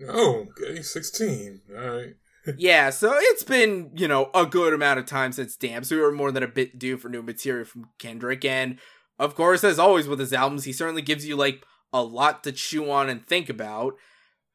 [0.08, 1.60] Oh, okay, 16.
[1.74, 2.14] All right
[2.56, 6.02] yeah, so it's been, you know, a good amount of time since Damn, so we
[6.02, 8.44] were more than a bit due for new material from Kendrick.
[8.44, 8.78] And
[9.18, 12.52] of course, as always with his albums, he certainly gives you like a lot to
[12.52, 13.94] chew on and think about.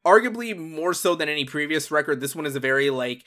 [0.04, 3.24] Arguably more so than any previous record, this one is a very like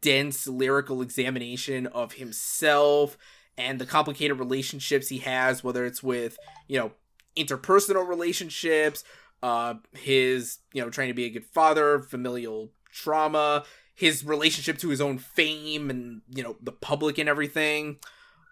[0.00, 3.16] dense lyrical examination of himself
[3.58, 6.92] and the complicated relationships he has, whether it's with, you know,
[7.36, 9.04] interpersonal relationships,
[9.42, 13.64] uh, his, you know, trying to be a good father, familial trauma,
[14.02, 17.98] his relationship to his own fame and you know the public and everything.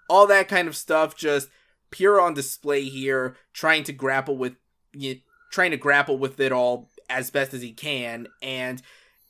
[0.09, 1.49] All that kind of stuff just
[1.91, 4.55] pure on display here trying to grapple with
[4.93, 5.21] you know,
[5.51, 8.29] trying to grapple with it all as best as he can.
[8.41, 8.81] And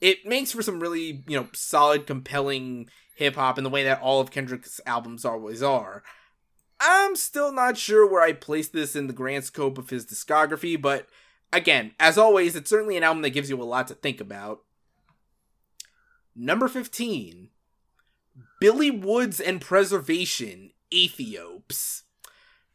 [0.03, 4.03] it makes for some really you know solid compelling hip hop in the way that
[4.03, 6.03] all of Kendrick's albums always are.
[6.83, 10.81] I'm still not sure where I place this in the grand scope of his discography
[10.81, 11.07] but
[11.51, 14.61] again as always it's certainly an album that gives you a lot to think about
[16.35, 17.49] Number 15,
[18.61, 22.03] Billy Woods and Preservation, Aethiopes.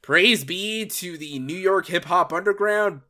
[0.02, 3.02] Praise be to the New York hip hop underground.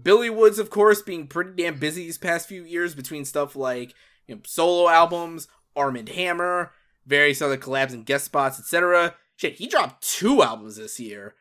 [0.00, 3.94] Billy Woods, of course, being pretty damn busy these past few years between stuff like
[4.26, 6.72] you know, solo albums, Armand Hammer,
[7.06, 9.14] various other collabs and guest spots, etc.
[9.36, 11.34] Shit, he dropped two albums this year.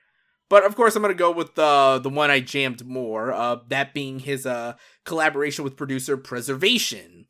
[0.49, 3.33] But of course, I'm gonna go with the the one I jammed more.
[3.33, 7.25] Uh, that being his uh collaboration with producer Preservation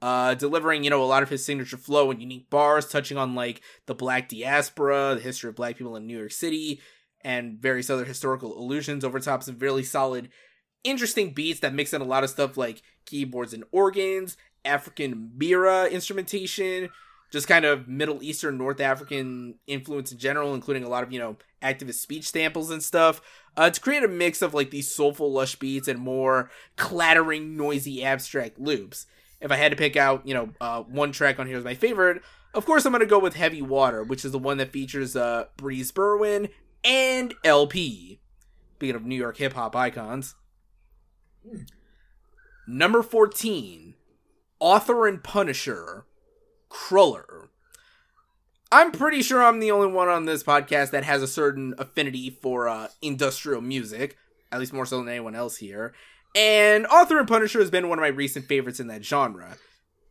[0.00, 3.34] uh, delivering, you know, a lot of his signature flow and unique bars, touching on
[3.34, 6.80] like the black diaspora, the history of black people in New York City,
[7.22, 10.28] and various other historical allusions over top some really solid,
[10.84, 15.90] interesting beats that mix in a lot of stuff like keyboards and organs, African mbira
[15.90, 16.90] instrumentation,
[17.32, 21.18] just kind of Middle Eastern, North African influence in general, including a lot of, you
[21.18, 23.20] know, activist speech samples and stuff.
[23.56, 28.04] Uh, to create a mix of like these soulful, lush beats and more clattering, noisy,
[28.04, 29.06] abstract loops
[29.40, 31.74] if I had to pick out, you know, uh, one track on here as my
[31.74, 32.22] favorite,
[32.54, 35.46] of course I'm gonna go with Heavy Water, which is the one that features uh,
[35.56, 36.48] Breeze Brewin
[36.84, 38.20] and El-P.
[38.76, 40.34] Speaking of New York hip hop icons.
[42.66, 43.94] Number 14,
[44.60, 46.04] Author and Punisher,
[46.70, 47.48] Krüller.
[48.70, 52.28] I'm pretty sure I'm the only one on this podcast that has a certain affinity
[52.28, 54.18] for uh, industrial music,
[54.52, 55.94] at least more so than anyone else here.
[56.34, 59.56] And Author and Punisher has been one of my recent favorites in that genre.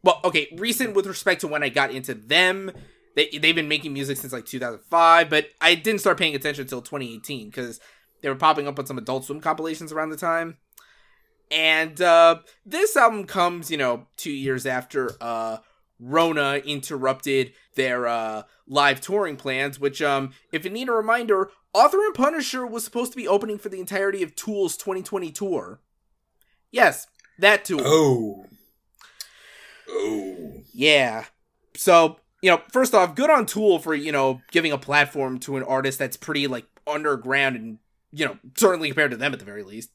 [0.04, 2.72] Well, okay, recent with respect to when I got into them.
[3.16, 6.82] They, they've been making music since like 2005, but I didn't start paying attention until
[6.82, 7.80] 2018 because
[8.22, 10.58] they were popping up on some Adult Swim compilations around the time.
[11.50, 15.58] And uh, this album comes, you know, two years after uh,
[16.00, 22.06] Rona interrupted their uh, live touring plans, which, um, if you need a reminder, Author
[22.06, 25.80] and Punisher was supposed to be opening for the entirety of Tool's 2020 tour.
[26.72, 27.08] Yes,
[27.40, 27.82] that tour.
[27.84, 28.46] Oh.
[29.90, 30.64] Oh.
[30.74, 31.26] Yeah.
[31.76, 35.58] So, you know, first off, good on Tool for, you know, giving a platform to
[35.58, 37.80] an artist that's pretty, like, underground and,
[38.12, 39.92] you know, certainly compared to them at the very least.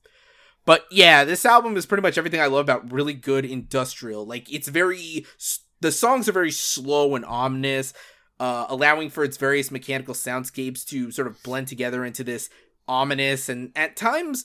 [0.65, 4.25] But yeah, this album is pretty much everything I love about really good industrial.
[4.25, 5.27] Like, it's very.
[5.81, 7.93] The songs are very slow and ominous,
[8.39, 12.49] uh, allowing for its various mechanical soundscapes to sort of blend together into this
[12.87, 14.45] ominous and at times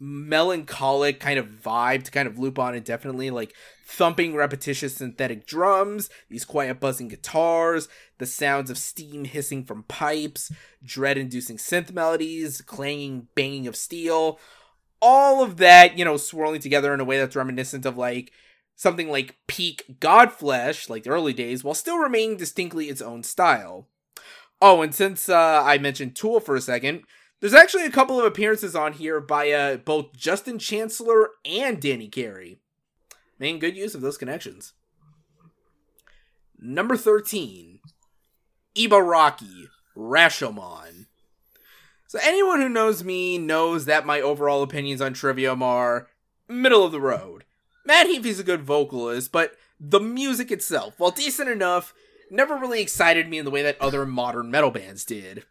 [0.00, 3.54] melancholic kind of vibe to kind of loop on indefinitely, like
[3.84, 7.88] thumping repetitious synthetic drums, these quiet buzzing guitars,
[8.18, 10.52] the sounds of steam hissing from pipes,
[10.84, 14.38] dread inducing synth melodies, clanging banging of steel.
[15.00, 18.32] All of that, you know, swirling together in a way that's reminiscent of like
[18.76, 23.88] something like peak Godflesh, like the early days, while still remaining distinctly its own style.
[24.60, 27.02] Oh, and since uh, I mentioned Tool for a second,
[27.40, 32.08] there's actually a couple of appearances on here by uh, both Justin Chancellor and Danny
[32.08, 32.58] Carey.
[33.38, 34.72] Making good use of those connections.
[36.60, 37.78] Number 13,
[38.74, 41.06] Ibaraki Rashomon.
[42.08, 46.08] So anyone who knows me knows that my overall opinions on Trivium are
[46.48, 47.44] middle of the road.
[47.84, 51.94] Matt Heafy's a good vocalist, but the music itself, while decent enough,
[52.30, 55.44] never really excited me in the way that other modern metal bands did.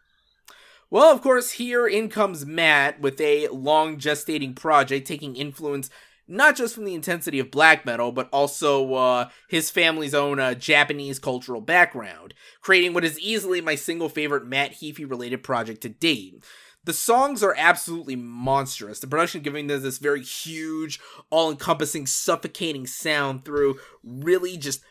[0.90, 5.90] Well, of course, here in comes Matt with a long gestating project taking influence
[6.28, 10.54] not just from the intensity of black metal, but also uh, his family's own uh,
[10.54, 15.88] Japanese cultural background, creating what is easily my single favorite Matt Heafy related project to
[15.88, 16.44] date.
[16.84, 19.00] The songs are absolutely monstrous.
[19.00, 21.00] The production giving them this very huge,
[21.30, 24.82] all encompassing, suffocating sound through really just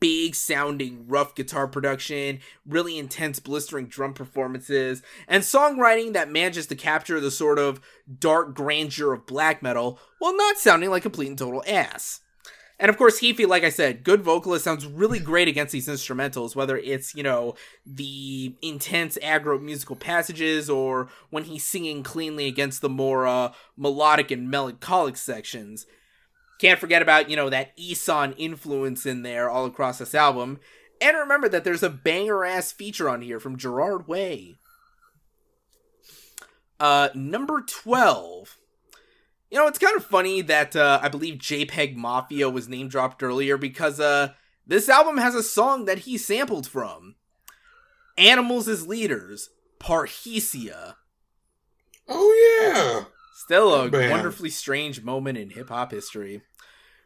[0.00, 6.74] big sounding rough guitar production, really intense blistering drum performances, and songwriting that manages to
[6.74, 7.80] capture the sort of
[8.18, 12.20] dark grandeur of black metal while not sounding like complete and total ass.
[12.80, 16.56] And of course, Heafy, like I said, good vocalist sounds really great against these instrumentals,
[16.56, 17.54] whether it's, you know,
[17.84, 24.30] the intense aggro musical passages or when he's singing cleanly against the more uh, melodic
[24.30, 25.84] and melancholic sections.
[26.60, 30.60] Can't forget about, you know, that Ihsahn influence in there all across this album.
[31.00, 34.58] And remember that there's a banger ass feature on here from Gerard Way.
[36.78, 38.58] Uh, number 12.
[39.50, 43.22] You know, it's kind of funny that uh, I believe JPEG Mafia was name dropped
[43.22, 44.34] earlier because uh,
[44.66, 47.16] this album has a song that he sampled from
[48.18, 49.48] Animals as Leaders,
[49.80, 50.96] Parrhesia.
[52.06, 53.04] Oh, yeah.
[53.34, 56.42] Still a wonderfully strange moment in hip hop history.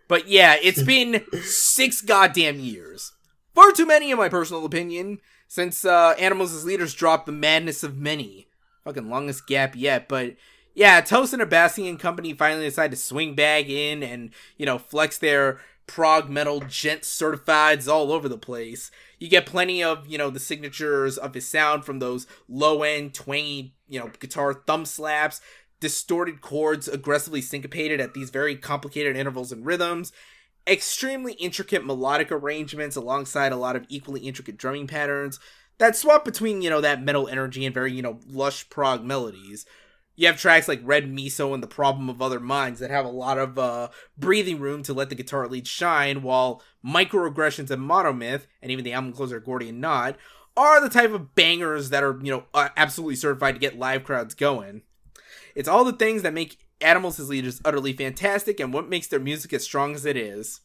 [0.08, 3.12] But yeah, it's been six goddamn years.
[3.54, 7.82] Far too many, in my personal opinion, since uh, Animals as Leaders dropped The Madness
[7.82, 8.48] of Many.
[8.84, 10.34] Fucking longest gap yet, but
[10.74, 15.16] yeah, Tosin Abasi and company finally decided to swing back in and, you know, flex
[15.18, 18.90] their prog metal djent certifieds all over the place.
[19.18, 23.14] You get plenty of, you know, the signatures of his sound from those low end,
[23.14, 25.40] twangy, you know, guitar thumb slaps
[25.84, 30.12] distorted chords aggressively syncopated at these very complicated intervals and rhythms,
[30.66, 35.38] extremely intricate melodic arrangements alongside a lot of equally intricate drumming patterns
[35.76, 39.66] that swap between, you know, that metal energy and very, you know, lush prog melodies.
[40.16, 43.10] You have tracks like Red Miso and The Problem of Other Minds that have a
[43.10, 48.46] lot of uh, breathing room to let the guitar lead shine, while Microaggressions and Monomyth,
[48.62, 50.16] and even the album closer Gordian Knot,
[50.56, 54.02] are the type of bangers that are, you know, uh, absolutely certified to get live
[54.04, 54.80] crowds going.
[55.54, 59.20] It's all the things that make Animals as Leaders utterly fantastic and what makes their
[59.20, 60.60] music as strong as it is.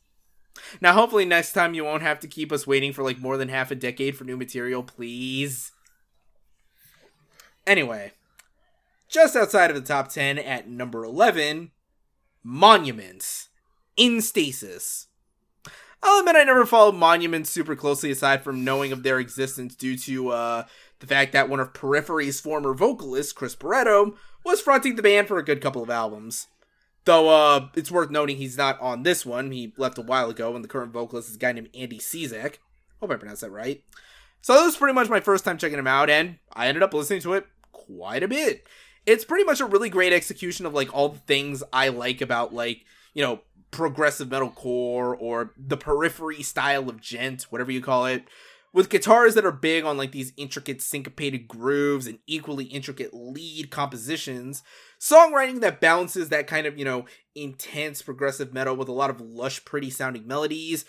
[0.82, 3.50] Now, hopefully, next time you won't have to keep us waiting for like more than
[3.50, 5.72] half a decade for new material, please.
[7.66, 8.14] Anyway,
[9.08, 11.72] just outside of the top 10 at number 11,
[12.44, 13.50] Monuments
[13.96, 15.08] in Stasis.
[16.02, 19.98] I'll admit I never followed Monuments super closely aside from knowing of their existence due
[19.98, 20.64] to uh,
[21.00, 24.16] the fact that one of Periphery's former vocalists, Chris Barretto,
[24.50, 26.48] was fronting the band for a good couple of albums.
[27.06, 29.52] Though uh, it's worth noting he's not on this one.
[29.52, 32.56] He left a while ago, and the current vocalist is a guy named Andy Cizek.
[33.00, 33.82] Hope I pronounced that right.
[34.42, 36.94] So that was pretty much my first time checking him out, and I ended up
[36.94, 38.68] listening to it quite a bit.
[39.06, 42.54] It's pretty much a really great execution of like all the things I like about
[42.54, 48.24] like, you know, progressive metalcore or the periphery style of djent, whatever you call it,
[48.74, 53.72] with guitars that are big on like these intricate syncopated grooves and equally intricate lead
[53.72, 54.64] compositions,
[55.00, 57.06] songwriting that balances that kind of, you know,
[57.36, 60.86] intense progressive metal with a lot of lush, pretty sounding melodies,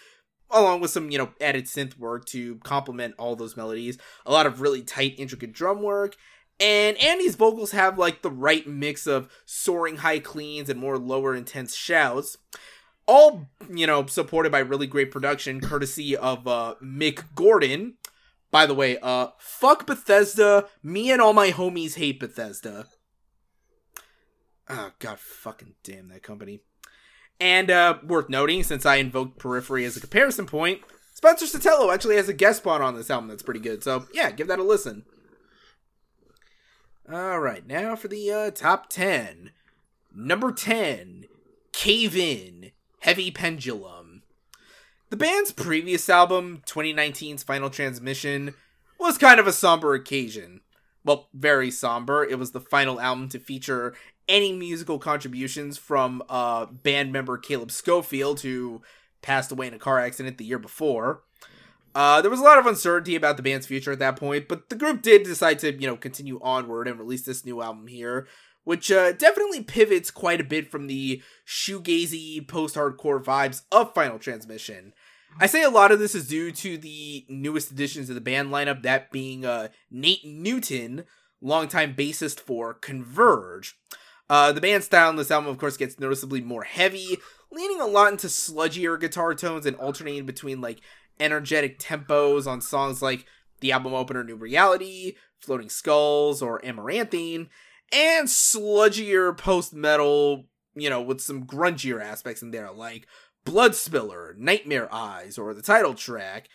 [0.51, 4.47] along with some, you know, added synth work to complement all those melodies, a lot
[4.47, 6.16] of really tight, intricate drum work.
[6.59, 11.35] And Andy's vocals have like the right mix of soaring high cleans and more lower
[11.35, 12.36] intense shouts
[13.11, 17.95] all you know supported by really great production courtesy of uh mick gordon.
[18.53, 20.69] By the way uh fuck bethesda.
[20.82, 22.87] Me and all my homies hate bethesda.
[24.69, 26.61] Oh god fucking damn that company.
[27.41, 30.81] And uh worth noting since i invoked periphery as a comparison point
[31.12, 34.31] spencer sotelo actually has a guest spot on this album that's pretty good so yeah
[34.31, 35.05] give that a listen.
[37.12, 39.51] All right now for the uh top 10
[40.15, 41.24] number 10
[41.73, 42.70] cave in
[43.01, 44.22] Heavy Pendulum.
[45.09, 48.55] The band's previous album, 2019's Final Transmission,
[48.98, 50.60] was kind of a somber occasion.
[51.05, 52.24] Well, very somber.
[52.24, 53.94] It was the final album to feature
[54.28, 58.82] any musical contributions from uh, band member Caleb Schofield, who
[59.22, 61.22] passed away in a car accident the year before.
[61.94, 64.68] Uh, there was a lot of uncertainty about the band's future at that point, but
[64.68, 68.28] the group did decide to, you know, continue onward and release this new album here,
[68.65, 74.93] which uh, definitely pivots quite a bit from the shoegazy post-hardcore vibes of Final Transmission.
[75.39, 78.51] I say a lot of this is due to the newest additions to the band
[78.51, 81.05] lineup, that being uh, Nate Newton,
[81.41, 83.78] longtime bassist for Converge.
[84.28, 87.19] Uh, the band's style in this album, of course, gets noticeably more heavy,
[87.51, 90.81] leaning a lot into sludgier guitar tones and alternating between like
[91.19, 93.27] energetic tempos on songs like
[93.61, 97.49] the album opener New Reality, Floating Skulls, or Amaranthine,
[97.93, 103.07] and sludgier post metal, you know, with some grungier aspects in there, like
[103.45, 106.49] Blood Spiller, Nightmare Eyes, or the title track.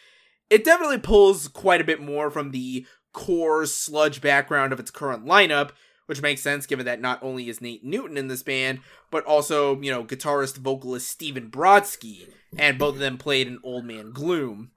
[0.50, 5.26] It definitely pulls quite a bit more from the core sludge background of its current
[5.26, 5.72] lineup,
[6.06, 8.80] which makes sense given that not only is Nate Newton in this band,
[9.10, 13.86] but also, you know, guitarist vocalist Stephen Brodsky, and both of them played in Old
[13.86, 14.72] Man Gloom.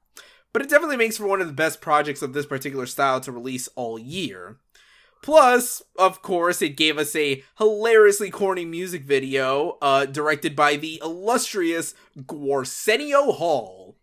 [0.52, 3.32] But it definitely makes for one of the best projects of this particular style to
[3.32, 4.59] release all year.
[5.22, 11.00] Plus, of course, it gave us a hilariously corny music video uh, directed by the
[11.02, 13.96] illustrious Gwarsenio Hall.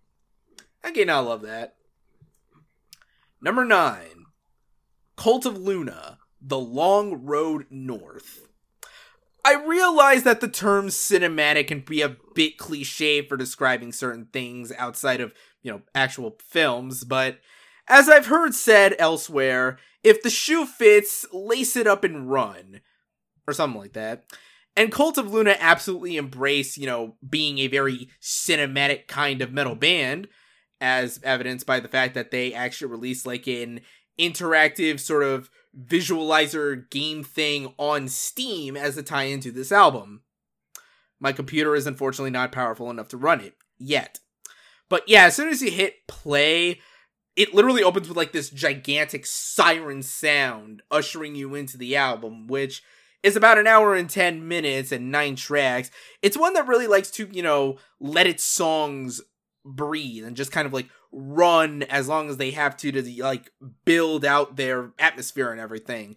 [0.83, 1.75] Again, I love that.
[3.41, 4.25] Number 9
[5.15, 8.47] Cult of Luna The Long Road North.
[9.45, 14.71] I realize that the term cinematic can be a bit cliche for describing certain things
[14.77, 17.39] outside of, you know, actual films, but
[17.87, 22.81] as I've heard said elsewhere, if the shoe fits, lace it up and run.
[23.47, 24.25] Or something like that.
[24.77, 29.75] And Cult of Luna absolutely embrace, you know, being a very cinematic kind of metal
[29.75, 30.27] band,
[30.81, 33.81] as evidenced by the fact that they actually released like an
[34.19, 40.21] interactive sort of visualizer game thing on Steam as a tie into this album.
[41.19, 44.19] My computer is unfortunately not powerful enough to run it yet.
[44.89, 46.79] But yeah, as soon as you hit play,
[47.35, 52.81] it literally opens with like this gigantic siren sound ushering you into the album, which
[53.23, 55.91] is about an hour and 10 minutes and nine tracks.
[56.21, 59.21] It's one that really likes to, you know, let its songs
[59.65, 63.51] breathe and just kind of like run as long as they have to to like
[63.83, 66.15] build out their atmosphere and everything.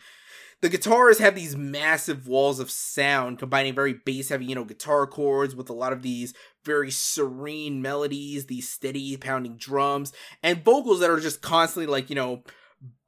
[0.60, 5.06] The guitars have these massive walls of sound, combining very bass heavy, you know, guitar
[5.06, 10.12] chords with a lot of these very serene melodies, these steady pounding drums,
[10.42, 12.42] and vocals that are just constantly like, you know,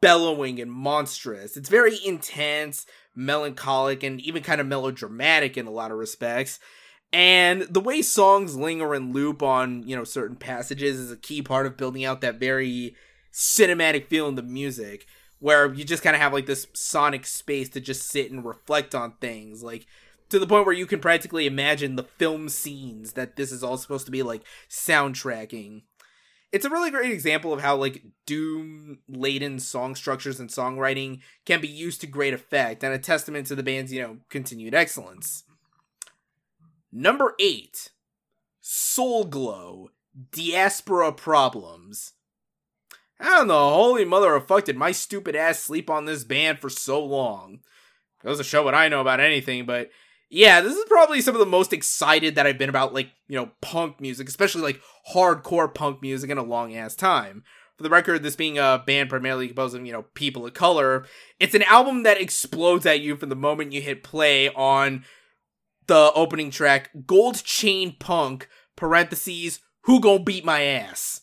[0.00, 1.56] bellowing and monstrous.
[1.56, 2.86] It's very intense,
[3.16, 6.60] melancholic, and even kind of melodramatic in a lot of respects.
[7.12, 11.42] And the way songs linger and loop on, you know, certain passages is a key
[11.42, 12.94] part of building out that very
[13.32, 15.06] cinematic feel in the music
[15.40, 18.94] where you just kind of have like this sonic space to just sit and reflect
[18.94, 19.86] on things like
[20.28, 23.76] to the point where you can practically imagine the film scenes that this is all
[23.76, 25.82] supposed to be like soundtracking.
[26.52, 31.60] It's a really great example of how like doom laden song structures and songwriting can
[31.60, 35.44] be used to great effect and a testament to the band's you know continued excellence.
[36.92, 37.90] Number 8
[38.60, 39.90] soul glo
[40.32, 42.12] diaspora problems
[43.20, 46.58] how in the holy mother of fuck did my stupid ass sleep on this band
[46.58, 47.60] for so long?
[48.22, 49.90] Goes to show what I know about anything, but
[50.30, 53.36] yeah, this is probably some of the most excited that I've been about, like, you
[53.36, 54.80] know, punk music, especially like
[55.12, 57.42] hardcore punk music in a long ass time.
[57.76, 61.06] for the record, this being a band primarily composed of, you know, people of color,
[61.38, 65.04] it's an album that explodes at you from the moment you hit play on
[65.86, 71.22] the opening track, Gold Chain Punk, parentheses, Who Gon' Beat My Ass?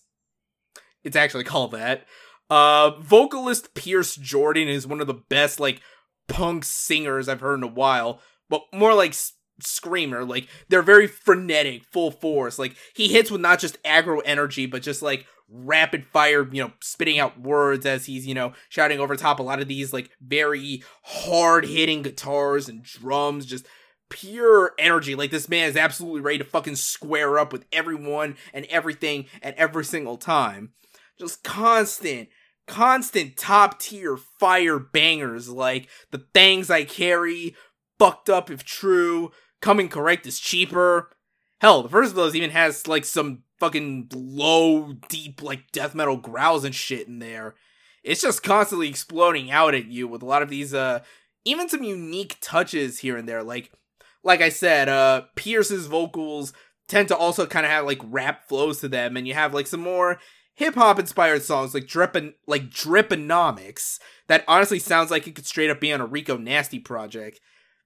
[1.08, 2.06] It's actually called that.
[2.50, 5.82] Uh, vocalist Pierce Jordan is one of the best, like,
[6.28, 9.16] punk singers I've heard in a while, but more like
[9.62, 10.24] screamer.
[10.24, 12.60] Like they're very frenetic, full force.
[12.60, 16.74] Like he hits with not just aggro energy, but just like rapid fire, you know,
[16.82, 20.10] spitting out words as he's, you know, shouting over top a lot of these like
[20.22, 23.66] very hard hitting guitars and drums, just
[24.10, 25.16] pure energy.
[25.16, 29.56] Like this man is absolutely ready to fucking square up with everyone and everything at
[29.56, 30.74] every single time.
[31.20, 32.30] Just constant,
[32.68, 37.56] constant top tier fire bangers like the things I carry,
[37.98, 39.32] fucked up if true,
[39.62, 41.10] coming correct is cheaper.
[41.60, 46.18] Hell, the first of those even has like some fucking low, deep, like death metal
[46.18, 47.56] growls and shit in there.
[48.04, 51.00] It's just constantly exploding out at you with a lot of these, uh,
[51.46, 53.42] even some unique touches here and there.
[53.42, 53.72] Like,
[54.24, 56.54] like I said, uh, Pierce's vocals
[56.88, 59.68] tend to also kind of have like rap flows to them, and you have like
[59.68, 60.20] some more
[60.58, 65.70] hip hop inspired songs like Drippin' like Driponomics that honestly sounds like it could straight
[65.70, 67.40] up be on a Rico Nasty project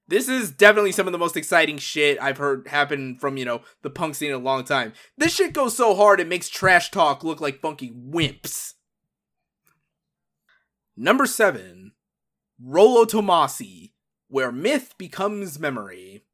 [0.08, 3.62] this is definitely some of the most exciting shit I've heard happen from, you know,
[3.82, 4.92] the punk scene in a long time.
[5.16, 8.74] This shit goes so hard it makes trash talk look like funky wimps.
[10.96, 11.92] Number 7.
[12.62, 13.92] Rolo Tomassi,
[14.28, 16.24] where myth becomes memory.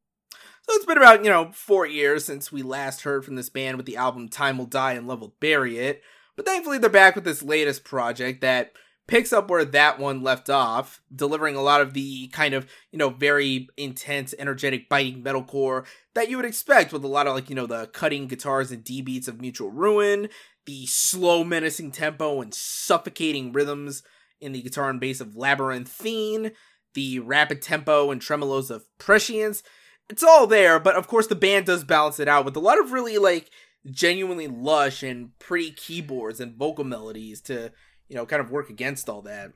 [0.63, 3.77] So it's been about, you know, four years since we last heard from this band
[3.77, 6.03] with the album Time Will Die and Love Will Bury It,
[6.39, 8.71] but thankfully they're back with this latest project that
[9.09, 12.99] picks up where that one left off, delivering a lot of the kind of, you
[12.99, 15.85] know, very intense, energetic, biting metalcore
[16.15, 18.85] that you would expect with a lot of like, you know, the cutting guitars and
[18.85, 20.29] D beats of Mutual Ruin,
[20.65, 24.05] the slow, menacing tempo and suffocating rhythms
[24.41, 26.53] in the guitar and bass of Labyrinthine,
[26.95, 29.65] the rapid tempo and tremolos of Prescience.
[30.09, 32.79] It's all there, but of course the band does balance it out with a lot
[32.79, 33.51] of really like
[33.87, 37.73] genuinely lush and pretty keyboards and vocal melodies to
[38.09, 39.53] you know, kind of work against all that.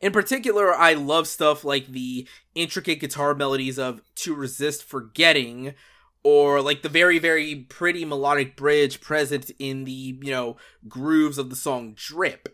[0.00, 5.74] In particular, I love stuff like the intricate guitar melodies of To Resist Forgetting,
[6.22, 10.56] or like the very, very pretty melodic bridge present in the, you know,
[10.88, 12.48] grooves of the song Drip.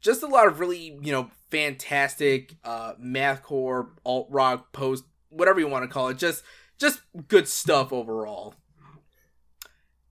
[0.00, 5.68] Just a lot of really, you know, fantastic uh mathcore, alt rock, post, whatever you
[5.68, 6.18] want to call it.
[6.18, 6.42] Just
[6.78, 8.54] just good stuff overall.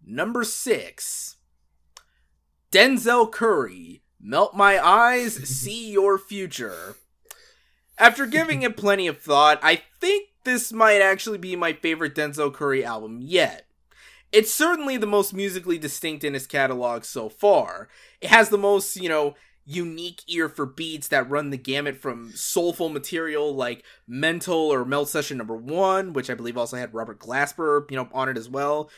[0.05, 1.37] Number six.
[2.71, 6.95] Denzel Curry Melt my eyes, see your future.
[7.97, 12.53] After giving it plenty of thought, I think this might actually be my favorite Denzel
[12.53, 13.67] Curry album yet.
[14.31, 17.87] It's certainly the most musically distinct in his catalog so far.
[18.19, 22.31] It has the most, you know, unique ear for beats that run the gamut from
[22.31, 27.19] soulful material like Mental or Melt Session number 1, which I believe also had Robert
[27.19, 28.89] Glasper, you know, on it as well,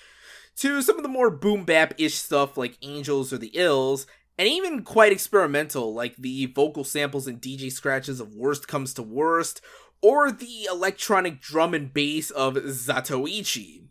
[0.58, 4.08] to some of the more boom bap ish stuff like Angels or The Ills,
[4.38, 9.04] and even quite experimental, like the vocal samples and DJ scratches of Worst Comes to
[9.04, 9.62] Worst,
[10.02, 13.84] or the electronic drum and bass of Zatoichi.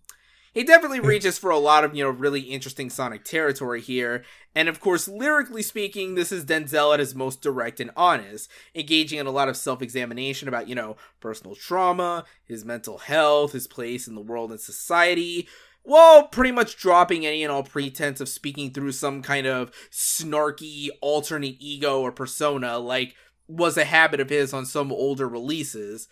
[0.53, 1.07] He definitely hmm.
[1.07, 4.25] reaches for a lot of, you know, really interesting sonic territory here,
[4.55, 9.19] and of course, lyrically speaking, this is Denzel at his most direct and honest, engaging
[9.19, 13.67] in a lot of self examination about, you know, personal trauma, his mental health, his
[13.67, 15.47] place in the world and society,
[15.87, 20.89] while pretty much dropping any and all pretense of speaking through some kind of snarky
[21.01, 23.15] alternate ego or persona like
[23.47, 26.09] was a habit of his on some older releases.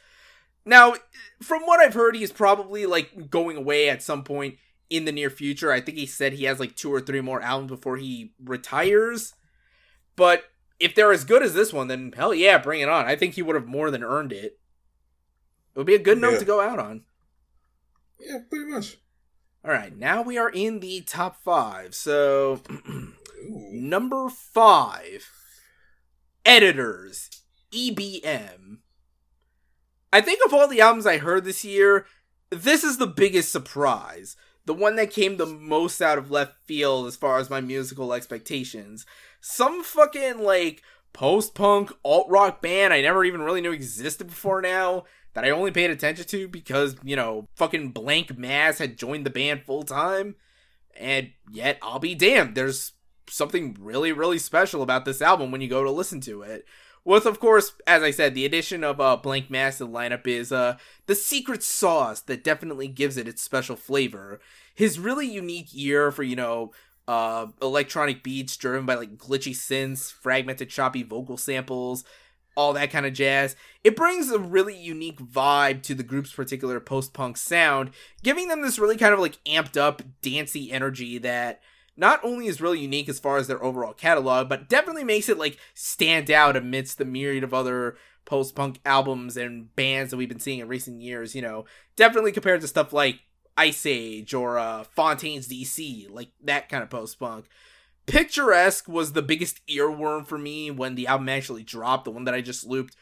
[0.64, 0.94] Now,
[1.42, 4.58] from what I've heard, he's probably like going away at some point
[4.90, 5.72] in the near future.
[5.72, 9.34] I think he said he has like two or three more albums before he retires.
[10.14, 10.44] But
[10.78, 13.06] if they're as good as this one, then hell yeah, bring it on.
[13.06, 14.56] I think he would have more than earned it.
[15.74, 17.02] It would be a good note to go out on.
[18.20, 18.98] Yeah, pretty much.
[19.64, 21.94] All right, now we are in the top five.
[21.94, 22.60] So,
[23.48, 25.30] number five,
[26.44, 27.30] editors,
[27.72, 28.80] EBM.
[30.12, 32.04] I think of all the albums I heard this year,
[32.50, 34.36] this is the biggest surprise.
[34.66, 38.12] The one that came the most out of left field as far as my musical
[38.12, 39.06] expectations.
[39.40, 40.82] Some fucking like
[41.14, 45.04] post punk alt rock band I never even really knew existed before now
[45.34, 49.30] that I only paid attention to because, you know, fucking Blank Mass had joined the
[49.30, 50.36] band full time.
[50.96, 52.92] And yet, I'll be damned, there's
[53.28, 56.64] something really, really special about this album when you go to listen to it.
[57.04, 60.26] With, of course, as I said, the addition of uh, Blank Mass to the lineup
[60.26, 64.40] is uh, the secret sauce that definitely gives it its special flavor.
[64.74, 66.72] His really unique ear for, you know,
[67.06, 72.04] uh, electronic beats driven by like glitchy synths, fragmented, choppy vocal samples,
[72.56, 73.56] all that kind of jazz.
[73.82, 77.90] It brings a really unique vibe to the group's particular post punk sound,
[78.22, 81.60] giving them this really kind of like amped up, dancey energy that
[81.96, 85.38] not only is really unique as far as their overall catalog, but definitely makes it
[85.38, 90.28] like stand out amidst the myriad of other post punk albums and bands that we've
[90.28, 91.34] been seeing in recent years.
[91.34, 91.64] You know,
[91.96, 93.20] definitely compared to stuff like
[93.56, 97.46] Ice Age or uh, Fontaines DC, like that kind of post punk.
[98.06, 102.34] Picturesque was the biggest earworm for me when the album actually dropped, the one that
[102.34, 102.96] I just looped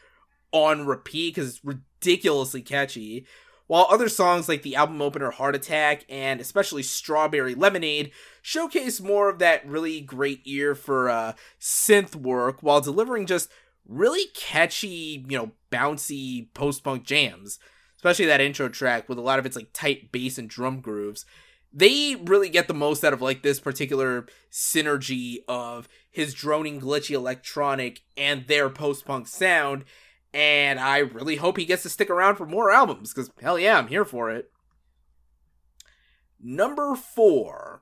[0.51, 3.25] on repeat because it's ridiculously catchy.
[3.67, 8.11] While other songs like the album opener Heart Attack and especially Strawberry Lemonade
[8.41, 13.49] showcase more of that really great ear for uh, synth work while delivering just
[13.87, 17.59] really catchy, you know, bouncy post punk jams
[18.03, 21.25] especially that intro track with a lot of its like tight bass and drum grooves
[21.73, 27.11] they really get the most out of like this particular synergy of his droning glitchy
[27.11, 29.83] electronic and their post-punk sound
[30.33, 33.77] and i really hope he gets to stick around for more albums because hell yeah
[33.77, 34.51] i'm here for it
[36.41, 37.81] number four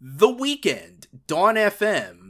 [0.00, 2.26] the weeknd dawn fm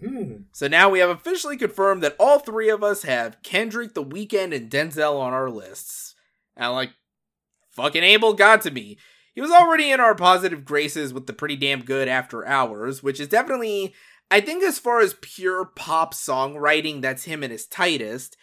[0.00, 0.34] Hmm.
[0.52, 4.54] so now we have officially confirmed that all three of us have Kendrick, The Weeknd,
[4.54, 6.14] and Denzel on our lists.
[6.56, 6.90] And like,
[7.70, 8.98] fucking Abel got to me.
[9.34, 13.18] He was already in our positive graces with the pretty damn good After Hours, which
[13.18, 13.94] is definitely,
[14.30, 18.36] I think, as far as pure pop songwriting, that's him at his tightest.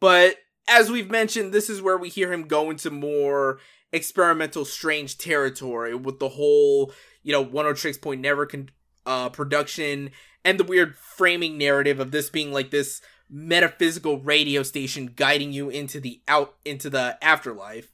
[0.00, 0.36] But
[0.68, 3.58] as we've mentioned, this is where we hear him go into more
[3.92, 6.92] experimental, strange territory with the whole,
[7.22, 8.70] you know, Oneohtrix Point Never con-
[9.04, 10.10] uh, production
[10.44, 15.68] and the weird framing narrative of this being like this metaphysical radio station guiding you
[15.68, 17.92] into the out into the afterlife.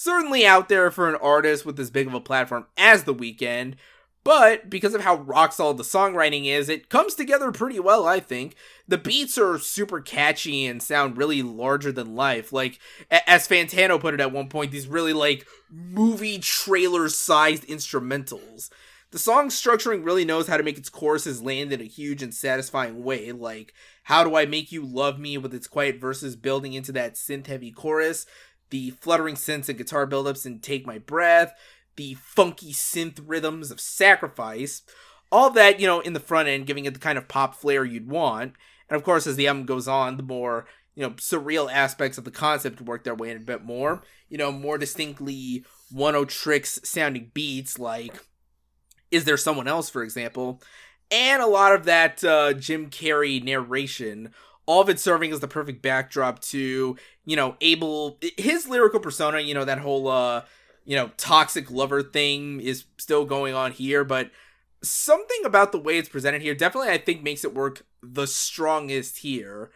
[0.00, 3.74] Certainly out there for an artist with as big of a platform as The Weeknd,
[4.22, 8.20] but because of how rock solid the songwriting is, it comes together pretty well, I
[8.20, 8.54] think.
[8.86, 12.52] The beats are super catchy and sound really larger than life.
[12.52, 12.78] Like,
[13.10, 18.70] as Fantano put it at one point, these really like movie trailer sized instrumentals
[19.10, 22.34] the song structuring really knows how to make its choruses land in a huge and
[22.34, 23.32] satisfying way.
[23.32, 23.72] Like,
[24.02, 27.46] How Do I Make You Love Me with its quiet verses building into that synth
[27.46, 28.26] heavy chorus,
[28.70, 31.52] the fluttering synths and guitar buildups in Take My Breath,
[31.96, 34.82] the funky synth rhythms of Sacrifice.
[35.30, 37.84] All that, you know, in the front end, giving it the kind of pop flair
[37.84, 38.54] you'd want.
[38.88, 42.24] And of course, as the album goes on, the more you know surreal aspects of
[42.24, 44.02] the concept work their way in a bit more.
[44.28, 45.64] You know, more distinctly
[45.94, 48.24] Oneohtrix sounding beats like
[49.10, 50.60] is There Someone Else, for example,
[51.10, 54.32] and a lot of that uh, Jim Carrey narration,
[54.68, 59.40] all of it serving as the perfect backdrop to, you know, Abel, his lyrical persona,
[59.40, 60.42] you know, that whole, uh,
[60.84, 64.30] you know, toxic lover thing is still going on here, but
[64.82, 69.18] something about the way it's presented here definitely, I think, makes it work the strongest
[69.18, 69.70] here.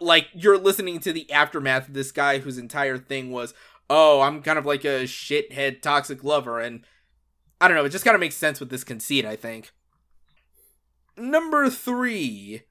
[0.00, 3.52] Like, you're listening to the aftermath of this guy whose entire thing was,
[3.90, 6.84] oh, I'm kind of like a shithead toxic lover, and
[7.60, 9.72] I don't know, it just kind of makes sense with this conceit, I think.
[11.16, 12.62] Number three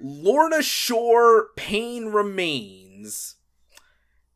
[0.00, 3.36] Lorna Shore Pain Remains.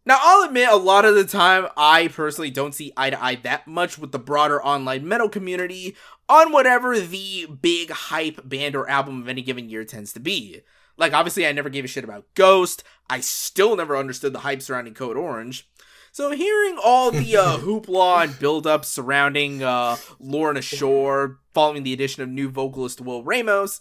[0.05, 3.37] Now, I'll admit, a lot of the time, I personally don't see eye to eye
[3.45, 5.97] that much with the broader online metal community
[6.29, 10.63] on whatever the big hype band or album of any given year tends to be.
[10.97, 12.83] Like, obviously, I never gave a shit about Ghost.
[13.09, 15.71] I still never understood the hype surrounding Code Orange.
[16.11, 22.23] So hearing all the uh, hoopla and build-up surrounding uh, Lorna Shore following the addition
[22.23, 23.81] of new vocalist Will Ramos,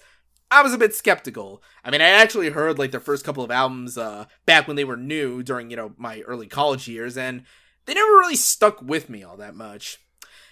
[0.51, 1.63] I was a bit skeptical.
[1.83, 4.83] I mean, I actually heard like their first couple of albums uh, back when they
[4.83, 7.43] were new during you know my early college years, and
[7.85, 9.99] they never really stuck with me all that much.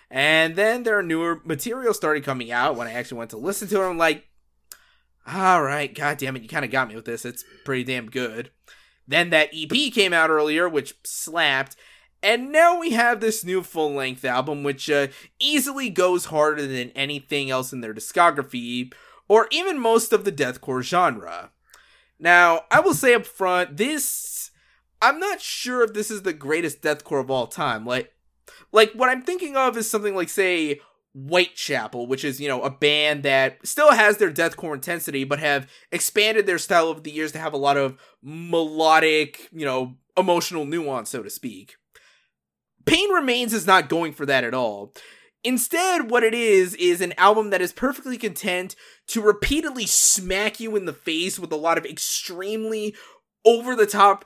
[0.09, 3.77] And then their newer material started coming out when I actually went to listen to
[3.77, 3.97] them.
[3.97, 4.25] Like,
[5.27, 7.25] all right, god damn it, you kind of got me with this.
[7.25, 8.49] It's pretty damn good.
[9.07, 11.75] Then that EP came out earlier, which slapped.
[12.21, 15.07] And now we have this new full length album, which uh,
[15.39, 18.91] easily goes harder than anything else in their discography,
[19.29, 21.51] or even most of the deathcore genre.
[22.19, 24.51] Now, I will say up front, this.
[25.01, 27.85] I'm not sure if this is the greatest deathcore of all time.
[27.85, 28.11] Like,
[28.73, 30.81] like what I'm thinking of is something like, say,
[31.13, 35.71] Whitechapel, which is, you know, a band that still has their deathcore intensity, but have
[35.91, 40.65] expanded their style over the years to have a lot of melodic, you know, emotional
[40.65, 41.75] nuance, so to speak.
[42.85, 44.93] Pain Remains is not going for that at all.
[45.43, 48.75] Instead, what it is, is an album that is perfectly content
[49.07, 52.93] to repeatedly smack you in the face with a lot of extremely
[53.45, 54.25] over the top,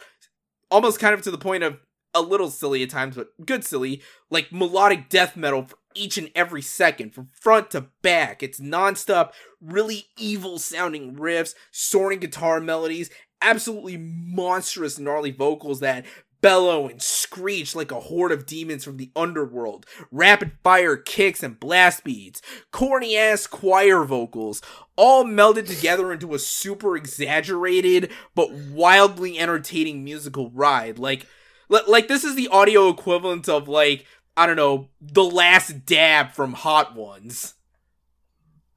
[0.72, 1.78] almost kind of to the point of
[2.16, 6.32] a little silly at times, but good silly, like melodic death metal for each and
[6.36, 8.42] every second from front to back.
[8.42, 9.32] It's nonstop,
[9.62, 13.10] really evil sounding riffs, soaring guitar melodies,
[13.42, 16.06] absolutely monstrous, gnarly vocals that
[16.44, 21.60] bellow and screech like a horde of demons from the underworld, rapid fire kicks and
[21.60, 22.42] blast beats,
[22.72, 24.62] corny ass choir vocals,
[24.96, 31.00] all melded together into a super exaggerated but wildly entertaining musical ride.
[31.00, 31.26] Like,
[31.70, 34.06] like this is the audio equivalent of like
[34.36, 37.54] I don't know, the last dab from Hot Ones.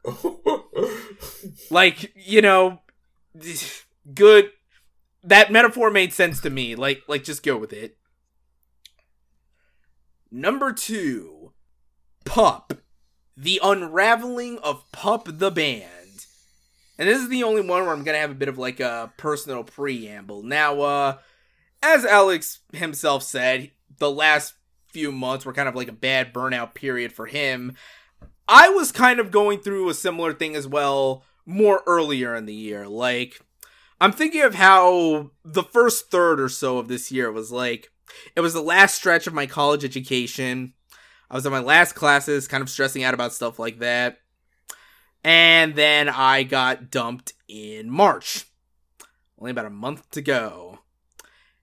[1.70, 2.80] like, you know,
[4.14, 4.50] good
[5.26, 6.74] that metaphor made sense to me.
[6.74, 7.96] Like like just go with it.
[10.30, 11.52] Number 2.
[12.24, 12.74] Pup.
[13.36, 16.26] The Unraveling of Pup the Band.
[16.98, 18.80] And this is the only one where I'm going to have a bit of like
[18.80, 20.42] a personal preamble.
[20.42, 21.18] Now uh
[21.82, 24.54] as Alex himself said, the last
[24.88, 27.76] few months were kind of like a bad burnout period for him.
[28.48, 32.54] I was kind of going through a similar thing as well more earlier in the
[32.54, 32.88] year.
[32.88, 33.40] Like,
[34.00, 37.90] I'm thinking of how the first third or so of this year was like,
[38.34, 40.74] it was the last stretch of my college education.
[41.30, 44.18] I was in my last classes, kind of stressing out about stuff like that.
[45.24, 48.44] And then I got dumped in March.
[49.38, 50.78] Only about a month to go.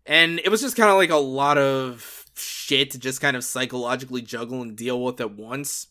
[0.06, 3.44] And it was just kind of like a lot of shit to just kind of
[3.44, 5.88] psychologically juggle and deal with at once.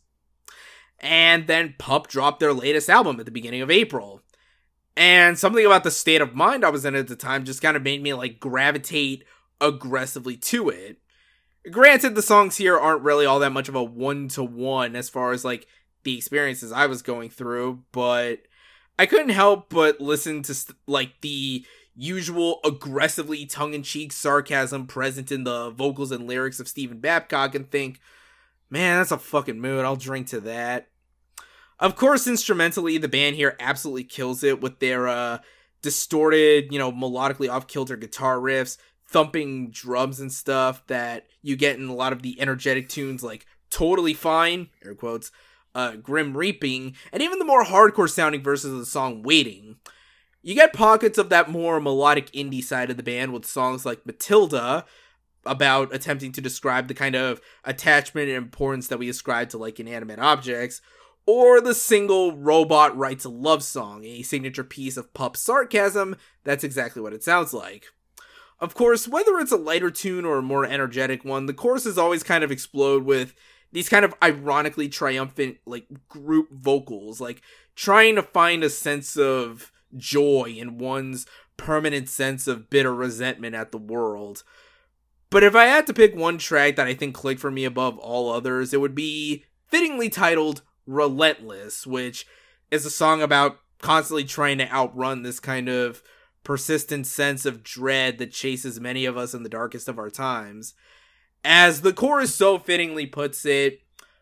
[0.99, 4.23] And then Pup dropped their latest album at the beginning of April.
[4.97, 7.77] And something about the state of mind I was in at the time just kind
[7.77, 9.25] of made me like gravitate
[9.61, 10.99] aggressively to it.
[11.71, 15.09] Granted, the songs here aren't really all that much of a one to one as
[15.09, 15.67] far as like
[16.03, 18.41] the experiences I was going through, but
[18.99, 20.55] I couldn't help but listen to
[20.87, 21.65] like the
[21.95, 28.01] usual aggressively tongue-in-cheek sarcasm present in the vocals and lyrics of Stefan Babcock and think,
[28.69, 29.85] man, that's a fucking mood.
[29.85, 30.89] I'll drink to that.
[31.79, 35.39] Of course, instrumentally, the band here absolutely kills it with their uh,
[35.83, 38.79] distorted, you know, melodically off-kilter guitar riffs,
[39.09, 43.47] thumping drums and stuff that you get in a lot of the energetic tunes like
[43.71, 45.33] Totally Fine, air quotes,
[45.75, 49.77] uh, Grim Reaping, and even the more hardcore sounding verses of the song Waiting.
[50.43, 54.05] You get pockets of that more melodic indie side of the band with songs like
[54.05, 54.85] Matilda,
[55.45, 59.81] about attempting to describe the kind of attachment and importance that we ascribe to like
[59.81, 60.81] inanimate objects,
[61.27, 66.65] or the single Robot Writes a Love Song, a signature piece of pup sarcasm that's
[66.65, 67.87] exactly what it sounds like.
[68.59, 72.23] Of course, whether it's a lighter tune or a more energetic one, the choruses always
[72.23, 73.35] kind of explode with
[73.73, 77.43] these kind of ironically triumphant like group vocals, like
[77.75, 81.27] trying to find a sense of joy in one's
[81.57, 84.43] permanent sense of bitter resentment at the world.
[85.31, 87.99] But if I had to pick one track that I think clicked for me above
[87.99, 90.63] all others, it would be fittingly titled
[90.93, 92.27] Relentless, which
[92.71, 96.03] is a song about constantly trying to outrun this kind of
[96.45, 100.75] persistent sense of dread that chases many of us in the darkest of our times.
[101.45, 103.81] As the chorus so fittingly puts it,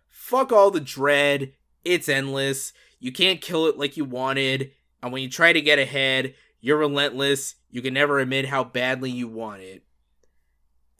[0.09, 1.53] fuck all the dread,
[1.85, 4.73] it's endless, you can't kill it like you wanted,
[5.03, 7.55] and when you try to get ahead, you're relentless.
[7.71, 9.83] You can never admit how badly you want it.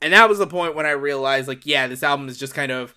[0.01, 2.71] And that was the point when I realized, like, yeah, this album is just kind
[2.71, 2.95] of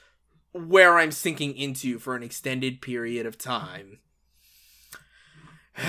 [0.54, 3.98] where I'm sinking into for an extended period of time.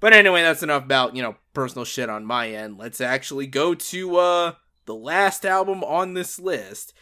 [0.00, 2.76] but anyway, that's enough about, you know, personal shit on my end.
[2.78, 4.52] Let's actually go to uh
[4.84, 6.92] the last album on this list.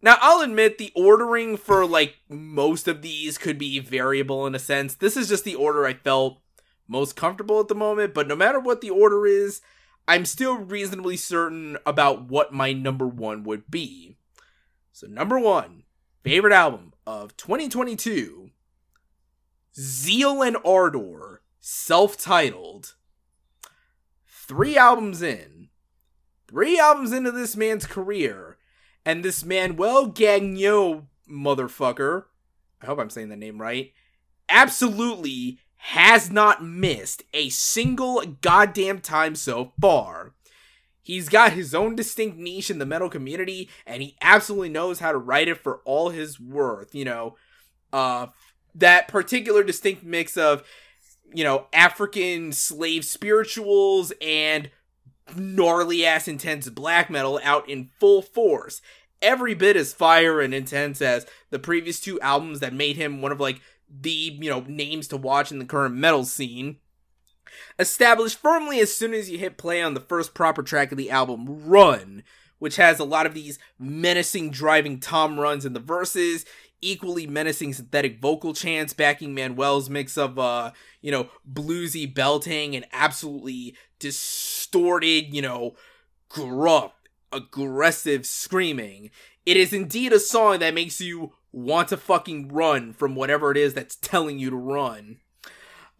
[0.00, 4.60] Now, I'll admit the ordering for like most of these could be variable in a
[4.60, 4.94] sense.
[4.94, 6.40] This is just the order I felt
[6.86, 9.62] most comfortable at the moment, but no matter what the order is,
[10.06, 14.18] I'm still reasonably certain about what my number one would be.
[14.94, 15.82] So, number one,
[16.22, 18.50] favorite album of 2022
[19.76, 22.94] Zeal and Ardor, self titled.
[24.28, 25.70] Three albums in.
[26.46, 28.56] Three albums into this man's career
[29.04, 32.26] and this Manuel Gagnon motherfucker,
[32.80, 33.92] I hope I'm saying the name right,
[34.48, 40.33] absolutely has not missed a single goddamn time so far.
[41.04, 45.12] He's got his own distinct niche in the metal community, and he absolutely knows how
[45.12, 46.94] to write it for all his worth.
[46.94, 47.36] You know,
[47.92, 48.28] uh,
[48.74, 50.66] that particular distinct mix of,
[51.32, 54.70] you know, African slave spirituals and
[55.36, 58.80] gnarly ass intense black metal out in full force.
[59.20, 63.32] Every bit as fire and intense as the previous two albums that made him one
[63.32, 66.78] of like the, you know, names to watch in the current metal scene.
[67.78, 71.10] Established firmly as soon as you hit play on the first proper track of the
[71.10, 72.22] album, Run,
[72.58, 76.44] which has a lot of these menacing driving tom runs in the verses,
[76.80, 82.86] equally menacing synthetic vocal chants backing Manuel's mix of uh, you know, bluesy belting and
[82.92, 85.74] absolutely distorted, you know,
[86.28, 86.92] gruff,
[87.32, 89.10] aggressive screaming.
[89.44, 93.56] It is indeed a song that makes you want to fucking run from whatever it
[93.56, 95.18] is that's telling you to run.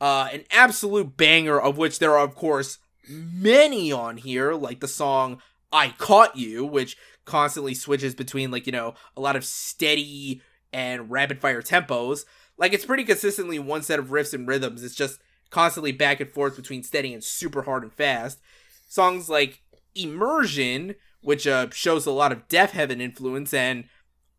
[0.01, 4.89] Uh, an absolute banger of which there are, of course, many on here, like the
[4.89, 5.41] song
[5.73, 10.43] I Caught You, which constantly switches between, like, you know, a lot of steady
[10.73, 12.25] and rapid fire tempos.
[12.59, 14.85] Like, it's pretty consistently one set of riffs and rhythms.
[14.85, 18.41] It's just constantly back and forth between steady and super hard and fast.
[18.89, 19.63] Songs like
[19.95, 23.85] Immersion, which uh, shows a lot of Deafheaven influence and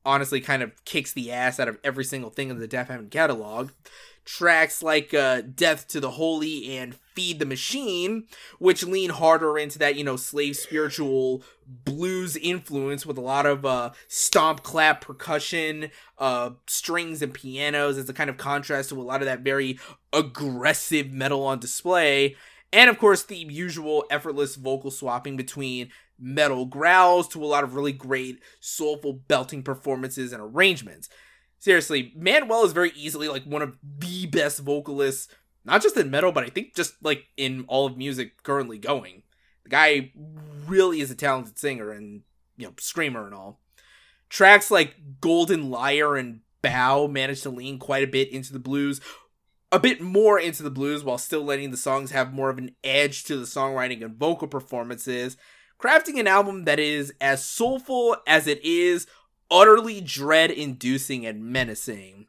[0.05, 3.71] honestly kind of kicks the ass out of every single thing in the Deafheaven catalog.
[4.25, 8.25] Tracks like uh, Death to the Holy and Feed the Machine,
[8.59, 13.65] which lean harder into that, you know, slave spiritual blues influence with a lot of
[13.65, 19.03] uh, stomp clap percussion, uh, strings and pianos as a kind of contrast to a
[19.03, 19.79] lot of that very
[20.11, 22.35] aggressive metal on display.
[22.73, 27.75] And of course, the usual effortless vocal swapping between metal growls to a lot of
[27.75, 31.09] really great soulful belting performances and arrangements.
[31.59, 35.33] Seriously, Manuel is very easily like one of the best vocalists,
[35.63, 39.23] not just in metal, but I think just like in all of music currently going.
[39.63, 40.11] The guy
[40.67, 42.21] really is a talented singer and
[42.57, 43.59] you know screamer and all.
[44.29, 48.99] Tracks like Golden Liar and Bow managed to lean quite a bit into the blues,
[49.71, 52.75] a bit more into the blues while still letting the songs have more of an
[52.83, 55.37] edge to the songwriting and vocal performances,
[55.79, 59.05] crafting an album that is as soulful as it is
[59.49, 62.27] utterly dread inducing and menacing.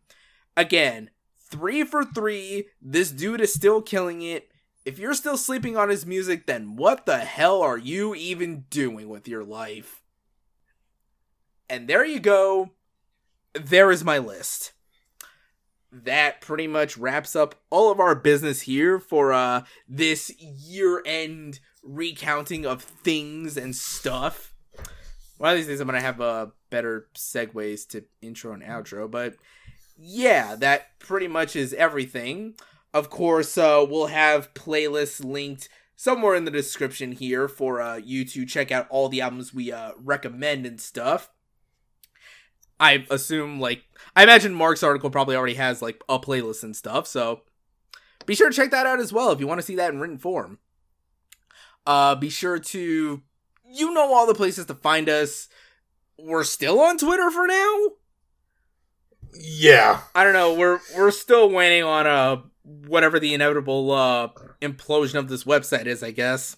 [0.57, 2.69] Again, three for three.
[2.81, 4.49] This dude is still killing it.
[4.85, 9.09] If you're still sleeping on his music, then what the hell are you even doing
[9.09, 10.03] with your life?
[11.69, 12.71] And there you go.
[13.55, 14.73] There is my list.
[15.91, 22.67] That pretty much wraps up all of our business here for uh this year-end recounting
[22.67, 24.53] of things and stuff.
[25.39, 26.47] One of these days I'm gonna have uh
[26.77, 29.35] better segues to intro and outro, but
[29.97, 32.53] yeah, that pretty much is everything.
[32.93, 38.27] Of course, uh, we'll have playlists linked somewhere in the description here for uh, you
[38.27, 41.31] to check out all the albums we uh, recommend and stuff.
[42.79, 43.85] I assume, like,
[44.15, 47.41] I imagine Mark's article probably already has, like, a playlist and stuff, so
[48.27, 50.01] be sure to check that out as well if you want to see that in
[50.01, 50.59] written form.
[51.87, 53.23] Uh, be sure to,
[53.65, 55.49] you know, all the places to find us.
[56.19, 57.91] We're still on Twitter for now.
[59.39, 60.01] Yeah.
[60.15, 60.55] I don't know.
[60.55, 64.29] We're we're still waiting on uh whatever the inevitable uh
[64.61, 66.03] implosion of this website is.
[66.03, 66.57] I guess.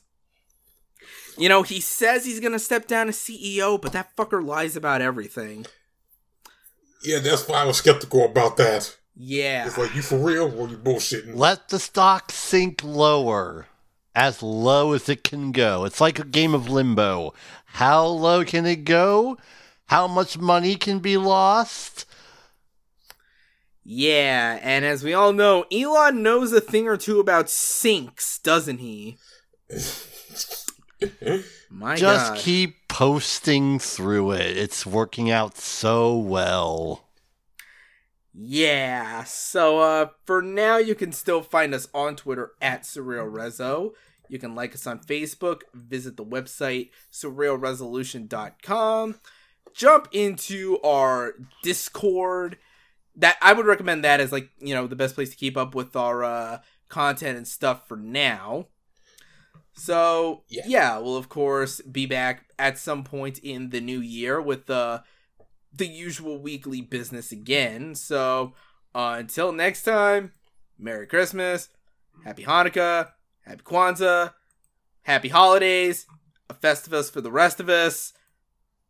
[1.37, 5.01] You know, he says he's gonna step down as CEO, but that fucker lies about
[5.01, 5.67] everything.
[7.03, 8.97] Yeah, that's why I was skeptical about that.
[9.15, 9.67] Yeah.
[9.67, 11.35] It's like, you for real or you bullshitting?
[11.35, 13.67] Let the stock sink lower.
[14.15, 15.85] As low as it can go.
[15.85, 17.35] It's like a game of limbo.
[17.79, 19.39] How low can it go?
[19.87, 22.07] How much money can be lost?
[23.85, 28.79] Yeah, and as we all know, Elon knows a thing or two about sinks, doesn't
[28.79, 29.19] he?
[31.71, 32.39] My Just God.
[32.39, 34.57] keep posting through it.
[34.57, 37.05] It's working out so well.
[38.35, 39.23] Yeah.
[39.23, 43.93] So uh for now you can still find us on Twitter at SurrealRezo.
[44.29, 49.21] You can like us on Facebook, visit the website surrealresolution.com,
[49.75, 52.59] jump into our Discord.
[53.17, 55.75] That I would recommend that as like, you know, the best place to keep up
[55.75, 58.67] with our uh content and stuff for now.
[59.75, 60.63] So Yeah.
[60.67, 65.01] yeah, we'll of course be back at some point in the new year with uh
[65.73, 67.95] the usual weekly business again.
[67.95, 68.55] So
[68.95, 70.33] uh, until next time,
[70.79, 71.69] Merry Christmas,
[72.25, 73.11] Happy Hanukkah,
[73.49, 74.35] Happy Kwanzaa,
[75.05, 76.07] Happy Holidays,
[76.51, 78.13] a Festivus for the rest of us,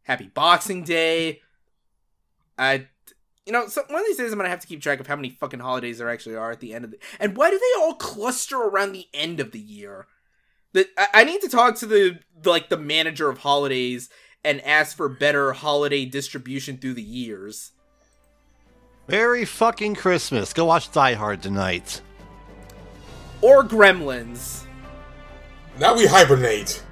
[0.02, 1.42] Happy Boxing Day.
[2.58, 2.88] I,
[3.46, 5.14] you know, so one of these days I'm gonna have to keep track of how
[5.14, 6.98] many fucking holidays there actually are at the end of the.
[7.20, 10.06] And why do they all cluster around the end of the year?
[10.72, 14.08] That I, I need to talk to the like the manager of holidays
[14.44, 17.70] and ask for better holiday distribution through the years.
[19.06, 20.52] Merry fucking Christmas.
[20.52, 22.02] Go watch Die Hard tonight.
[23.40, 24.64] Or Gremlins.
[25.78, 26.82] Now we hibernate.